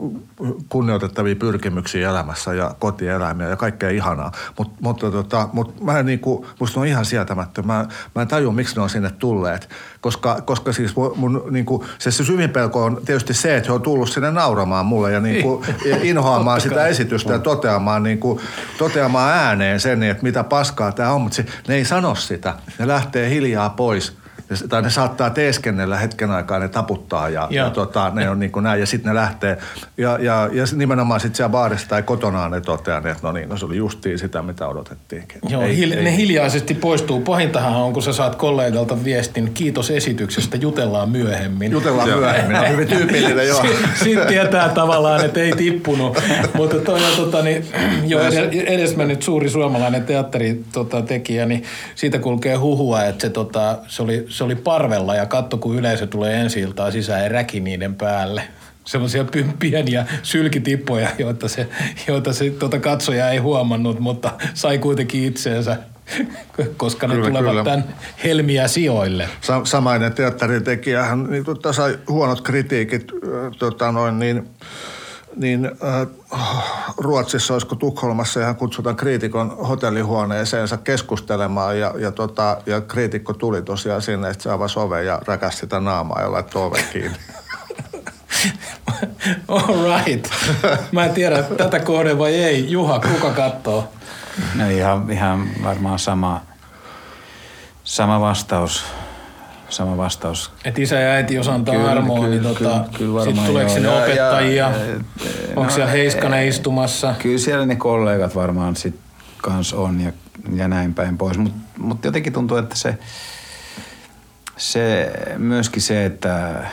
kunnioitettavia 0.69 1.35
pyrkimyksiä 1.35 2.09
elämässä 2.09 2.53
ja 2.53 2.75
kotieläimiä 2.79 3.47
ja 3.47 3.55
kaikkea 3.55 3.89
ihanaa. 3.89 4.31
Mut, 4.57 4.81
mutta 4.81 5.11
tota, 5.11 5.49
mut 5.53 5.81
mä 5.81 5.99
en 5.99 6.05
niinku, 6.05 6.45
musta 6.59 6.79
on 6.79 6.87
ihan 6.87 7.05
sietämättä. 7.05 7.61
Mä, 7.61 7.85
mä 8.15 8.21
en 8.21 8.27
tajua, 8.27 8.53
miksi 8.53 8.75
ne 8.75 8.81
on 8.81 8.89
sinne 8.89 9.11
tulleet. 9.11 9.69
Koska, 10.01 10.41
koska 10.41 10.73
siis 10.73 10.95
mun, 11.15 11.43
niinku, 11.51 11.85
se, 11.99 12.11
se 12.11 12.23
syvin 12.23 12.49
pelko 12.49 12.83
on 12.83 13.01
tietysti 13.05 13.33
se, 13.33 13.57
että 13.57 13.69
he 13.69 13.73
on 13.73 13.81
tullut 13.81 14.09
sinne 14.09 14.31
nauramaan 14.31 14.85
mulle 14.85 15.11
ja 15.11 15.19
niinku, 15.19 15.65
inhoamaan 16.03 16.61
sitä 16.61 16.87
esitystä 16.87 17.33
ja 17.33 17.39
toteamaan, 17.39 18.03
niinku, 18.03 18.41
toteamaan 18.77 19.33
ääneen 19.33 19.79
sen, 19.79 20.03
että 20.03 20.23
mitä 20.23 20.43
paskaa 20.43 20.91
tämä 20.91 21.11
on. 21.11 21.21
Mutta 21.21 21.43
ne 21.67 21.75
ei 21.75 21.85
sano 21.85 22.15
sitä. 22.15 22.53
Ne 22.79 22.87
lähtee 22.87 23.29
hiljaa 23.29 23.69
pois. 23.69 24.22
Tai 24.69 24.81
ne 24.81 24.89
saattaa 24.89 25.29
teeskennellä 25.29 25.97
hetken 25.97 26.31
aikaa, 26.31 26.59
ne 26.59 26.67
taputtaa 26.67 27.29
ja, 27.29 27.47
ja. 27.49 27.63
ja 27.63 27.69
tota, 27.69 28.11
ne 28.13 28.29
on 28.29 28.39
niin 28.39 28.51
kuin 28.51 28.63
näin 28.63 28.79
ja 28.79 28.85
sitten 28.85 29.09
ne 29.09 29.15
lähtee. 29.15 29.57
Ja, 29.97 30.17
ja, 30.21 30.49
ja 30.51 30.63
nimenomaan 30.75 31.19
sitten 31.19 31.35
siellä 31.35 31.51
baarissa 31.51 31.87
tai 31.87 32.03
kotonaan 32.03 32.51
ne 32.51 32.61
toteaa, 32.61 32.97
että 32.97 33.15
no 33.21 33.31
niin, 33.31 33.49
no 33.49 33.57
se 33.57 33.65
oli 33.65 33.77
justiin 33.77 34.19
sitä, 34.19 34.41
mitä 34.41 34.67
odotettiinkin. 34.67 35.37
Joo, 35.49 35.63
ei, 35.63 35.77
hil- 35.77 35.97
ei. 35.97 36.03
ne 36.03 36.17
hiljaisesti 36.17 36.73
poistuu. 36.73 37.21
Pahintahan 37.21 37.75
on, 37.75 37.93
kun 37.93 38.03
sä 38.03 38.13
saat 38.13 38.35
kollegalta 38.35 39.03
viestin, 39.03 39.51
kiitos 39.53 39.91
esityksestä, 39.91 40.57
jutellaan 40.57 41.09
myöhemmin. 41.09 41.71
Jutellaan 41.71 42.09
joo. 42.09 42.19
myöhemmin, 42.19 42.55
on 42.55 42.69
hyvin 42.69 42.87
tyypillinen 42.87 43.47
joo. 43.47 43.65
Sitten 44.03 44.27
tietää 44.27 44.69
tavallaan, 44.69 45.25
että 45.25 45.39
ei 45.39 45.51
tippunut. 45.51 46.17
Mutta 46.53 46.75
toi 46.75 46.99
on 47.03 47.15
tota, 47.15 47.41
niin, 47.41 47.65
jo 48.05 48.19
edesmennyt 48.65 49.23
suuri 49.23 49.49
suomalainen 49.49 50.03
teatteritekijä, 50.03 50.63
tota, 50.73 51.01
tekijä, 51.01 51.45
niin 51.45 51.63
siitä 51.95 52.19
kulkee 52.19 52.55
huhua, 52.55 53.03
että 53.03 53.21
se, 53.21 53.29
tota, 53.29 53.77
se 53.87 54.03
oli 54.03 54.25
se 54.29 54.42
oli 54.43 54.55
parvella 54.55 55.15
ja 55.15 55.25
katto, 55.25 55.57
kun 55.57 55.77
yleisö 55.77 56.07
tulee 56.07 56.41
ensi 56.41 56.59
iltaa 56.59 56.91
sisään 56.91 57.23
ja 57.23 57.29
räki 57.29 57.59
niiden 57.59 57.95
päälle. 57.95 58.43
Semmoisia 58.85 59.25
pieniä 59.59 60.05
sylkitippoja, 60.23 61.09
joita 61.17 61.47
se, 61.47 61.67
joita 62.07 62.33
se 62.33 62.49
tuota 62.49 62.79
katsoja 62.79 63.29
ei 63.29 63.37
huomannut, 63.37 63.99
mutta 63.99 64.31
sai 64.53 64.77
kuitenkin 64.77 65.23
itseensä 65.23 65.77
koska 66.77 67.07
ne 67.07 67.15
kyllä, 67.15 67.27
tulevat 67.27 67.49
kyllä. 67.49 67.63
tämän 67.63 67.83
helmiä 68.23 68.67
sijoille. 68.67 69.29
Sa- 69.41 69.65
samainen 69.65 70.13
teatteritekijähän 70.13 71.23
niin, 71.23 71.43
tota, 71.43 71.73
sai 71.73 71.99
huonot 72.09 72.41
kritiikit 72.41 73.11
tota, 73.59 73.91
noin, 73.91 74.19
niin, 74.19 74.47
niin 75.35 75.65
äh, 75.65 76.07
Ruotsissa, 76.97 77.53
olisiko 77.53 77.75
Tukholmassa, 77.75 78.39
ihan 78.39 78.55
kutsutaan 78.55 78.95
kriitikon 78.95 79.57
hotellihuoneeseensa 79.67 80.77
keskustelemaan 80.77 81.79
ja, 81.79 81.93
ja, 81.97 82.11
tota, 82.11 82.57
ja 82.65 82.81
kriitikko 82.81 83.33
tuli 83.33 83.61
tosiaan 83.61 84.01
sinne, 84.01 84.29
että 84.29 84.43
se 84.43 84.51
avasi 84.51 84.79
oven 84.79 85.05
ja 85.05 85.21
räkäsi 85.27 85.57
sitä 85.57 85.79
naamaa 85.79 86.21
ja 86.21 86.31
laittoi 86.31 86.65
oven 86.65 86.83
kiinni. 86.93 87.17
All 89.47 90.03
right. 90.05 90.27
Mä 90.91 91.05
en 91.05 91.13
tiedä, 91.13 91.43
tätä 91.43 91.79
kohde 91.79 92.17
vai 92.17 92.35
ei. 92.35 92.71
Juha, 92.71 92.99
kuka 92.99 93.31
katsoo? 93.31 93.87
No 94.55 94.69
ihan, 94.69 95.11
ihan 95.11 95.47
varmaan 95.63 95.99
sama, 95.99 96.41
sama 97.83 98.19
vastaus 98.19 98.85
sama 99.73 99.97
vastaus. 99.97 100.51
Et 100.65 100.79
isä 100.79 100.99
ja 100.99 101.11
äiti 101.11 101.35
jos 101.35 101.47
antaa 101.47 101.75
kyllä, 101.75 101.91
armoa, 101.91 102.19
kyllä, 102.19 102.29
niin 102.29 102.43
tota, 102.43 102.85
kyllä, 102.97 103.23
sitten 103.23 103.45
tuleeko 103.45 103.71
sinne 103.71 103.89
opettajia? 103.89 104.69
Ja, 104.69 104.85
ja, 104.85 104.95
Onko 105.49 105.63
no, 105.63 105.69
siellä 105.69 105.91
Heiskanen 105.91 106.39
e, 106.39 106.47
istumassa? 106.47 107.15
Kyllä 107.19 107.37
siellä 107.37 107.65
ne 107.65 107.75
kollegat 107.75 108.35
varmaan 108.35 108.75
sit 108.75 108.95
kans 109.37 109.73
on 109.73 110.01
ja, 110.01 110.11
ja 110.55 110.67
näin 110.67 110.93
päin 110.93 111.17
pois. 111.17 111.37
Mutta 111.37 111.59
mut 111.77 112.05
jotenkin 112.05 112.33
tuntuu, 112.33 112.57
että 112.57 112.75
se, 112.75 112.97
se 114.57 115.11
myöskin 115.37 115.81
se, 115.81 116.05
että, 116.05 116.65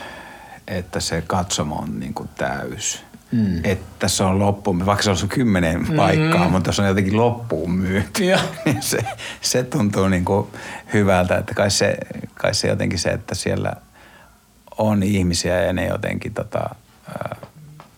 että 0.67 0.99
se 0.99 1.23
katsomo 1.27 1.75
on 1.75 1.99
niinku 1.99 2.29
täys 2.37 3.03
mm. 3.31 3.61
että 3.63 4.07
se 4.07 4.23
on 4.23 4.39
loppuun, 4.39 4.85
vaikka 4.85 5.03
se 5.03 5.09
on 5.09 5.29
kymmenen 5.29 5.79
mm-hmm. 5.79 5.95
paikkaa, 5.95 6.49
mutta 6.49 6.71
se 6.71 6.81
on 6.81 6.87
jotenkin 6.87 7.17
loppuun 7.17 7.71
myyty. 7.71 8.23
Niin 8.65 8.81
se, 8.81 8.97
se 9.41 9.63
tuntuu 9.63 10.07
niin 10.07 10.25
kuin 10.25 10.47
hyvältä, 10.93 11.37
että 11.37 11.53
kai 11.53 11.71
se, 11.71 11.97
kai 12.35 12.53
se 12.53 12.67
jotenkin 12.67 12.99
se, 12.99 13.09
että 13.09 13.35
siellä 13.35 13.73
on 14.77 15.03
ihmisiä 15.03 15.61
ja 15.61 15.73
ne 15.73 15.87
jotenkin 15.87 16.33
tota, 16.33 16.75
äh, 17.09 17.49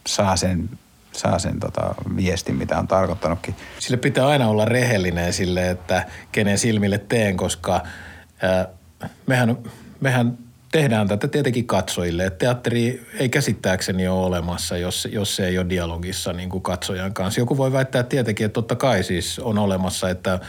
saa 0.08 0.36
sen 0.36 0.70
saa 1.14 1.40
sen 1.40 1.60
tota, 1.60 1.96
viestin, 2.16 2.56
mitä 2.56 2.80
on 2.80 2.88
tarkoittanutkin. 2.88 3.56
Sille 3.80 3.98
pitää 3.98 4.28
aina 4.28 4.48
olla 4.48 4.66
rehellinen 4.66 5.34
sille, 5.34 5.70
että 5.70 6.06
kenen 6.32 6.58
silmille 6.58 6.98
teen, 6.98 7.38
koska 7.38 7.82
ää, 8.42 8.68
mehän, 9.28 9.58
mehän 10.02 10.38
tehdään 10.74 11.08
tätä 11.08 11.28
tietenkin 11.28 11.68
katsojille. 11.68 12.26
Et 12.26 12.38
teatteri 12.38 13.08
ei 13.20 13.30
käsittääkseni 13.30 14.08
ole 14.08 14.26
olemassa, 14.26 14.78
jos, 14.78 15.08
jos 15.12 15.36
se 15.36 15.48
ei 15.48 15.58
ole 15.58 15.70
dialogissa 15.70 16.34
niin 16.34 16.50
kuin 16.50 16.62
katsojan 16.62 17.14
kanssa. 17.14 17.42
Joku 17.42 17.58
voi 17.58 17.72
väittää 17.72 18.04
tietenkin, 18.04 18.46
että 18.46 18.54
totta 18.54 18.76
kai 18.76 19.04
siis 19.04 19.40
on 19.40 19.58
olemassa, 19.58 20.10
että 20.10 20.40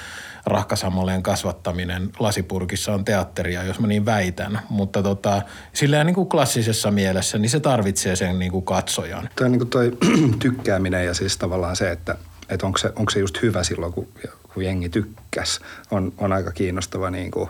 rahkasammoleen 0.47 1.23
kasvattaminen 1.23 2.11
lasipurkissa 2.19 2.95
on 2.95 3.05
teatteria, 3.05 3.65
jos 3.65 3.81
mä 3.81 3.87
niin 3.87 4.05
väitän. 4.05 4.61
Mutta 4.69 5.03
tota, 5.03 5.43
sillä 5.73 6.05
niin 6.05 6.15
kuin 6.15 6.29
klassisessa 6.29 6.91
mielessä, 6.91 7.39
niin 7.39 7.51
se 7.51 7.61
tarvitsee 7.61 8.17
sen 8.17 8.39
niin 8.39 8.53
kuin 8.53 8.65
katsojan. 8.65 9.29
Toi, 9.37 9.49
niin 9.49 9.59
kuin 9.59 9.71
toi 9.71 9.99
tykkääminen 10.43 11.07
ja 11.07 11.15
siis 11.15 11.37
tavallaan 11.37 11.77
se, 11.77 11.91
että, 11.91 12.17
että 12.49 12.67
onko, 12.67 12.79
se, 12.79 12.93
onko 12.97 13.11
se 13.11 13.21
just 13.21 13.43
hyvä 13.43 13.65
silloin, 13.65 13.93
kun, 13.93 14.09
kun 14.55 14.65
jengi 14.65 14.89
tykkäs, 14.89 15.61
on, 15.91 16.13
on 16.19 16.33
aika 16.33 16.53
kiinnostava 16.53 17.11
niin 17.11 17.31
kuin 17.31 17.49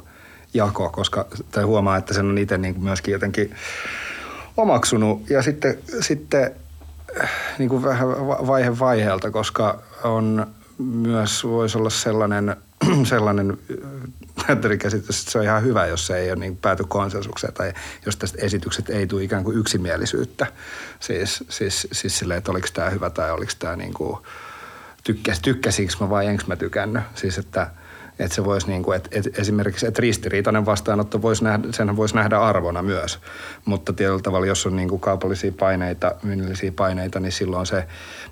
jako, 0.55 0.91
koska 0.91 1.27
tai 1.51 1.65
huomaa, 1.65 1.97
että 1.97 2.15
sen 2.15 2.27
on 2.27 2.39
itse 2.39 2.59
niin 2.59 2.83
myöskin 2.83 3.13
jotenkin 3.13 3.55
omaksunut. 4.57 5.31
Ja 5.31 5.43
sitten, 5.43 5.79
sitten 6.01 6.55
niin 7.59 7.69
kuin 7.69 7.83
vähän 7.83 8.09
vaihe 8.27 8.79
vaiheelta, 8.79 9.31
koska 9.31 9.83
on 10.05 10.47
myös 10.79 11.45
voisi 11.45 11.79
olla 11.79 11.91
sellainen 11.91 12.57
sellainen 13.05 13.59
teatterikäsitys, 14.47 15.21
että 15.21 15.33
se 15.33 15.39
on 15.39 15.45
ihan 15.45 15.63
hyvä, 15.63 15.87
jos 15.87 16.07
se 16.07 16.17
ei 16.17 16.31
ole 16.31 16.41
niin 16.41 16.57
pääty 16.57 16.85
konsensukseen 16.89 17.53
tai 17.53 17.73
jos 18.07 18.17
tästä 18.17 18.39
esitykset 18.43 18.91
ei 18.91 19.07
tule 19.07 19.23
ikään 19.23 19.45
kuin 19.45 19.59
yksimielisyyttä. 19.59 20.47
Siis, 21.01 21.45
siis, 21.49 21.89
siis 21.93 22.19
silleen, 22.19 22.39
että 22.39 22.51
oliko 22.51 22.69
tämä 22.75 22.91
hyvä 22.91 23.11
tai 23.11 23.31
oliko 23.31 23.53
tämä 23.59 23.77
niin 23.77 23.95
kuin, 23.95 24.19
tykkäs, 25.05 25.41
tykkäsinkö 25.41 25.95
mä 26.01 26.11
vai 26.11 26.27
enkö 26.27 26.45
mä 26.47 26.57
tykännyt. 26.57 27.03
Siis 27.15 27.39
että, 27.39 27.71
että 28.19 28.35
se 28.35 28.45
voisi 28.45 28.67
niin 28.67 28.83
kuin, 28.83 28.97
että, 28.97 29.09
että 29.13 29.31
esimerkiksi, 29.41 29.87
että 29.87 30.01
ristiriitainen 30.01 30.67
vastaanotto 30.67 31.23
voisi 31.23 31.45
nähdä, 31.45 31.69
senhän 31.71 31.97
voisi 31.97 32.15
nähdä 32.15 32.41
arvona 32.41 32.83
myös. 32.83 33.19
Mutta 33.65 33.93
tietyllä 33.93 34.23
tavalla, 34.23 34.47
jos 34.47 34.67
on 34.67 34.77
niin 34.77 34.89
kuin 34.89 35.01
kaupallisia 35.01 35.53
paineita, 35.59 36.15
myynnillisiä 36.23 36.73
paineita, 36.73 37.21
niin 37.21 37.33
silloin 37.33 37.67
se, 37.67 37.87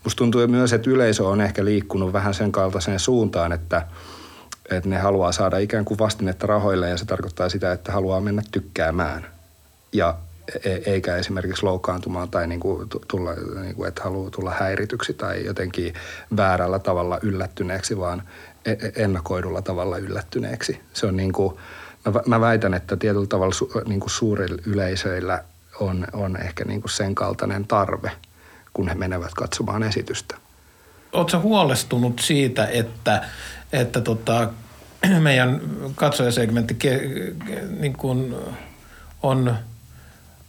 musta 0.05 0.19
tuntuu 0.19 0.47
myös, 0.47 0.73
että 0.73 0.91
yleisö 0.91 1.29
on 1.29 1.41
ehkä 1.41 1.65
liikkunut 1.65 2.13
vähän 2.13 2.35
sen 2.35 2.53
kaltaiseen 2.53 2.99
suuntaan, 2.99 3.53
että– 3.53 3.83
että 4.71 4.89
ne 4.89 4.99
haluaa 4.99 5.33
saada 5.33 5.59
ikään 5.59 5.85
kuin 5.85 5.99
vastinetta 5.99 6.47
rahoille 6.47 6.89
ja 6.89 6.97
se 6.97 7.05
tarkoittaa 7.05 7.49
sitä, 7.49 7.73
että 7.73 7.93
haluaa 7.93 8.21
mennä 8.21 8.43
tykkäämään 8.53 9.27
ja 9.93 10.19
e-, 10.65 10.93
eikä 10.93 11.17
esimerkiksi 11.17 11.63
loukkaantumaan 11.63 12.31
tai 12.31 12.47
niin 12.47 12.61
kuin 12.61 12.89
tulla, 13.09 13.35
niin 13.63 13.75
kuin, 13.75 13.89
että 13.89 14.03
haluaa 14.03 14.31
tulla 14.31 14.51
häirityksi 14.51 15.15
tai 15.15 15.45
jotenkin 15.45 15.95
väärällä 16.37 16.79
tavalla 16.79 17.19
yllättyneeksi, 17.23 17.99
vaan 17.99 18.21
e-, 18.21 18.23
e-, 18.23 18.52
ennakoidulla 18.97 19.63
tavalla 19.63 19.99
yllättyneeksi. 19.99 20.81
Se 20.93 21.07
on 21.07 21.17
niin 21.17 21.33
kuin, 21.33 21.57
mä 22.27 22.41
väitän, 22.41 22.75
että 22.75 22.97
tietyllä 22.97 23.27
tavalla 23.27 23.55
su, 23.55 23.71
niin 23.87 24.01
kuin 24.01 24.11
suurilla 24.11 24.63
yleisöillä 24.67 25.45
on, 25.81 26.07
on 26.13 26.37
ehkä 26.37 26.65
niin 26.65 26.81
kuin 26.81 26.91
sen 26.91 27.15
kaltainen 27.15 27.67
tarve, 27.67 28.11
kun 28.73 28.89
he 28.89 28.95
menevät 28.95 29.35
katsomaan 29.35 29.83
esitystä. 29.83 30.37
Oletko 31.13 31.41
huolestunut 31.41 32.19
siitä, 32.19 32.67
että 32.67 33.23
että 33.73 34.01
tota, 34.01 34.49
meidän 35.21 35.61
katsojasegmentti 35.95 36.75
ke, 36.75 37.01
ke, 37.47 37.63
niin 37.81 37.93
kuin 37.93 38.35
on, 39.23 39.57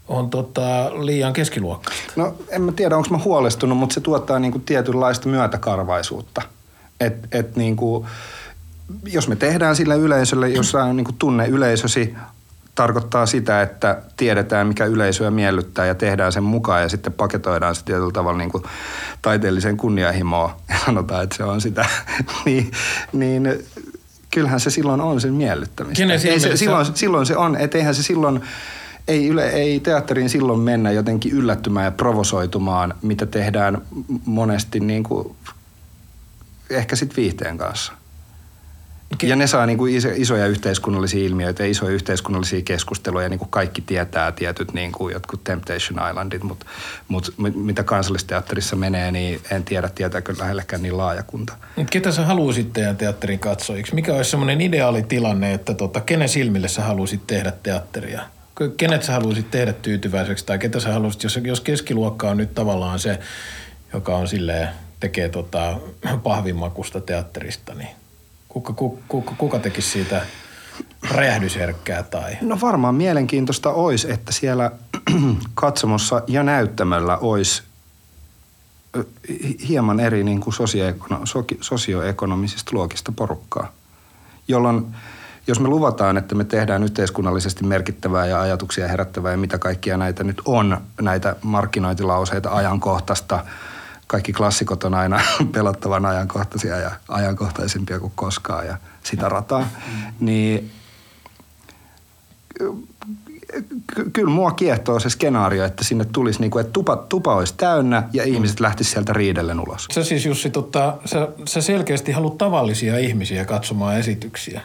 on 0.08 0.30
tota 0.30 0.92
liian 1.06 1.34
keskiluokkaista? 1.34 2.14
No 2.16 2.36
en 2.50 2.62
mä 2.62 2.72
tiedä, 2.72 2.98
onko 2.98 3.10
mä 3.10 3.18
huolestunut, 3.18 3.78
mutta 3.78 3.94
se 3.94 4.02
tuottaa 4.02 4.40
niin 4.40 4.52
kuin 4.52 4.62
tietynlaista 4.62 5.30
myötäkarvaisuutta. 5.30 6.42
Et, 7.06 7.28
et 7.32 7.56
niin 7.56 7.76
kuin, 7.76 8.06
jos 9.06 9.28
me 9.28 9.36
tehdään 9.36 9.76
sille 9.76 9.98
yleisölle, 9.98 10.50
jos 10.50 10.76
on 10.76 10.96
niin 10.96 11.06
kuin 11.06 11.18
tunne 11.18 11.48
yleisösi, 11.48 12.16
tarkoittaa 12.76 13.26
sitä, 13.26 13.62
että 13.62 14.02
tiedetään, 14.18 14.68
mikä 14.68 14.86
yleisöä 14.86 15.32
miellyttää 15.32 15.86
ja 15.86 15.96
tehdään 15.96 16.32
sen 16.32 16.44
mukaan 16.44 16.82
ja 16.82 16.90
sitten 16.90 17.14
paketoidaan 17.14 17.76
se 17.76 17.86
tietyllä 17.86 18.12
tavalla 18.12 18.38
niin 18.38 18.52
kuin 18.52 18.64
taiteelliseen 19.22 19.78
kunnianhimoon. 19.78 20.50
Ja 20.70 20.76
sanotaan, 20.86 21.24
että 21.24 21.38
se 21.38 21.44
on 21.44 21.62
sitä, 21.62 21.86
niin, 22.46 22.72
niin 23.14 23.66
kyllähän 24.32 24.60
se 24.60 24.70
silloin 24.70 25.02
on 25.02 25.22
sen 25.22 25.34
miellyttämistä. 25.34 26.04
Ei 26.14 26.40
se, 26.40 26.58
silloin, 26.58 26.86
silloin 26.94 27.26
se 27.26 27.38
on, 27.38 27.56
että 27.56 27.78
eihän 27.78 27.96
se 27.96 28.04
silloin, 28.04 28.42
ei, 29.08 29.28
yle, 29.28 29.50
ei 29.50 29.80
teatteriin 29.80 30.30
silloin 30.30 30.60
mennä 30.60 30.92
jotenkin 30.92 31.32
yllättymään 31.32 31.86
ja 31.86 31.92
provosoitumaan, 31.92 32.94
mitä 33.02 33.26
tehdään 33.26 33.82
monesti 34.26 34.80
niin 34.80 35.04
kuin, 35.04 35.36
ehkä 36.74 36.96
sitten 36.96 37.16
viihteen 37.16 37.58
kanssa. 37.58 37.94
Ja 39.24 39.36
ne 39.36 39.48
saa 39.48 39.66
niin 39.66 39.78
kuin 39.78 39.94
isoja 40.16 40.48
yhteiskunnallisia 40.48 41.26
ilmiöitä 41.26 41.64
ja 41.64 41.70
isoja 41.70 41.92
yhteiskunnallisia 41.92 42.62
keskusteluja, 42.62 43.30
niin 43.30 43.40
kuin 43.40 43.50
kaikki 43.50 43.82
tietää 43.82 44.32
tietyt 44.32 44.74
niin 44.74 44.92
kuin 44.92 45.14
jotkut 45.14 45.44
Temptation 45.44 46.10
Islandit, 46.10 46.44
mutta, 46.44 46.66
mutta 47.08 47.32
mitä 47.56 47.84
kansallisteatterissa 47.84 48.76
menee, 48.76 49.12
niin 49.12 49.42
en 49.52 49.64
tiedä, 49.64 49.90
tietääkö 49.90 50.34
lähellekään 50.40 50.82
niin 50.82 50.98
laajakunta. 50.98 51.54
Ketä 51.90 52.12
sä 52.12 52.26
haluaisit 52.26 52.74
tehdä 52.74 52.94
teatterin 52.94 53.40
katsojiksi? 53.40 53.96
Mikä 53.96 54.14
olisi 54.14 54.30
semmoinen 54.30 54.62
ideaali 54.62 55.04
tilanne, 55.04 55.54
että 55.54 55.74
tota, 55.74 56.02
kenen 56.02 56.30
silmille 56.30 56.68
sä 56.68 56.82
haluaisit 56.82 57.28
tehdä 57.28 57.54
teatteria? 57.64 58.22
Kenet 58.78 59.04
sä 59.04 59.14
haluaisit 59.14 59.52
tehdä 59.52 59.74
tyytyväiseksi 59.74 60.46
tai 60.46 60.60
ketä 60.60 60.80
sä 60.80 60.94
haluaisit, 60.94 61.24
jos, 61.24 61.40
jos 61.44 61.62
keskiluokka 61.62 62.30
on 62.30 62.38
nyt 62.38 62.56
tavallaan 62.56 63.00
se, 63.00 63.20
joka 63.94 64.16
on 64.16 64.28
silleen, 64.28 64.70
tekee 65.04 65.30
tota 65.30 65.78
pahvimakusta 66.24 67.02
teatterista, 67.02 67.74
niin 67.74 67.90
Kuka, 68.50 68.74
kuka, 69.08 69.34
kuka 69.38 69.60
tekisi 69.60 69.90
siitä 69.90 70.22
räjähdysherkkää 71.12 72.04
tai? 72.04 72.38
No 72.42 72.58
varmaan 72.62 72.96
mielenkiintoista 72.96 73.70
olisi, 73.70 74.12
että 74.12 74.32
siellä 74.32 74.72
katsomossa 75.54 76.22
ja 76.28 76.44
näyttämällä 76.44 77.18
olisi 77.18 77.64
hieman 79.70 80.00
eri 80.00 80.24
niin 80.24 80.40
kuin 80.40 80.54
sosioekonomisista 81.62 82.72
luokista 82.74 83.12
porukkaa, 83.16 83.72
jolloin 84.48 84.86
jos 85.48 85.60
me 85.60 85.68
luvataan, 85.68 86.18
että 86.18 86.36
me 86.36 86.44
tehdään 86.44 86.84
yhteiskunnallisesti 86.84 87.64
merkittävää 87.64 88.26
ja 88.26 88.42
ajatuksia 88.42 88.88
herättävää 88.88 89.32
ja 89.32 89.38
mitä 89.38 89.58
kaikkia 89.58 89.98
näitä 89.98 90.24
nyt 90.24 90.42
on, 90.46 90.78
näitä 91.02 91.36
markkinointilauseita, 91.42 92.50
ajankohtaista– 92.50 93.40
kaikki 94.08 94.34
klassikot 94.34 94.84
on 94.84 94.94
aina 94.94 95.20
pelottavan 95.54 96.06
ajankohtaisia 96.06 96.78
ja 96.78 96.92
ajankohtaisempia 97.08 98.00
kuin 98.00 98.14
koskaan 98.16 98.68
ja 98.68 98.78
sitä 99.04 99.30
rataa, 99.30 99.62
mm. 99.62 100.04
niin 100.20 100.72
kyllä 104.14 104.30
mua 104.30 104.52
kiehtoo 104.52 105.00
se 105.00 105.10
skenaario, 105.10 105.66
että 105.66 105.84
sinne 105.84 106.06
tulisi 106.06 106.42
niin 106.42 106.52
kuin, 106.52 106.62
että 106.62 106.74
tupa, 106.74 106.96
tupa 106.96 107.36
olisi 107.36 107.54
täynnä 107.58 108.04
ja 108.14 108.24
ihmiset 108.24 108.60
mm. 108.60 108.64
lähtisivät 108.64 108.94
sieltä 108.94 109.14
riidellen 109.14 109.60
ulos. 109.60 109.88
Sä 109.92 110.04
siis 110.04 110.26
Jussi, 110.26 110.50
tota, 110.50 110.98
sä, 111.06 111.28
sä 111.46 111.62
selkeästi 111.62 112.12
haluat 112.12 112.38
tavallisia 112.38 112.98
ihmisiä 112.98 113.46
katsomaan 113.46 113.98
esityksiä. 113.98 114.62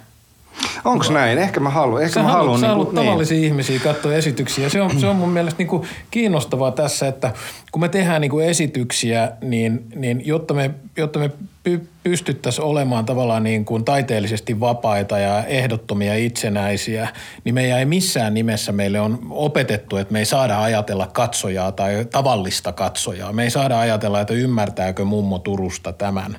Onko 0.85 1.05
näin? 1.13 1.39
Ehkä 1.39 1.61
mä 1.61 1.71
haluan. 1.71 2.03
Ehkä 2.03 2.15
sä 2.15 2.23
mä 2.23 2.33
haluan, 2.33 2.61
sä 2.61 2.67
niin 2.67 2.71
haluat 2.71 2.95
tavallisia 2.95 3.37
niin. 3.37 3.47
ihmisiä 3.47 3.81
katsoa 3.81 4.15
esityksiä. 4.15 4.69
Se 4.69 4.83
on, 4.83 5.01
se 5.01 5.07
on 5.07 5.17
mun 5.17 5.29
mielestä 5.29 5.59
niin 5.59 5.69
kuin 5.69 5.89
kiinnostavaa 6.11 6.71
tässä, 6.71 7.09
että 7.09 7.33
kun 7.73 7.81
me 7.81 7.89
tehdään 7.89 8.21
niin 8.21 8.31
kuin 8.31 8.47
esityksiä, 8.47 9.33
niin, 9.43 9.85
niin 9.95 10.27
jotta 10.27 10.55
me, 10.55 10.71
jotta 10.97 11.19
me 11.19 11.31
pystyttäisiin 12.03 12.65
olemaan 12.65 13.05
tavallaan 13.05 13.43
niin 13.43 13.65
kuin 13.65 13.85
taiteellisesti 13.85 14.61
vapaita 14.61 15.19
ja 15.19 15.45
ehdottomia 15.45 16.15
itsenäisiä, 16.15 17.09
niin 17.45 17.55
meidän 17.55 17.79
ei 17.79 17.85
missään 17.85 18.35
nimessä 18.35 18.73
meille 18.73 19.01
on 19.01 19.19
opetettu, 19.31 19.97
että 19.97 20.13
me 20.13 20.19
ei 20.19 20.25
saada 20.25 20.63
ajatella 20.63 21.07
katsojaa 21.07 21.73
tai 21.73 22.07
tavallista 22.11 22.73
katsojaa. 22.73 23.33
Me 23.33 23.43
ei 23.43 23.51
saada 23.51 23.81
ajatella, 23.81 24.21
että 24.21 24.35
ymmärtääkö 24.35 25.05
mummo 25.05 25.39
Turusta 25.39 25.93
tämän. 25.93 26.39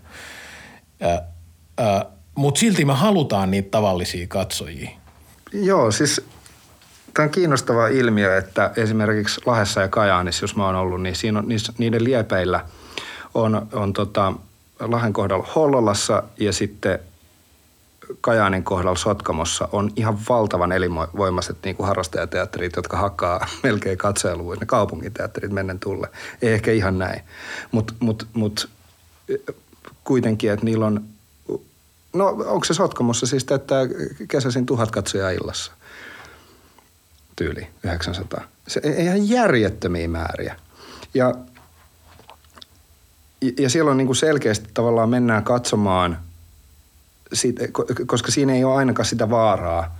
Ä, 1.01 2.05
mutta 2.39 2.59
silti 2.59 2.85
me 2.85 2.93
halutaan 2.93 3.51
niitä 3.51 3.69
tavallisia 3.71 4.27
katsojia. 4.27 4.89
Joo, 5.53 5.91
siis 5.91 6.21
tämä 7.13 7.23
on 7.23 7.29
kiinnostava 7.29 7.87
ilmiö, 7.87 8.37
että 8.37 8.71
esimerkiksi 8.75 9.41
Lahessa 9.45 9.81
ja 9.81 9.87
Kajaanissa, 9.87 10.43
jos 10.43 10.55
mä 10.55 10.65
oon 10.65 10.75
ollut, 10.75 11.01
niin 11.01 11.15
siinä 11.15 11.39
on, 11.39 11.45
niiden 11.77 12.03
liepeillä 12.03 12.65
on, 13.33 13.67
on 13.73 13.93
tota, 13.93 14.33
Lahen 14.79 15.13
kohdalla 15.13 15.47
Hollolassa 15.55 16.23
ja 16.37 16.53
sitten 16.53 16.99
Kajaanin 18.21 18.63
kohdalla 18.63 18.99
Sotkamossa 18.99 19.69
on 19.71 19.91
ihan 19.95 20.19
valtavan 20.29 20.71
elinvoimaiset 20.71 21.57
niin 21.63 21.75
kuin 21.75 21.87
harrastajateatterit, 21.87 22.75
jotka 22.75 22.97
hakkaa 22.97 23.47
melkein 23.63 23.97
katsojaluvuissa, 23.97 24.61
ne 24.61 24.65
kaupunkiteatterit 24.65 25.51
mennen 25.51 25.79
tulle. 25.79 26.07
Ei 26.41 26.53
ehkä 26.53 26.71
ihan 26.71 26.99
näin, 26.99 27.21
mutta 27.71 27.93
mut, 27.99 28.27
mut, 28.33 28.69
kuitenkin, 30.03 30.51
että 30.51 30.65
niillä 30.65 30.85
on 30.85 31.03
No 32.13 32.27
onko 32.27 32.65
se 32.65 32.73
Sotkamossa 32.73 33.25
siis 33.25 33.45
että 33.51 33.75
kesäisin 34.27 34.65
tuhat 34.65 34.91
katsojaa 34.91 35.29
illassa? 35.29 35.71
Tyyli 37.35 37.67
900. 37.83 38.41
Se 38.67 38.81
ihan 38.97 39.29
järjettömiä 39.29 40.07
määriä. 40.07 40.55
Ja 41.13 41.35
ja 43.59 43.69
siellä 43.69 43.91
on 43.91 43.97
niin 43.97 44.07
kuin 44.07 44.15
selkeästi 44.15 44.69
tavallaan 44.73 45.09
mennään 45.09 45.43
katsomaan, 45.43 46.19
siitä, 47.33 47.63
koska 48.05 48.31
siinä 48.31 48.53
ei 48.53 48.63
ole 48.63 48.75
ainakaan 48.75 49.05
sitä 49.05 49.29
vaaraa, 49.29 49.99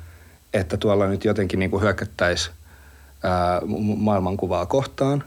että 0.54 0.78
tuolla 0.78 1.08
nyt 1.08 1.26
jotenkin 1.26 1.60
niin 1.60 1.72
kuin 1.72 1.84
maailmankuvaa 3.98 4.66
kohtaan 4.66 5.24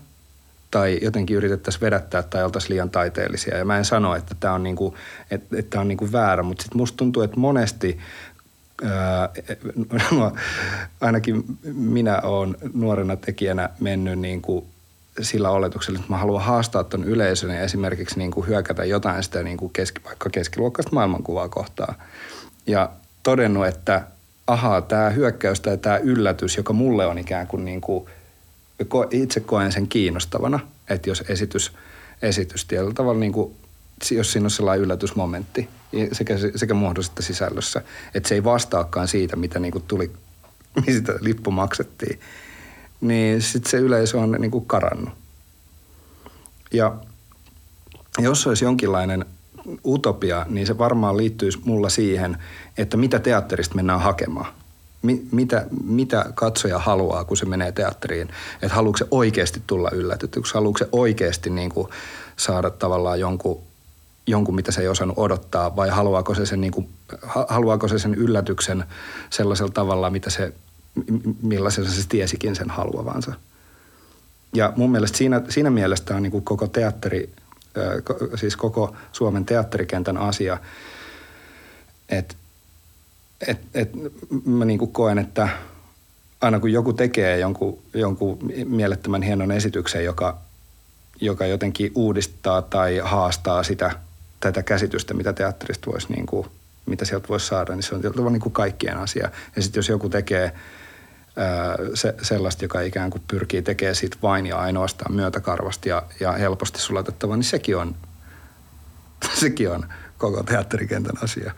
tai 0.72 0.98
jotenkin 1.02 1.36
yritettäisiin 1.36 1.80
vedättää 1.80 2.22
tai 2.22 2.44
oltaisiin 2.44 2.70
liian 2.70 2.90
taiteellisia. 2.90 3.58
Ja 3.58 3.64
mä 3.64 3.78
en 3.78 3.84
sano, 3.84 4.14
että 4.14 4.34
tämä 4.40 4.54
on, 4.54 4.62
niinku, 4.62 4.94
että, 5.30 5.58
että 5.58 5.70
tämä 5.70 5.80
on 5.80 5.88
niinku 5.88 6.12
väärä, 6.12 6.42
mutta 6.42 6.62
sitten 6.62 6.78
musta 6.78 6.96
tuntuu, 6.96 7.22
että 7.22 7.40
monesti 7.40 7.98
ää, 8.84 9.28
no, 10.18 10.32
ainakin 11.00 11.44
minä 11.74 12.20
olen 12.20 12.56
nuorena 12.74 13.16
tekijänä 13.16 13.70
mennyt 13.80 14.18
niinku 14.18 14.66
sillä 15.20 15.50
oletuksella, 15.50 15.98
että 15.98 16.12
mä 16.12 16.18
haluan 16.18 16.44
haastaa 16.44 16.84
ton 16.84 17.04
yleisön 17.04 17.50
ja 17.50 17.60
esimerkiksi 17.60 18.18
niinku 18.18 18.42
hyökätä 18.42 18.84
jotain 18.84 19.22
sitä 19.22 19.42
niinku 19.42 19.68
keski, 19.68 20.04
vaikka 20.04 20.30
keskiluokkaista 20.30 20.94
maailmankuvaa 20.94 21.48
kohtaan. 21.48 21.94
Ja 22.66 22.90
todennut, 23.22 23.66
että 23.66 24.02
ahaa, 24.46 24.80
tämä 24.80 25.10
hyökkäys 25.10 25.60
tai 25.60 25.78
tämä 25.78 25.96
yllätys, 25.96 26.56
joka 26.56 26.72
mulle 26.72 27.06
on 27.06 27.18
ikään 27.18 27.46
kuin, 27.46 27.64
niin 27.64 27.80
kuin 27.80 28.08
itse 29.10 29.40
koen 29.40 29.72
sen 29.72 29.88
kiinnostavana, 29.88 30.60
että 30.90 31.10
jos 31.10 31.24
esitys, 31.28 31.72
esitys 32.22 32.64
tietyllä 32.64 32.94
tavalla, 32.94 33.20
niin 33.20 33.32
kuin, 33.32 33.56
jos 34.10 34.32
siinä 34.32 34.46
on 34.46 34.50
sellainen 34.50 34.84
yllätysmomentti 34.84 35.68
sekä, 36.12 36.34
sekä 36.56 36.74
muodossa 36.74 37.12
että 37.12 37.22
sisällössä, 37.22 37.82
että 38.14 38.28
se 38.28 38.34
ei 38.34 38.44
vastaakaan 38.44 39.08
siitä, 39.08 39.36
mitä 39.36 39.58
niin 39.58 39.72
kuin 39.72 39.84
tuli, 39.88 40.10
mistä 40.86 41.14
lippu 41.20 41.50
maksettiin, 41.50 42.20
niin 43.00 43.42
sitten 43.42 43.70
se 43.70 43.76
yleisö 43.76 44.18
on 44.18 44.36
niin 44.38 44.50
kuin 44.50 44.66
karannut. 44.66 45.14
Ja 46.72 46.96
jos 48.18 48.46
olisi 48.46 48.64
jonkinlainen 48.64 49.24
utopia, 49.84 50.46
niin 50.48 50.66
se 50.66 50.78
varmaan 50.78 51.16
liittyisi 51.16 51.58
mulla 51.64 51.88
siihen, 51.88 52.38
että 52.78 52.96
mitä 52.96 53.18
teatterista 53.18 53.74
mennään 53.74 54.00
hakemaan. 54.00 54.61
Mi- 55.02 55.22
mitä, 55.30 55.66
mitä 55.84 56.24
katsoja 56.34 56.78
haluaa, 56.78 57.24
kun 57.24 57.36
se 57.36 57.46
menee 57.46 57.72
teatteriin. 57.72 58.28
Että 58.62 58.74
haluatko 58.74 58.98
se 58.98 59.06
oikeasti 59.10 59.62
tulla 59.66 59.90
yllätetyksi, 59.90 60.54
haluatko 60.54 60.78
se 60.78 60.88
oikeasti 60.92 61.50
niin 61.50 61.70
kuin 61.70 61.88
saada 62.36 62.70
tavallaan 62.70 63.20
jonkun, 63.20 63.62
jonkun, 64.26 64.54
mitä 64.54 64.72
se 64.72 64.80
ei 64.80 64.88
osannut 64.88 65.18
odottaa, 65.18 65.76
vai 65.76 65.88
haluaako 65.88 66.34
se 66.34 66.46
sen, 66.46 66.60
niin 66.60 66.72
kuin, 66.72 66.88
haluaako 67.48 67.88
se 67.88 67.98
sen 67.98 68.14
yllätyksen 68.14 68.84
sellaisella 69.30 69.72
tavalla, 69.72 70.10
mitä 70.10 70.30
se, 70.30 70.52
millaisella 71.42 71.90
se 71.90 72.08
tiesikin 72.08 72.56
sen 72.56 72.70
haluavansa. 72.70 73.34
Ja 74.54 74.72
mun 74.76 74.90
mielestä 74.90 75.18
siinä, 75.18 75.42
siinä 75.48 75.70
mielessä 75.70 76.16
on 76.16 76.22
niin 76.22 76.30
kuin 76.30 76.44
koko 76.44 76.66
teatteri– 76.66 77.30
siis 78.34 78.56
koko 78.56 78.96
Suomen 79.12 79.44
teatterikentän 79.44 80.16
asia. 80.16 80.58
Et, 82.08 82.36
et, 83.46 83.60
et 83.74 83.90
mä 84.44 84.64
niin 84.64 84.78
kuin 84.78 84.92
koen, 84.92 85.18
että 85.18 85.48
aina 86.40 86.60
kun 86.60 86.72
joku 86.72 86.92
tekee 86.92 87.38
jonkun, 87.38 87.78
jonkun 87.94 88.38
mielettömän 88.64 89.22
hienon 89.22 89.52
esityksen, 89.52 90.04
joka, 90.04 90.38
joka 91.20 91.46
jotenkin 91.46 91.92
uudistaa 91.94 92.62
tai 92.62 92.98
haastaa 93.04 93.62
sitä, 93.62 93.90
tätä 94.40 94.62
käsitystä, 94.62 95.14
mitä 95.14 95.32
teatterista 95.32 95.90
voisi, 95.90 96.12
niin 96.12 96.26
kuin, 96.26 96.46
mitä 96.86 97.04
sieltä 97.04 97.28
voisi 97.28 97.46
saada, 97.46 97.74
niin 97.74 97.82
se 97.82 97.94
on 97.94 98.32
niin 98.32 98.40
kuin 98.40 98.52
kaikkien 98.52 98.96
asia. 98.96 99.30
Ja 99.56 99.62
sitten 99.62 99.78
jos 99.78 99.88
joku 99.88 100.08
tekee– 100.08 100.52
se, 101.94 102.14
sellaista, 102.22 102.64
joka 102.64 102.80
ikään 102.80 103.10
kuin 103.10 103.22
pyrkii 103.28 103.62
tekemään 103.62 103.94
siitä 103.94 104.16
vain 104.22 104.46
ja 104.46 104.56
ainoastaan 104.56 105.14
myötäkarvasti 105.14 105.88
ja, 105.88 106.02
ja 106.20 106.32
helposti 106.32 106.80
sulatettava, 106.80 107.36
niin 107.36 107.44
sekin 107.44 107.76
on, 107.76 107.94
sekin 109.40 109.70
on 109.70 109.86
koko 110.18 110.42
teatterikentän 110.42 111.16
asia. 111.22 111.52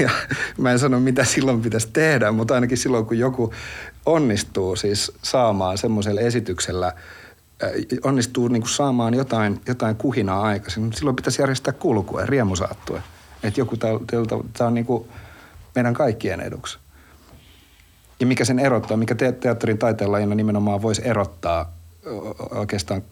Ja 0.00 0.10
mä 0.58 0.72
en 0.72 0.78
sano, 0.78 1.00
mitä 1.00 1.24
silloin 1.24 1.60
pitäisi 1.60 1.88
tehdä, 1.92 2.32
mutta 2.32 2.54
ainakin 2.54 2.78
silloin, 2.78 3.06
kun 3.06 3.18
joku 3.18 3.52
onnistuu 4.06 4.76
siis 4.76 5.12
saamaan 5.22 5.78
semmoisella 5.78 6.20
esityksellä, 6.20 6.92
onnistuu 8.04 8.48
niin 8.48 8.62
kuin 8.62 8.70
saamaan 8.70 9.14
jotain, 9.14 9.60
jotain 9.68 9.96
kuhinaa 9.96 10.42
aikaisin, 10.42 10.82
niin 10.82 10.92
silloin 10.92 11.16
pitäisi 11.16 11.42
järjestää 11.42 11.72
kulkua 11.72 12.20
ja 12.20 12.26
riemusaattue. 12.26 13.02
Että 13.42 13.60
joku 13.60 13.76
tämä 13.76 14.66
on 14.68 14.74
niin 14.74 14.86
kuin 14.86 15.08
meidän 15.74 15.94
kaikkien 15.94 16.40
eduksi 16.40 16.78
ja 18.20 18.26
mikä 18.26 18.44
sen 18.44 18.58
erottaa, 18.58 18.96
mikä 18.96 19.14
te- 19.14 19.32
teatterin 19.32 19.78
taiteenlajina 19.78 20.34
nimenomaan 20.34 20.82
voisi 20.82 21.02
erottaa 21.04 21.72
oikeastaan, 22.50 23.02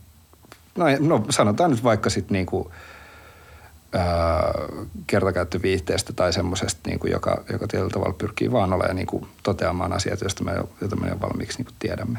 no, 0.76 0.84
no 1.00 1.24
sanotaan 1.30 1.70
nyt 1.70 1.84
vaikka 1.84 2.10
sitten 2.10 2.32
niinku, 2.32 2.72
kertakäyttöviihteestä 5.06 6.12
tai 6.12 6.32
semmoisesta, 6.32 6.80
niinku, 6.86 7.06
joka, 7.06 7.44
joka 7.52 7.68
tietyllä 7.68 7.90
tavalla 7.90 8.14
pyrkii 8.18 8.52
vaan 8.52 8.72
olemaan 8.72 8.96
niinku, 8.96 9.28
toteamaan 9.42 9.92
asiat, 9.92 10.20
joista 10.20 10.44
me, 10.44 10.52
joita 10.80 10.96
me 10.96 11.08
jo 11.08 11.20
valmiiksi 11.20 11.58
niinku, 11.58 11.72
tiedämme. 11.78 12.18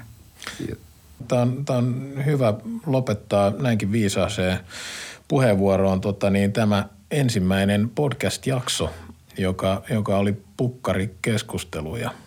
Tämä 1.28 1.41
on, 1.41 1.65
tämä 1.65 1.80
on 1.80 2.13
hyvä 2.26 2.53
lopettaa 2.86 3.49
näinkin 3.49 3.91
viisaaseen 3.91 4.59
puheenvuoroon 5.28 6.01
tota, 6.01 6.30
niin 6.30 6.53
tämä 6.53 6.89
ensimmäinen 7.11 7.89
podcast-jakso, 7.89 8.89
joka, 9.38 9.82
joka 9.89 10.17
oli 10.17 10.43
pukkarikeskusteluja– 10.57 12.11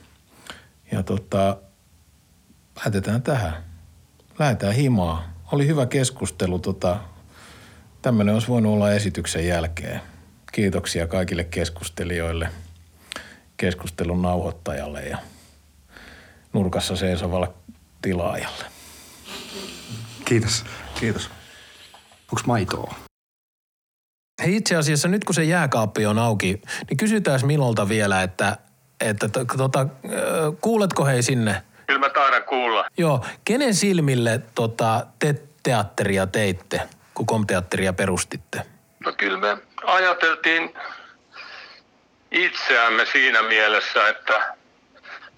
ja 0.93 1.03
tota, 1.03 1.57
päätetään 2.75 3.23
tähän. 3.23 3.65
Lähdetään 4.39 4.75
himaa. 4.75 5.33
Oli 5.53 5.67
hyvä 5.67 5.87
keskustelu. 5.87 6.59
Tota, 6.59 7.01
tämmöinen 8.03 8.35
olisi 8.35 8.49
voinut 8.49 8.73
olla 8.73 8.93
esityksen 8.93 9.47
jälkeen. 9.47 10.01
Kiitoksia 10.53 11.07
kaikille 11.07 11.45
keskustelijoille, 11.45 12.49
keskustelun 13.57 14.23
nauhoittajalle 14.23 15.03
ja 15.03 15.19
nurkassa 16.53 16.97
seisovalle 16.97 17.49
tilaajalle. 18.03 18.65
Kiitos. 20.25 20.65
Kiitos. 21.01 21.31
Onko 22.33 22.43
maitoa? 22.47 22.95
Hei 24.45 24.57
itse 24.57 24.77
asiassa 24.77 25.09
nyt 25.09 25.25
kun 25.25 25.35
se 25.35 25.45
jääkaappi 25.45 26.07
on 26.07 26.19
auki, 26.19 26.63
niin 26.91 26.97
kysytään 26.97 27.41
Milolta 27.47 27.89
vielä, 27.89 28.23
että 28.23 28.57
että 29.01 29.29
tota, 29.57 29.87
kuuletko 30.61 31.05
hei 31.05 31.23
sinne? 31.23 31.63
Kyllä 31.87 32.01
mä 32.01 32.09
taidan 32.09 32.43
kuulla. 32.43 32.85
Joo. 32.99 33.25
Kenen 33.45 33.75
silmille 33.75 34.41
tota, 34.55 35.07
te 35.19 35.43
teatteria 35.63 36.27
teitte, 36.27 36.81
kun 37.15 37.27
komteatteria 37.27 37.93
perustitte? 37.93 38.63
No 39.05 39.13
kyllä 39.13 39.39
me 39.39 39.57
ajateltiin 39.85 40.75
itseämme 42.31 43.07
siinä 43.07 43.43
mielessä, 43.43 44.09
että 44.09 44.55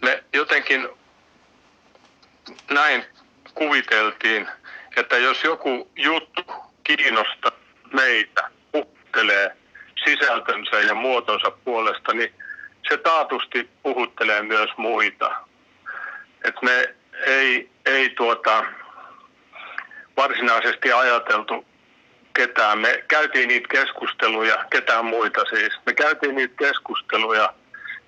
me 0.02 0.24
jotenkin 0.32 0.88
näin 2.70 3.04
kuviteltiin, 3.54 4.48
että 4.96 5.16
jos 5.16 5.44
joku 5.44 5.90
juttu 5.96 6.42
kiinnostaa 6.84 7.52
meitä, 7.92 8.50
puhuttelee 8.72 9.56
sisältönsä 10.04 10.80
ja 10.80 10.94
muotonsa 10.94 11.50
puolesta, 11.50 12.12
niin 12.12 12.34
se 12.88 12.96
taatusti 12.96 13.70
puhuttelee 13.82 14.42
myös 14.42 14.70
muita. 14.76 15.36
Et 16.44 16.54
me 16.62 16.94
ei, 17.26 17.70
ei 17.86 18.10
tuota, 18.10 18.64
varsinaisesti 20.16 20.92
ajateltu 20.92 21.64
ketään. 22.34 22.78
Me 22.78 23.04
käytiin 23.08 23.48
niitä 23.48 23.68
keskusteluja, 23.68 24.64
ketään 24.70 25.04
muita 25.04 25.44
siis. 25.44 25.72
Me 25.86 25.92
käytiin 25.94 26.34
niitä 26.34 26.54
keskusteluja 26.58 27.54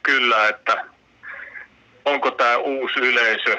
kyllä, 0.02 0.48
että 0.48 0.84
onko 2.04 2.30
tämä 2.30 2.56
uusi 2.56 3.00
yleisö 3.00 3.56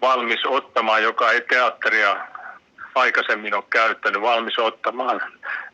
valmis 0.00 0.46
ottamaan, 0.46 1.02
joka 1.02 1.32
ei 1.32 1.40
teatteria 1.40 2.26
aikaisemmin 2.94 3.54
ole 3.54 3.64
käyttänyt, 3.70 4.22
valmis 4.22 4.58
ottamaan 4.58 5.20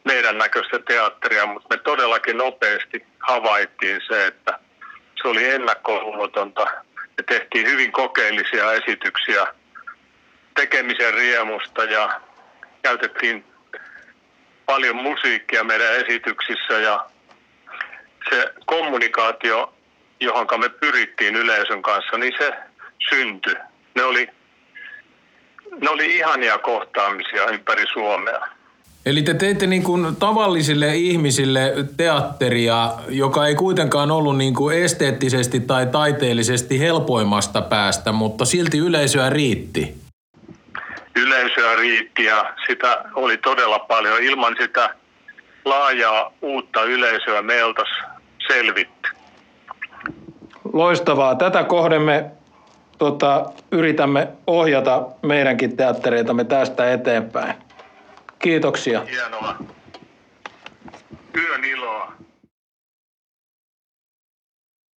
meidän 0.05 0.39
näköistä 0.39 0.78
teatteria, 0.78 1.47
mutta 1.47 1.76
me 1.76 1.83
todellakin 1.83 2.37
nopeasti 2.37 3.07
havaittiin 3.18 4.01
se, 4.09 4.26
että 4.26 4.59
se 5.22 5.28
oli 5.28 5.51
ennakkoluulotonta. 5.51 6.66
Me 6.95 7.24
tehtiin 7.28 7.66
hyvin 7.66 7.93
kokeellisia 7.93 8.72
esityksiä 8.72 9.47
tekemisen 10.55 11.14
riemusta 11.14 11.84
ja 11.84 12.20
käytettiin 12.82 13.44
paljon 14.66 14.96
musiikkia 14.96 15.64
meidän 15.64 15.96
esityksissä 15.96 16.74
ja 16.74 17.07
se 18.30 18.53
kommunikaatio, 18.66 19.74
johon 20.20 20.46
me 20.59 20.68
pyrittiin 20.68 21.36
yleisön 21.36 21.82
kanssa, 21.82 22.18
niin 22.18 22.32
se 22.38 22.53
syntyi. 23.11 23.55
Ne 23.94 24.05
oli, 24.05 24.28
ne 25.80 25.90
oli 25.90 26.16
ihania 26.16 26.59
kohtaamisia 26.59 27.46
ympäri 27.46 27.84
Suomea. 27.92 28.40
Eli 29.07 29.22
te 29.22 29.34
teitte 29.34 29.66
niin 29.66 29.82
kuin 29.82 30.16
tavallisille 30.16 30.96
ihmisille 30.96 31.74
teatteria, 31.96 32.92
joka 33.09 33.46
ei 33.46 33.55
kuitenkaan 33.55 34.11
ollut 34.11 34.36
niin 34.36 34.55
kuin 34.55 34.78
esteettisesti 34.78 35.61
tai 35.61 35.86
taiteellisesti 35.86 36.78
helpoimmasta 36.78 37.62
päästä, 37.62 38.12
mutta 38.12 38.44
silti 38.44 38.78
yleisöä 38.78 39.30
riitti. 39.30 40.01
Yleisöä 41.17 41.77
riitti 41.77 42.25
ja 42.25 42.55
sitä 42.67 43.05
oli 43.15 43.39
todella 43.39 43.79
paljon. 43.79 44.23
Ilman 44.23 44.57
sitä 44.61 44.95
laajaa 45.65 46.33
uutta 46.43 46.83
yleisöä 46.83 47.43
me 47.43 47.65
oltaisiin 47.65 48.05
selvitty. 48.49 49.11
Loistavaa. 50.73 51.35
Tätä 51.35 51.65
kohden 51.65 52.03
me 52.03 52.31
tota, 52.99 53.47
yritämme 53.73 54.29
ohjata 54.47 55.03
meidänkin 55.23 55.77
teattereitamme 55.77 56.45
tästä 56.45 56.93
eteenpäin. 56.93 57.55
Kiitoksia. 58.39 59.01
Hienoa. 59.01 59.57
Yön 61.37 61.65
iloa. 61.65 62.13